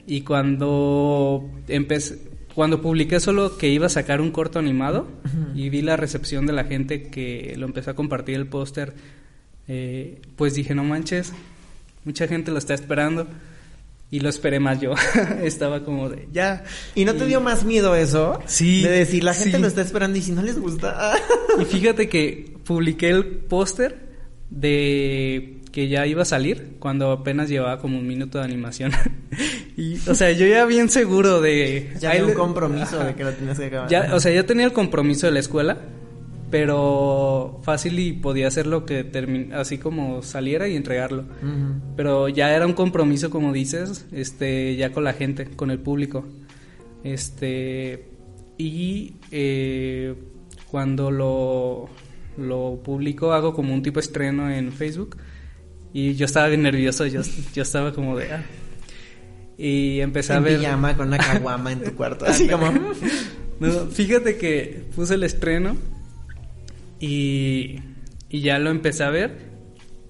Y 0.05 0.21
cuando 0.21 1.49
empecé, 1.67 2.19
cuando 2.55 2.81
publiqué 2.81 3.19
solo 3.19 3.57
que 3.57 3.69
iba 3.69 3.87
a 3.87 3.89
sacar 3.89 4.21
un 4.21 4.31
corto 4.31 4.59
animado 4.59 5.07
y 5.55 5.69
vi 5.69 5.81
la 5.81 5.97
recepción 5.97 6.45
de 6.45 6.53
la 6.53 6.65
gente 6.65 7.09
que 7.09 7.55
lo 7.57 7.65
empezó 7.65 7.91
a 7.91 7.95
compartir 7.95 8.35
el 8.35 8.47
póster, 8.47 8.93
eh, 9.67 10.21
pues 10.35 10.53
dije, 10.53 10.75
no 10.75 10.83
manches, 10.83 11.33
mucha 12.05 12.27
gente 12.27 12.51
lo 12.51 12.57
está 12.57 12.73
esperando. 12.73 13.27
Y 14.11 14.19
lo 14.19 14.29
esperé 14.29 14.59
más 14.59 14.79
yo. 14.79 14.93
Estaba 15.43 15.83
como 15.83 16.07
de, 16.07 16.27
ya. 16.31 16.65
¿Y 16.93 17.03
no 17.03 17.15
te 17.15 17.25
dio 17.25 17.41
más 17.41 17.63
miedo 17.63 17.95
eso? 17.95 18.39
Sí, 18.45 18.83
De 18.83 18.91
decir, 18.91 19.23
la 19.23 19.33
gente 19.33 19.55
sí. 19.55 19.59
lo 19.59 19.67
está 19.67 19.81
esperando 19.81 20.19
y 20.19 20.21
si 20.21 20.31
no 20.31 20.43
les 20.43 20.59
gusta... 20.59 21.15
Y 21.59 21.65
fíjate 21.65 22.07
que 22.09 22.53
publiqué 22.63 23.09
el 23.09 23.25
póster 23.25 23.97
de 24.51 25.61
que 25.71 25.87
ya 25.87 26.05
iba 26.05 26.21
a 26.21 26.25
salir 26.25 26.75
cuando 26.77 27.11
apenas 27.11 27.49
llevaba 27.49 27.79
como 27.79 27.97
un 27.97 28.07
minuto 28.07 28.37
de 28.37 28.43
animación. 28.43 28.91
y, 29.83 30.09
o 30.09 30.15
sea, 30.15 30.31
yo 30.31 30.45
ya 30.47 30.65
bien 30.65 30.89
seguro 30.89 31.41
de... 31.41 31.91
ya 31.99 32.11
hay 32.11 32.21
un 32.21 32.33
compromiso 32.33 32.97
Ajá. 32.97 33.05
de 33.07 33.15
que 33.15 33.23
lo 33.23 33.31
tienes 33.33 33.59
que 33.59 33.65
acabar. 33.65 33.89
Ya, 33.89 34.13
o 34.13 34.19
sea, 34.19 34.31
ya 34.31 34.45
tenía 34.45 34.65
el 34.65 34.73
compromiso 34.73 35.25
de 35.27 35.33
la 35.33 35.39
escuela, 35.39 35.77
pero 36.49 37.59
fácil 37.63 37.97
y 37.99 38.13
podía 38.13 38.47
hacer 38.47 38.67
lo 38.67 38.85
que 38.85 39.11
termi- 39.11 39.51
así 39.53 39.77
como 39.79 40.21
saliera 40.21 40.67
y 40.67 40.75
entregarlo. 40.75 41.25
Pero 41.95 42.29
ya 42.29 42.55
era 42.55 42.65
un 42.67 42.73
compromiso, 42.73 43.29
como 43.29 43.51
dices, 43.51 44.05
este, 44.11 44.75
ya 44.75 44.91
con 44.91 45.03
la 45.03 45.13
gente, 45.13 45.45
con 45.45 45.71
el 45.71 45.79
público. 45.79 46.25
Este, 47.03 48.05
y 48.57 49.15
eh, 49.31 50.13
cuando 50.69 51.09
lo, 51.11 51.89
lo 52.37 52.79
publico, 52.83 53.33
hago 53.33 53.53
como 53.53 53.73
un 53.73 53.81
tipo 53.81 53.99
estreno 53.99 54.49
en 54.51 54.71
Facebook. 54.71 55.17
Y 55.91 56.13
yo 56.15 56.25
estaba 56.25 56.47
bien 56.47 56.63
nervioso, 56.63 57.05
yo, 57.07 57.21
yo 57.53 57.61
estaba 57.63 57.93
como 57.93 58.17
de... 58.17 58.31
ah. 58.31 58.43
Y 59.57 59.99
empecé 59.99 60.33
a 60.33 60.37
En 60.37 60.43
ver... 60.43 60.59
pijama 60.59 60.95
con 60.95 61.07
una 61.07 61.17
caguama 61.17 61.71
en 61.71 61.83
tu 61.83 61.91
cuarto. 61.95 62.25
Así 62.25 62.47
como... 62.47 62.71
No, 63.59 63.71
fíjate 63.87 64.37
que 64.37 64.85
puse 64.95 65.13
el 65.13 65.23
estreno 65.23 65.77
y, 66.99 67.79
y 68.29 68.41
ya 68.41 68.59
lo 68.59 68.71
empecé 68.71 69.03
a 69.03 69.09
ver 69.09 69.53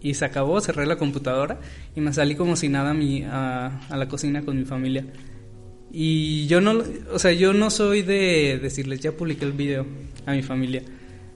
y 0.02 0.14
se 0.16 0.26
acabó, 0.26 0.60
cerré 0.62 0.86
la 0.86 0.96
computadora 0.96 1.60
y 1.96 2.02
me 2.02 2.14
salí 2.14 2.36
como 2.36 2.56
si 2.56 2.70
nada 2.70 2.92
a, 2.92 2.94
mi, 2.94 3.24
a, 3.24 3.80
a 3.90 3.98
la 3.98 4.08
cocina 4.08 4.44
con 4.44 4.58
mi 4.58 4.66
familia. 4.66 5.06
Y 5.92 6.48
yo 6.48 6.60
no, 6.60 6.82
o 7.12 7.20
sea, 7.20 7.32
yo 7.34 7.54
no 7.54 7.70
soy 7.70 8.02
de 8.02 8.60
decirles, 8.62 9.00
ya 9.02 9.12
publiqué 9.12 9.46
el 9.46 9.52
video 9.52 9.86
a 10.26 10.32
mi 10.32 10.42
familia. 10.42 10.82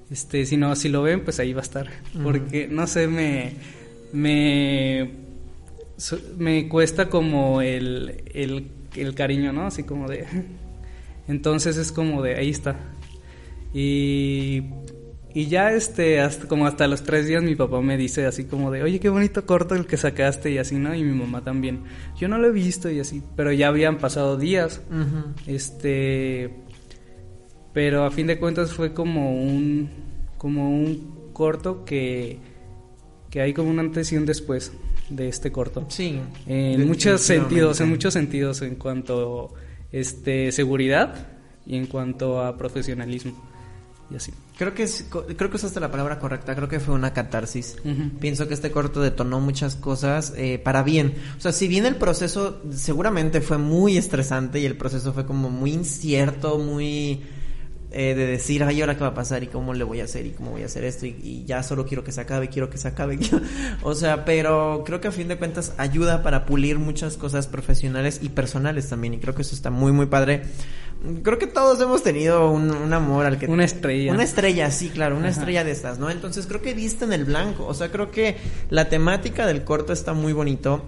Este, 0.10 0.46
sino 0.46 0.76
si 0.76 0.90
lo 0.90 1.04
ven, 1.04 1.24
pues 1.24 1.40
ahí 1.40 1.54
va 1.54 1.60
a 1.60 1.64
estar. 1.64 1.88
Porque, 2.24 2.68
no 2.68 2.88
sé, 2.88 3.08
me, 3.08 3.54
me, 4.14 5.12
me 6.38 6.68
cuesta 6.70 7.10
como 7.10 7.62
el, 7.62 8.24
el, 8.34 8.68
el 8.96 9.16
cariño, 9.16 9.54
¿no? 9.54 9.68
Así 9.68 9.84
como 9.84 10.08
de... 10.08 10.26
Entonces 11.28 11.78
es 11.78 11.92
como 11.92 12.22
de, 12.22 12.36
ahí 12.36 12.50
está. 12.50 12.78
Y, 13.74 14.64
y 15.34 15.48
ya 15.48 15.74
este, 15.74 16.22
hasta, 16.22 16.48
como 16.48 16.66
hasta 16.66 16.88
los 16.88 17.04
tres 17.04 17.28
días 17.28 17.44
mi 17.44 17.56
papá 17.56 17.82
me 17.82 17.98
dice 17.98 18.26
así 18.26 18.46
como 18.46 18.72
de, 18.72 18.82
oye, 18.82 19.02
qué 19.02 19.10
bonito 19.10 19.46
corto 19.46 19.76
el 19.76 19.86
que 19.86 19.98
sacaste 19.98 20.52
y 20.52 20.58
así, 20.58 20.76
¿no? 20.76 20.96
Y 20.96 21.04
mi 21.04 21.14
mamá 21.14 21.44
también. 21.44 21.84
Yo 22.18 22.30
no 22.30 22.38
lo 22.38 22.48
he 22.48 22.52
visto 22.52 22.90
y 22.90 23.02
así, 23.02 23.22
pero 23.36 23.52
ya 23.52 23.68
habían 23.68 23.98
pasado 23.98 24.38
días. 24.38 24.82
Este, 25.48 26.56
pero 27.74 28.06
a 28.06 28.12
fin 28.12 28.28
de 28.28 28.40
cuentas 28.40 28.72
fue 28.72 28.94
como 28.94 29.34
un, 29.34 29.90
como 30.38 30.72
un 30.72 31.32
corto 31.34 31.84
que, 31.84 32.40
que 33.30 33.42
hay 33.42 33.54
como 33.54 33.70
un 33.70 33.80
antes 33.80 34.14
y 34.14 34.18
un 34.18 34.26
después 34.26 34.72
de 35.10 35.30
este 35.30 35.52
corto. 35.52 35.86
Sí. 35.90 36.20
En 36.46 36.88
muchos 36.88 37.22
sentidos, 37.22 37.80
en 37.82 37.90
muchos 37.90 38.14
sentidos, 38.14 38.62
en 38.62 38.76
cuanto 38.76 39.54
este 39.92 40.52
seguridad 40.52 41.28
y 41.66 41.78
en 41.78 41.88
cuanto 41.88 42.42
a 42.42 42.58
profesionalismo 42.58 43.34
y 44.12 44.16
así. 44.16 44.32
Creo 44.58 44.74
que 44.74 44.84
es, 44.84 45.06
co- 45.10 45.26
creo 45.26 45.50
que 45.50 45.58
usaste 45.58 45.80
la 45.80 45.92
palabra 45.92 46.18
correcta, 46.18 46.56
creo 46.56 46.68
que 46.68 46.80
fue 46.80 46.96
una 46.96 47.14
catarsis. 47.14 47.76
Pienso 48.20 48.48
que 48.48 48.54
este 48.54 48.72
corto 48.72 49.02
detonó 49.02 49.40
muchas 49.40 49.76
cosas 49.76 50.34
eh, 50.36 50.60
para 50.64 50.82
bien. 50.84 51.14
O 51.38 51.42
sea, 51.42 51.52
si 51.52 51.68
bien 51.68 51.86
el 51.86 51.96
proceso 51.98 52.62
seguramente 52.72 53.42
fue 53.42 53.58
muy 53.60 53.98
estresante 53.98 54.60
y 54.60 54.66
el 54.66 54.76
proceso 54.78 55.14
fue 55.14 55.26
como 55.26 55.50
muy 55.50 55.74
incierto, 55.74 56.58
muy 56.58 57.22
eh, 57.90 58.16
de 58.16 58.26
decir, 58.28 58.64
ay, 58.64 58.82
ahora 58.82 58.96
qué 58.96 59.02
va 59.02 59.08
a 59.08 59.14
pasar 59.14 59.44
y 59.44 59.48
cómo 59.48 59.74
le 59.74 59.86
voy 59.86 60.02
a 60.02 60.04
hacer 60.04 60.26
y 60.26 60.32
cómo 60.32 60.52
voy 60.52 60.64
a 60.64 60.66
hacer 60.66 60.84
esto 60.84 61.06
y, 61.06 61.16
y 61.24 61.46
ya 61.46 61.64
solo 61.64 61.86
quiero 61.86 62.04
que 62.04 62.12
se 62.12 62.20
acabe, 62.20 62.50
quiero 62.50 62.70
que 62.70 62.78
se 62.78 62.90
acabe. 62.90 63.18
o 63.82 63.96
sea, 63.96 64.26
pero 64.26 64.84
creo 64.86 65.00
que 65.00 65.08
a 65.08 65.12
fin 65.12 65.30
de 65.30 65.38
cuentas 65.38 65.74
ayuda 65.78 66.22
para 66.22 66.46
pulir 66.46 66.80
muchas 66.80 67.16
cosas 67.16 67.48
profesionales 67.48 68.20
y 68.22 68.30
personales 68.30 68.90
también 68.90 69.14
y 69.14 69.20
creo 69.20 69.34
que 69.34 69.42
eso 69.42 69.56
está 69.56 69.70
muy, 69.70 69.94
muy 69.94 70.08
padre. 70.08 70.44
Creo 71.24 71.38
que 71.38 71.48
todos 71.48 71.80
hemos 71.80 72.04
tenido 72.04 72.52
un, 72.52 72.72
un 72.72 72.92
amor 72.92 73.26
al 73.26 73.38
que... 73.38 73.46
Una 73.46 73.64
estrella. 73.64 74.12
Una 74.12 74.24
estrella, 74.24 74.70
sí, 74.72 74.90
claro, 74.90 75.16
una 75.16 75.30
Ajá. 75.30 75.40
estrella 75.40 75.64
de 75.64 75.72
estas, 75.72 76.00
¿no? 76.00 76.10
Entonces 76.10 76.48
creo 76.48 76.62
que 76.62 76.74
viste 76.74 77.06
en 77.06 77.14
el 77.14 77.24
blanco. 77.24 77.66
O 77.68 77.74
sea, 77.74 77.92
creo 77.92 78.12
que 78.12 78.36
la 78.70 78.90
temática 78.90 79.46
del 79.46 79.64
corto 79.64 79.94
está 79.94 80.14
muy 80.14 80.34
bonito. 80.34 80.84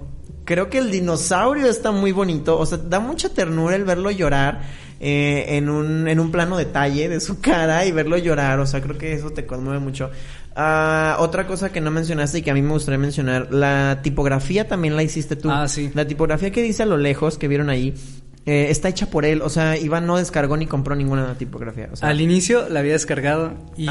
Creo 0.46 0.70
que 0.70 0.80
el 0.80 0.90
dinosaurio 0.90 1.68
está 1.68 1.92
muy 1.92 2.12
bonito. 2.12 2.58
O 2.58 2.66
sea, 2.66 2.80
da 2.80 3.00
mucha 3.00 3.30
ternura 3.30 3.76
el 3.76 3.86
verlo 3.86 4.10
llorar 4.10 4.64
eh, 5.00 5.58
en, 5.58 5.70
un, 5.70 6.08
en 6.08 6.20
un 6.20 6.32
plano 6.32 6.58
detalle 6.58 7.10
de 7.10 7.20
su 7.20 7.40
cara 7.42 7.86
y 7.86 7.92
verlo 7.92 8.18
llorar. 8.18 8.60
O 8.60 8.66
sea, 8.66 8.82
creo 8.82 8.98
que 8.98 9.14
eso 9.14 9.32
te 9.32 9.46
conmueve 9.46 9.80
mucho. 9.80 10.12
Ah, 10.56 11.18
otra 11.20 11.48
cosa 11.48 11.72
que 11.72 11.80
no 11.80 11.92
mencionaste 11.92 12.40
y 12.40 12.42
que 12.42 12.52
a 12.52 12.54
mí 12.54 12.62
me 12.62 12.72
gustaría 12.72 12.98
mencionar, 12.98 13.54
la 13.54 14.00
tipografía 14.02 14.68
también 14.68 14.96
la 14.96 15.04
hiciste 15.04 15.36
tú. 15.36 15.50
Ah, 15.50 15.68
sí. 15.68 15.92
La 15.94 16.06
tipografía 16.06 16.52
que 16.52 16.62
dice 16.62 16.84
a 16.84 16.86
lo 16.86 16.98
lejos, 16.98 17.38
que 17.38 17.48
vieron 17.48 17.70
ahí, 17.70 17.94
eh, 18.46 18.68
está 18.70 18.90
hecha 18.90 19.08
por 19.08 19.26
él. 19.26 19.42
O 19.42 19.50
sea, 19.50 19.78
Iván 19.78 20.08
no 20.08 20.18
descargó 20.18 20.58
ni 20.58 20.66
compró 20.66 20.96
ninguna 20.96 21.38
tipografía. 21.38 21.90
O 21.92 21.96
sea, 21.96 22.10
Al 22.10 22.22
inicio 22.22 22.68
la 22.70 22.80
había 22.80 22.94
descargado 22.94 23.54
y, 23.76 23.88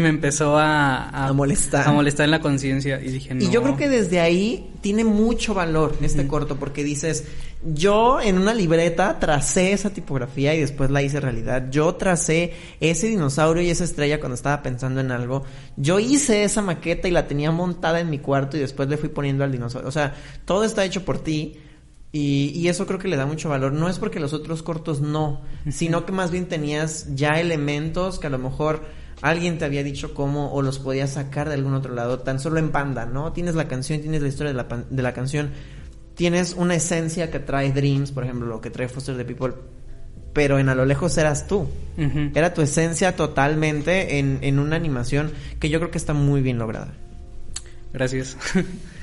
me 0.00 0.08
empezó 0.08 0.58
a, 0.58 1.08
A 1.26 1.32
molestar. 1.32 1.86
A 1.86 1.92
molestar 1.92 2.24
en 2.24 2.30
la 2.30 2.40
conciencia 2.40 3.00
y 3.00 3.10
dije, 3.10 3.34
no. 3.34 3.44
Y 3.44 3.50
yo 3.50 3.62
creo 3.62 3.76
que 3.76 3.88
desde 3.88 4.20
ahí 4.20 4.70
tiene 4.80 5.04
mucho 5.04 5.54
valor 5.54 5.96
este 6.00 6.26
corto 6.26 6.56
porque 6.56 6.82
dices, 6.82 7.24
yo 7.62 8.20
en 8.20 8.38
una 8.38 8.54
libreta 8.54 9.18
tracé 9.18 9.72
esa 9.72 9.90
tipografía 9.90 10.54
y 10.54 10.60
después 10.60 10.90
la 10.90 11.02
hice 11.02 11.20
realidad. 11.20 11.68
Yo 11.70 11.94
tracé 11.94 12.54
ese 12.80 13.06
dinosaurio 13.08 13.62
y 13.62 13.70
esa 13.70 13.84
estrella 13.84 14.18
cuando 14.18 14.34
estaba 14.34 14.62
pensando 14.62 15.00
en 15.00 15.12
algo. 15.12 15.44
Yo 15.76 16.00
hice 16.00 16.42
esa 16.44 16.62
maqueta 16.62 17.06
y 17.06 17.10
la 17.10 17.26
tenía 17.26 17.50
montada 17.50 18.00
en 18.00 18.08
mi 18.08 18.18
cuarto 18.18 18.56
y 18.56 18.60
después 18.60 18.88
le 18.88 18.96
fui 18.96 19.10
poniendo 19.10 19.44
al 19.44 19.52
dinosaurio. 19.52 19.88
O 19.88 19.92
sea, 19.92 20.14
todo 20.46 20.64
está 20.64 20.84
hecho 20.84 21.04
por 21.04 21.18
ti. 21.18 21.58
Y, 22.12 22.50
y 22.56 22.68
eso 22.68 22.86
creo 22.86 22.98
que 22.98 23.06
le 23.08 23.16
da 23.16 23.26
mucho 23.26 23.48
valor. 23.48 23.72
No 23.72 23.88
es 23.88 23.98
porque 23.98 24.18
los 24.20 24.32
otros 24.32 24.62
cortos 24.62 25.00
no, 25.00 25.42
sino 25.70 26.04
que 26.06 26.12
más 26.12 26.30
bien 26.32 26.46
tenías 26.46 27.06
ya 27.14 27.40
elementos 27.40 28.18
que 28.18 28.26
a 28.26 28.30
lo 28.30 28.38
mejor 28.38 28.82
alguien 29.22 29.58
te 29.58 29.64
había 29.64 29.84
dicho 29.84 30.12
cómo 30.14 30.52
o 30.52 30.62
los 30.62 30.78
podías 30.80 31.10
sacar 31.10 31.48
de 31.48 31.54
algún 31.54 31.74
otro 31.74 31.94
lado, 31.94 32.18
tan 32.20 32.40
solo 32.40 32.58
en 32.58 32.70
Panda, 32.72 33.06
¿no? 33.06 33.32
Tienes 33.32 33.54
la 33.54 33.68
canción, 33.68 34.00
tienes 34.00 34.22
la 34.22 34.28
historia 34.28 34.50
de 34.50 34.56
la, 34.56 34.66
pan- 34.66 34.86
de 34.90 35.02
la 35.02 35.12
canción, 35.12 35.50
tienes 36.16 36.54
una 36.54 36.74
esencia 36.74 37.30
que 37.30 37.38
trae 37.38 37.70
Dreams, 37.72 38.10
por 38.12 38.24
ejemplo, 38.24 38.46
lo 38.48 38.60
que 38.60 38.70
trae 38.70 38.88
Foster 38.88 39.16
the 39.16 39.24
People, 39.24 39.52
pero 40.32 40.58
en 40.58 40.68
a 40.68 40.74
lo 40.74 40.86
lejos 40.86 41.16
eras 41.18 41.46
tú. 41.46 41.68
Era 42.34 42.54
tu 42.54 42.62
esencia 42.62 43.14
totalmente 43.14 44.18
en, 44.18 44.38
en 44.42 44.58
una 44.58 44.74
animación 44.76 45.32
que 45.60 45.68
yo 45.68 45.78
creo 45.80 45.90
que 45.90 45.98
está 45.98 46.12
muy 46.14 46.40
bien 46.40 46.58
lograda. 46.58 46.94
Gracias. 47.92 48.36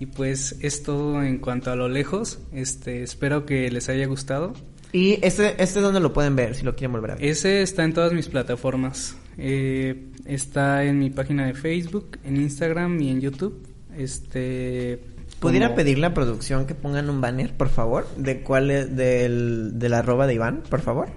y 0.00 0.06
pues 0.06 0.56
es 0.60 0.82
todo 0.82 1.22
en 1.22 1.38
cuanto 1.38 1.70
a 1.70 1.76
lo 1.76 1.88
lejos. 1.88 2.40
Este, 2.52 3.02
espero 3.04 3.46
que 3.46 3.70
les 3.70 3.88
haya 3.88 4.06
gustado. 4.06 4.54
Y 4.92 5.18
este, 5.24 5.50
este 5.62 5.78
es 5.78 5.82
donde 5.82 6.00
lo 6.00 6.12
pueden 6.12 6.34
ver, 6.34 6.56
si 6.56 6.64
lo 6.64 6.74
quieren 6.74 6.92
volver 6.92 7.12
a 7.12 7.14
ver. 7.14 7.24
Ese 7.24 7.62
está 7.62 7.84
en 7.84 7.92
todas 7.92 8.12
mis 8.12 8.26
plataformas. 8.28 9.16
Eh, 9.38 10.06
está 10.24 10.82
en 10.84 10.98
mi 10.98 11.10
página 11.10 11.46
de 11.46 11.54
Facebook, 11.54 12.18
en 12.24 12.36
Instagram 12.38 13.00
y 13.00 13.10
en 13.10 13.20
YouTube. 13.20 13.62
Este. 13.96 15.00
¿Pudiera 15.38 15.66
como- 15.68 15.76
pedirle 15.76 16.06
a 16.06 16.12
producción 16.14 16.66
que 16.66 16.74
pongan 16.74 17.08
un 17.08 17.20
banner, 17.20 17.52
por 17.56 17.68
favor? 17.68 18.06
De 18.16 18.40
cuál 18.42 18.70
es, 18.70 18.96
del, 18.96 19.78
del 19.78 19.94
arroba 19.94 20.26
de 20.26 20.34
Iván, 20.34 20.62
por 20.68 20.80
favor. 20.80 21.08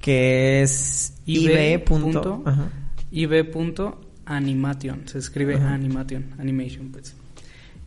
Que 0.00 0.62
es 0.62 1.14
ib. 1.26 1.50
ib. 1.50 1.84
punto- 1.84 2.42
ajá. 2.44 2.68
ib.animation. 3.10 5.08
Se 5.08 5.18
escribe 5.18 5.56
animation, 5.56 6.26
animation, 6.38 6.90
pues. 6.92 7.16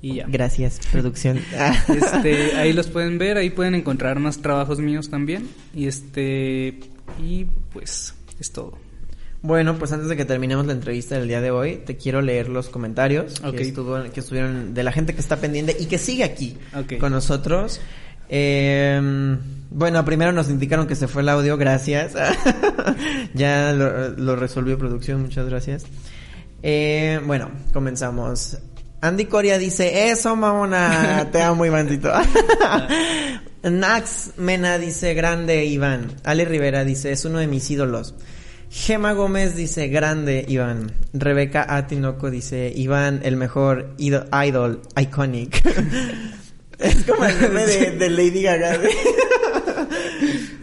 Y 0.02 0.16
ya. 0.16 0.26
Gracias, 0.28 0.80
producción. 0.92 1.40
Este, 1.88 2.56
ahí 2.56 2.74
los 2.74 2.88
pueden 2.88 3.18
ver, 3.18 3.38
ahí 3.38 3.50
pueden 3.50 3.76
encontrar 3.76 4.20
más 4.20 4.42
trabajos 4.42 4.80
míos 4.80 5.10
también. 5.10 5.48
Y 5.74 5.88
este. 5.88 6.80
Y 7.24 7.46
pues, 7.74 8.14
es 8.40 8.52
todo. 8.52 8.78
Bueno, 9.42 9.78
pues 9.78 9.92
antes 9.92 10.10
de 10.10 10.18
que 10.18 10.26
terminemos 10.26 10.66
la 10.66 10.74
entrevista 10.74 11.18
del 11.18 11.28
día 11.28 11.42
de 11.42 11.52
hoy, 11.52 11.78
te 11.86 11.96
quiero 11.96 12.22
leer 12.22 12.50
los 12.50 12.70
comentarios 12.70 13.40
que, 13.40 13.62
estuvo, 13.62 14.02
que 14.12 14.20
estuvieron 14.20 14.74
de 14.74 14.84
la 14.84 14.92
gente 14.92 15.14
que 15.14 15.22
está 15.22 15.38
pendiente 15.38 15.78
y 15.80 15.86
que 15.86 15.98
sigue 15.98 16.24
aquí 16.24 16.58
con 17.00 17.12
nosotros. 17.12 17.80
Eh, 18.30 19.38
bueno, 19.70 20.04
primero 20.04 20.32
nos 20.32 20.50
indicaron 20.50 20.88
que 20.88 20.96
se 20.96 21.08
fue 21.08 21.22
el 21.22 21.30
audio, 21.30 21.56
gracias. 21.56 22.14
ya 23.34 23.72
lo, 23.74 24.10
lo 24.10 24.36
resolvió 24.36 24.78
producción, 24.78 25.22
muchas 25.22 25.48
gracias. 25.48 25.86
Eh, 26.64 27.20
bueno, 27.26 27.52
comenzamos. 27.72 28.58
Andy 29.02 29.26
Coria 29.26 29.58
dice, 29.58 30.10
eso 30.10 30.36
mamona, 30.36 31.28
te 31.32 31.42
amo 31.42 31.66
Ivancito. 31.66 32.12
Nax 33.64 34.32
Mena 34.38 34.78
dice, 34.78 35.14
grande 35.14 35.66
Iván. 35.66 36.14
Ale 36.24 36.46
Rivera 36.46 36.84
dice, 36.84 37.12
es 37.12 37.26
uno 37.26 37.40
de 37.40 37.48
mis 37.48 37.70
ídolos. 37.70 38.16
Gema 38.70 39.14
Gómez 39.14 39.56
dice, 39.56 39.88
grande 39.88 40.46
Iván. 40.48 40.92
Rebeca 41.14 41.66
Atinoco 41.76 42.30
dice, 42.32 42.72
Iván, 42.76 43.22
el 43.24 43.36
mejor 43.38 43.94
ido- 43.98 44.26
idol, 44.46 44.82
iconic. 45.00 45.64
es 46.80 47.04
como 47.06 47.26
el 47.26 47.40
de, 47.40 47.92
de 47.92 48.10
Lady 48.10 48.42
Gaga. 48.42 48.78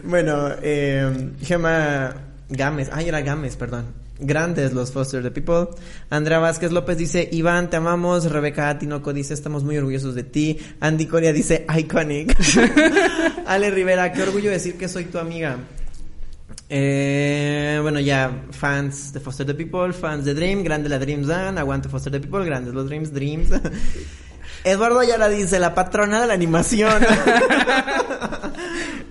bueno, 0.03 0.49
eh, 0.61 1.31
Gema 1.41 2.15
Gámez, 2.49 2.89
ay 2.91 3.07
era 3.07 3.21
Gámez, 3.21 3.55
perdón. 3.55 4.04
Grandes 4.19 4.73
los 4.73 4.91
Foster 4.91 5.21
the 5.21 5.31
People. 5.31 5.75
Andrea 6.09 6.39
Vázquez 6.39 6.71
López 6.71 6.97
dice, 6.97 7.27
Iván, 7.31 7.69
te 7.69 7.77
amamos. 7.77 8.31
Rebeca 8.31 8.69
Atinoco 8.69 9.13
dice, 9.13 9.33
estamos 9.33 9.63
muy 9.63 9.77
orgullosos 9.77 10.15
de 10.15 10.23
ti. 10.23 10.59
Andy 10.79 11.05
Coria 11.05 11.33
dice, 11.33 11.65
iconic. 11.77 12.35
Ale 13.45 13.71
Rivera, 13.71 14.11
qué 14.11 14.23
orgullo 14.23 14.49
decir 14.51 14.77
que 14.77 14.87
soy 14.87 15.05
tu 15.05 15.19
amiga. 15.19 15.57
Eh, 16.69 17.79
bueno, 17.81 17.99
ya, 17.99 18.45
fans 18.51 19.13
de 19.13 19.19
Foster 19.19 19.45
the 19.45 19.53
People, 19.53 19.93
fans 19.93 20.25
de 20.25 20.33
Dream, 20.33 20.63
grande 20.63 20.89
la 20.89 20.97
Dreams 20.97 21.27
Dan, 21.27 21.57
aguante 21.57 21.89
Foster 21.89 22.11
the 22.11 22.19
People, 22.19 22.43
grandes 22.45 22.73
los 22.73 22.87
Dreams, 22.87 23.13
Dreams. 23.13 23.49
Eduardo 24.63 24.99
Ayala 24.99 25.29
dice, 25.29 25.59
la 25.59 25.75
patrona 25.75 26.21
de 26.21 26.27
la 26.27 26.33
animación. 26.33 27.03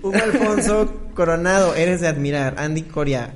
Hugo 0.01 0.17
Alfonso 0.21 0.93
Coronado, 1.13 1.75
eres 1.75 2.01
de 2.01 2.07
admirar. 2.07 2.55
Andy 2.57 2.81
Coria, 2.81 3.33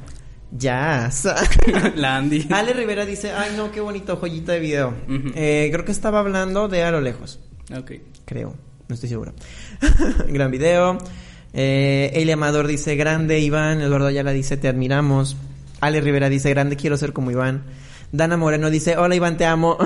ya. 0.52 1.10
La 1.96 2.18
Andy. 2.18 2.48
Ale 2.52 2.74
Rivera 2.74 3.06
dice, 3.06 3.32
ay 3.32 3.54
no, 3.56 3.72
qué 3.72 3.82
bonito 3.82 4.18
joyita 4.18 4.54
de 4.54 4.60
video. 4.60 4.94
Eh, 5.36 5.70
creo 5.72 5.86
que 5.86 5.92
estaba 5.92 6.20
hablando 6.20 6.68
de 6.68 6.84
a 6.84 6.92
lo 6.92 7.02
lejos. 7.02 7.40
Ok. 7.76 7.92
Creo, 8.26 8.56
no 8.88 8.94
estoy 8.94 9.10
seguro. 9.10 9.34
Gran 10.28 10.52
video. 10.52 10.98
Eh, 11.54 12.12
Elia 12.14 12.36
Amador 12.36 12.68
dice, 12.68 12.96
grande 12.96 13.40
Iván. 13.40 13.82
Eduardo 13.82 14.08
Ayala 14.08 14.32
dice, 14.32 14.58
te 14.58 14.68
admiramos. 14.68 15.38
Ale 15.82 16.02
Rivera 16.02 16.30
dice, 16.30 16.50
grande, 16.50 16.76
quiero 16.76 16.98
ser 16.98 17.14
como 17.14 17.32
Iván. 17.32 17.64
Dana 18.12 18.38
Moreno 18.38 18.70
dice, 18.70 18.98
hola 18.98 19.16
Iván, 19.16 19.38
te 19.38 19.46
amo. 19.46 19.78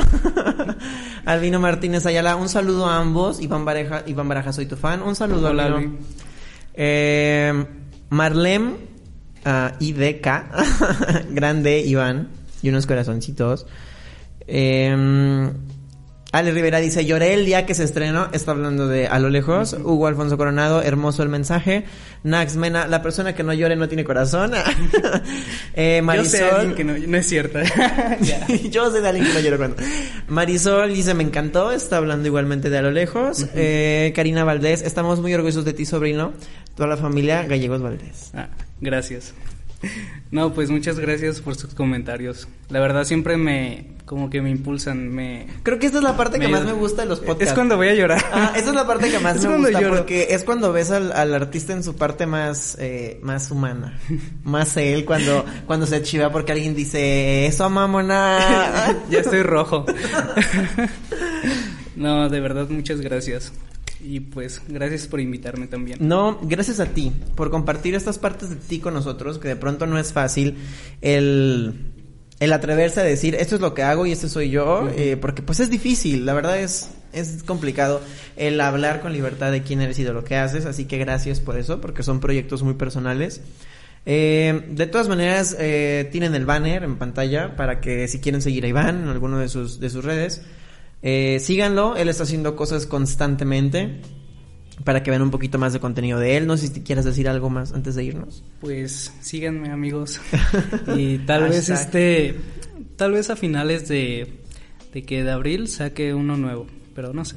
Albino 1.26 1.60
Martínez 1.60 2.06
Ayala, 2.06 2.36
un 2.36 2.50
saludo 2.50 2.86
a 2.86 2.98
ambos. 2.98 3.42
Iván 3.42 3.66
Baraja, 3.66 4.04
Iván 4.08 4.28
Baraja, 4.28 4.54
soy 4.54 4.66
tu 4.66 4.76
fan. 4.76 5.02
Un 5.02 5.16
saludo, 5.16 5.50
Hola, 5.50 5.66
Albino. 5.66 5.78
Albi. 5.92 5.98
Eh, 6.74 7.66
Marlem 8.10 8.93
ah, 9.46 9.74
IDK, 9.80 10.28
grande 11.32 11.82
Iván, 11.82 12.30
y 12.62 12.70
unos 12.70 12.86
corazoncitos. 12.86 13.66
Eh, 14.48 15.52
Ale 16.34 16.52
Rivera 16.52 16.80
dice, 16.80 17.06
lloré 17.06 17.36
el 17.36 17.46
día 17.46 17.68
que 17.68 17.76
se 17.76 17.84
estrenó, 17.84 18.28
está 18.34 18.52
hablando 18.52 18.88
de 18.88 19.06
A 19.06 19.20
lo 19.20 19.30
lejos. 19.30 19.74
Hugo 19.74 20.08
Alfonso 20.08 20.36
Coronado, 20.36 20.82
hermoso 20.82 21.22
el 21.22 21.30
mensaje. 21.30 21.86
Nax 22.24 22.56
Mena, 22.56 22.88
la 22.88 23.04
persona 23.04 23.36
que 23.36 23.44
no 23.44 23.54
llore 23.54 23.76
no 23.76 23.88
tiene 23.88 24.04
corazón. 24.04 24.52
eh, 25.76 25.98
Yo 26.00 26.04
Marisol. 26.04 26.32
sé 26.32 26.44
alguien 26.50 26.76
que 26.76 26.84
no, 26.84 26.98
no 26.98 27.18
es 27.18 27.28
cierto. 27.28 27.60
Ya. 28.22 28.48
Yo 28.72 28.92
sé 28.92 29.02
de 29.02 29.10
alguien 29.10 29.28
que 29.28 29.34
no 29.34 29.40
llora 29.42 29.58
cuando. 29.58 29.76
Marisol 30.28 30.92
dice, 30.92 31.14
me 31.14 31.22
encantó, 31.24 31.72
está 31.72 31.98
hablando 31.98 32.28
igualmente 32.28 32.72
de 32.72 32.80
a 32.80 32.82
lo 32.82 32.90
lejos. 32.90 33.46
Eh, 33.54 34.12
Karina 34.16 34.44
Valdés, 34.44 34.82
estamos 34.82 35.22
muy 35.22 35.36
orgullosos 35.36 35.66
de 35.66 35.74
ti, 35.74 35.86
sobrino. 35.86 36.34
Toda 36.76 36.90
la 36.90 36.98
familia 36.98 37.44
Gallegos 37.44 37.84
Valdés. 37.84 38.32
Ah, 38.34 38.48
gracias. 38.82 39.36
No, 40.32 40.54
pues 40.54 40.70
muchas 40.72 41.00
gracias 41.00 41.42
por 41.42 41.56
sus 41.56 41.76
comentarios. 41.76 42.48
La 42.70 42.80
verdad 42.80 43.04
siempre 43.04 43.38
me, 43.38 43.92
como 44.06 44.30
que 44.30 44.42
me 44.42 44.50
impulsan, 44.50 45.10
me... 45.10 45.48
Creo 45.62 45.78
que 45.78 45.86
esta 45.86 46.00
es 46.00 46.04
la 46.04 46.18
parte 46.18 46.40
que 46.40 46.48
más 46.48 46.66
me 46.66 46.74
gusta 46.74 47.04
de 47.04 47.08
los 47.08 47.20
podcasts. 47.20 47.50
Es 47.50 47.54
cuando 47.54 47.78
voy 47.78 47.90
a 47.90 47.94
llorar. 47.94 48.24
Ah, 48.32 48.54
esa 48.56 48.70
es 48.70 48.76
la 48.76 48.88
parte 48.88 49.12
que 49.12 49.20
más 49.20 49.36
Es 49.38 49.44
me 49.44 49.50
cuando 49.50 49.68
gusta 49.68 49.82
lloro. 49.82 49.98
porque 49.98 50.28
es 50.32 50.44
cuando 50.44 50.74
ves 50.74 50.90
al, 50.92 51.12
al 51.12 51.34
artista 51.36 51.74
en 51.74 51.84
su 51.84 51.96
parte 51.96 52.26
más 52.26 52.76
eh, 52.80 53.20
más 53.22 53.52
humana, 53.52 54.00
más 54.44 54.76
él 54.78 55.06
cuando 55.06 55.46
cuando 55.68 55.86
se 55.86 56.02
chiva 56.02 56.32
porque 56.32 56.52
alguien 56.52 56.74
dice 56.76 57.46
eso 57.46 57.70
mamona. 57.70 58.98
ya 59.10 59.20
estoy 59.20 59.44
rojo. 59.44 59.86
no, 61.96 62.30
de 62.30 62.40
verdad, 62.40 62.68
muchas 62.70 63.02
gracias. 63.02 63.54
Y 64.04 64.20
pues, 64.20 64.62
gracias 64.68 65.08
por 65.08 65.22
invitarme 65.22 65.68
también. 65.68 65.98
No, 66.02 66.40
gracias 66.42 66.80
a 66.82 66.88
ti 66.88 67.12
por 67.36 67.50
compartir 67.50 67.96
estas 67.96 68.20
partes 68.20 68.50
de 68.50 68.58
ti 68.58 68.80
con 68.80 68.94
nosotros, 68.94 69.40
que 69.40 69.48
de 69.48 69.56
pronto 69.56 69.86
no 69.88 69.98
es 69.98 70.12
fácil 70.12 70.58
el, 71.02 71.94
el 72.40 72.54
atreverse 72.54 73.00
a 73.00 73.04
decir 73.04 73.36
esto 73.36 73.56
es 73.56 73.62
lo 73.62 73.74
que 73.74 73.84
hago 73.84 74.06
y 74.06 74.12
este 74.12 74.28
soy 74.28 74.50
yo, 74.50 74.90
eh, 74.96 75.16
porque 75.16 75.42
pues 75.42 75.62
es 75.62 75.70
difícil, 75.70 76.26
la 76.26 76.34
verdad 76.34 76.60
es, 76.60 76.92
es 77.14 77.44
complicado 77.44 78.02
el 78.36 78.60
hablar 78.60 79.00
con 79.00 79.14
libertad 79.14 79.52
de 79.54 79.64
quién 79.64 79.82
eres 79.82 79.98
y 80.00 80.04
de 80.04 80.12
lo 80.12 80.26
que 80.26 80.36
haces, 80.36 80.66
así 80.66 80.84
que 80.84 80.98
gracias 80.98 81.40
por 81.40 81.58
eso, 81.58 81.80
porque 81.80 82.04
son 82.04 82.20
proyectos 82.20 82.62
muy 82.62 82.74
personales. 82.74 83.42
Eh, 84.06 84.66
de 84.70 84.88
todas 84.88 85.08
maneras, 85.08 85.56
eh, 85.58 86.10
tienen 86.12 86.36
el 86.36 86.46
banner 86.46 86.84
en 86.84 86.98
pantalla 86.98 87.56
para 87.56 87.80
que 87.80 88.10
si 88.10 88.20
quieren 88.20 88.42
seguir 88.42 88.66
a 88.66 88.68
Iván 88.68 89.04
en 89.04 89.08
alguno 89.08 89.40
de 89.40 89.48
sus, 89.48 89.80
de 89.80 89.90
sus 89.90 90.04
redes, 90.04 90.42
eh, 91.04 91.40
síganlo, 91.42 91.98
él 91.98 92.08
está 92.08 92.24
haciendo 92.24 92.56
cosas 92.56 92.88
constantemente 92.88 94.00
para 94.84 95.04
que 95.04 95.12
vean 95.12 95.22
un 95.22 95.32
poquito 95.32 95.60
más 95.60 95.74
de 95.74 95.80
contenido 95.80 96.18
de 96.18 96.38
él. 96.38 96.48
No 96.48 96.58
sé 96.58 96.68
si 96.68 96.82
quieres 96.82 97.06
decir 97.06 97.28
algo 97.28 97.50
más 97.50 97.74
antes 97.74 97.96
de 97.96 98.06
irnos. 98.06 98.44
Pues 98.62 99.14
síganme 99.20 99.70
amigos. 99.70 100.20
y 100.96 101.20
tal 101.20 101.50
vez 101.50 101.70
este, 101.70 102.36
tal 102.96 103.12
vez 103.12 103.30
a 103.30 103.36
finales 103.36 103.88
de, 103.88 104.34
de 104.94 105.04
que 105.04 105.24
de 105.24 105.32
abril 105.32 105.68
saque 105.68 106.14
uno 106.14 106.38
nuevo, 106.38 106.68
pero 106.96 107.14
no 107.14 107.26
sé. 107.26 107.36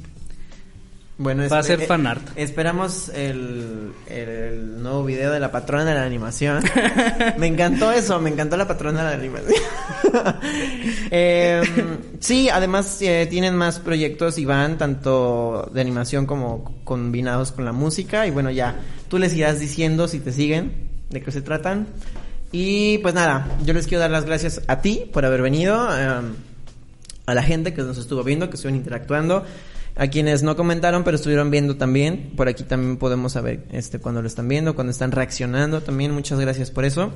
Bueno, 1.19 1.49
Va 1.49 1.59
a 1.59 1.63
ser 1.63 1.81
eh, 1.81 1.87
fanart. 1.87 2.21
Esperamos 2.35 3.09
el, 3.09 3.91
el 4.05 4.83
nuevo 4.83 5.03
video 5.03 5.31
de 5.31 5.39
la 5.39 5.51
patrona 5.51 5.83
de 5.83 5.95
la 5.95 6.03
animación. 6.03 6.63
me 7.39 7.47
encantó 7.47 7.91
eso, 7.91 8.19
me 8.19 8.29
encantó 8.29 8.55
la 8.55 8.67
patrona 8.67 9.03
de 9.03 9.09
la 9.09 9.23
animación. 9.23 9.53
Eh, 11.09 11.61
sí, 12.19 12.49
además 12.49 13.01
eh, 13.01 13.27
tienen 13.29 13.55
más 13.55 13.79
proyectos 13.79 14.37
y 14.37 14.45
van 14.45 14.77
tanto 14.77 15.69
de 15.73 15.81
animación 15.81 16.25
como 16.25 16.75
combinados 16.83 17.51
con 17.51 17.65
la 17.65 17.71
música. 17.71 18.25
Y 18.27 18.31
bueno, 18.31 18.51
ya 18.51 18.75
tú 19.09 19.17
les 19.17 19.33
irás 19.33 19.59
diciendo 19.59 20.07
si 20.07 20.19
te 20.19 20.31
siguen, 20.31 20.89
de 21.09 21.21
qué 21.21 21.31
se 21.31 21.41
tratan. 21.41 21.87
Y 22.51 22.99
pues 22.99 23.13
nada, 23.13 23.57
yo 23.65 23.73
les 23.73 23.87
quiero 23.87 24.01
dar 24.01 24.11
las 24.11 24.25
gracias 24.25 24.61
a 24.67 24.81
ti 24.81 25.09
por 25.11 25.25
haber 25.25 25.41
venido. 25.41 25.87
eh, 25.97 26.21
a 27.27 27.33
la 27.33 27.43
gente 27.43 27.73
que 27.73 27.81
nos 27.83 27.97
estuvo 27.97 28.23
viendo, 28.23 28.49
que 28.49 28.55
estuvieron 28.55 28.79
interactuando, 28.79 29.43
a 29.97 30.07
quienes 30.07 30.43
no 30.43 30.55
comentaron 30.55 31.03
pero 31.03 31.15
estuvieron 31.15 31.49
viendo 31.49 31.75
también, 31.75 32.31
por 32.35 32.47
aquí 32.47 32.63
también 32.63 32.97
podemos 32.97 33.33
saber 33.33 33.65
este 33.71 33.99
cuando 33.99 34.21
lo 34.21 34.27
están 34.27 34.47
viendo, 34.47 34.75
cuando 34.75 34.91
están 34.91 35.11
reaccionando 35.11 35.81
también, 35.81 36.11
muchas 36.11 36.39
gracias 36.39 36.71
por 36.71 36.85
eso. 36.85 37.11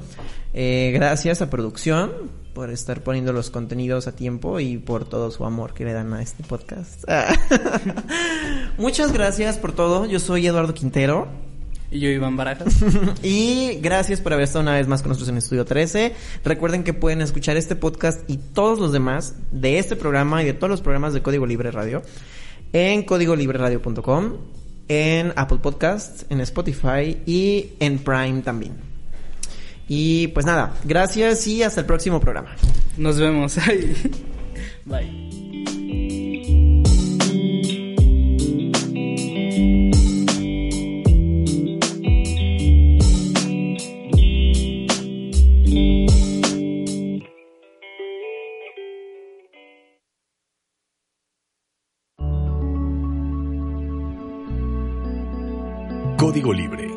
Eh, 0.53 0.91
gracias 0.93 1.41
a 1.41 1.49
producción 1.49 2.11
por 2.53 2.69
estar 2.69 3.01
poniendo 3.01 3.31
los 3.33 3.49
contenidos 3.49 4.07
a 4.07 4.15
tiempo 4.15 4.59
y 4.59 4.77
por 4.77 5.07
todo 5.07 5.31
su 5.31 5.45
amor 5.45 5.73
que 5.73 5.85
le 5.85 5.93
dan 5.93 6.13
a 6.13 6.21
este 6.21 6.43
podcast. 6.43 7.03
muchas 8.77 9.13
gracias 9.13 9.57
por 9.57 9.73
todo, 9.73 10.05
yo 10.05 10.19
soy 10.19 10.47
Eduardo 10.47 10.73
Quintero. 10.73 11.27
Y 11.93 11.99
yo 11.99 12.09
Iván 12.09 12.37
Barajas. 12.37 12.77
y 13.21 13.79
gracias 13.81 14.21
por 14.21 14.31
haber 14.31 14.45
estado 14.45 14.63
una 14.63 14.75
vez 14.75 14.87
más 14.87 15.01
con 15.01 15.09
nosotros 15.09 15.27
en 15.27 15.37
Estudio 15.37 15.65
13. 15.65 16.13
Recuerden 16.45 16.85
que 16.85 16.93
pueden 16.93 17.21
escuchar 17.21 17.57
este 17.57 17.75
podcast 17.75 18.21
y 18.29 18.37
todos 18.37 18.79
los 18.79 18.93
demás 18.93 19.35
de 19.51 19.77
este 19.77 19.97
programa 19.97 20.41
y 20.41 20.45
de 20.45 20.53
todos 20.53 20.69
los 20.69 20.79
programas 20.79 21.13
de 21.13 21.21
Código 21.21 21.45
Libre 21.45 21.69
Radio 21.69 22.01
en 22.73 23.03
códigolibreradio.com, 23.03 24.33
en 24.87 25.33
Apple 25.35 25.59
Podcasts, 25.61 26.25
en 26.29 26.41
Spotify 26.41 27.21
y 27.25 27.73
en 27.79 27.99
Prime 27.99 28.41
también. 28.41 28.73
Y 29.87 30.27
pues 30.29 30.45
nada, 30.45 30.73
gracias 30.83 31.45
y 31.47 31.63
hasta 31.63 31.81
el 31.81 31.85
próximo 31.85 32.19
programa. 32.19 32.55
Nos 32.97 33.19
vemos. 33.19 33.57
Bye. 34.85 35.31
Código 56.21 56.53
Libre 56.53 56.90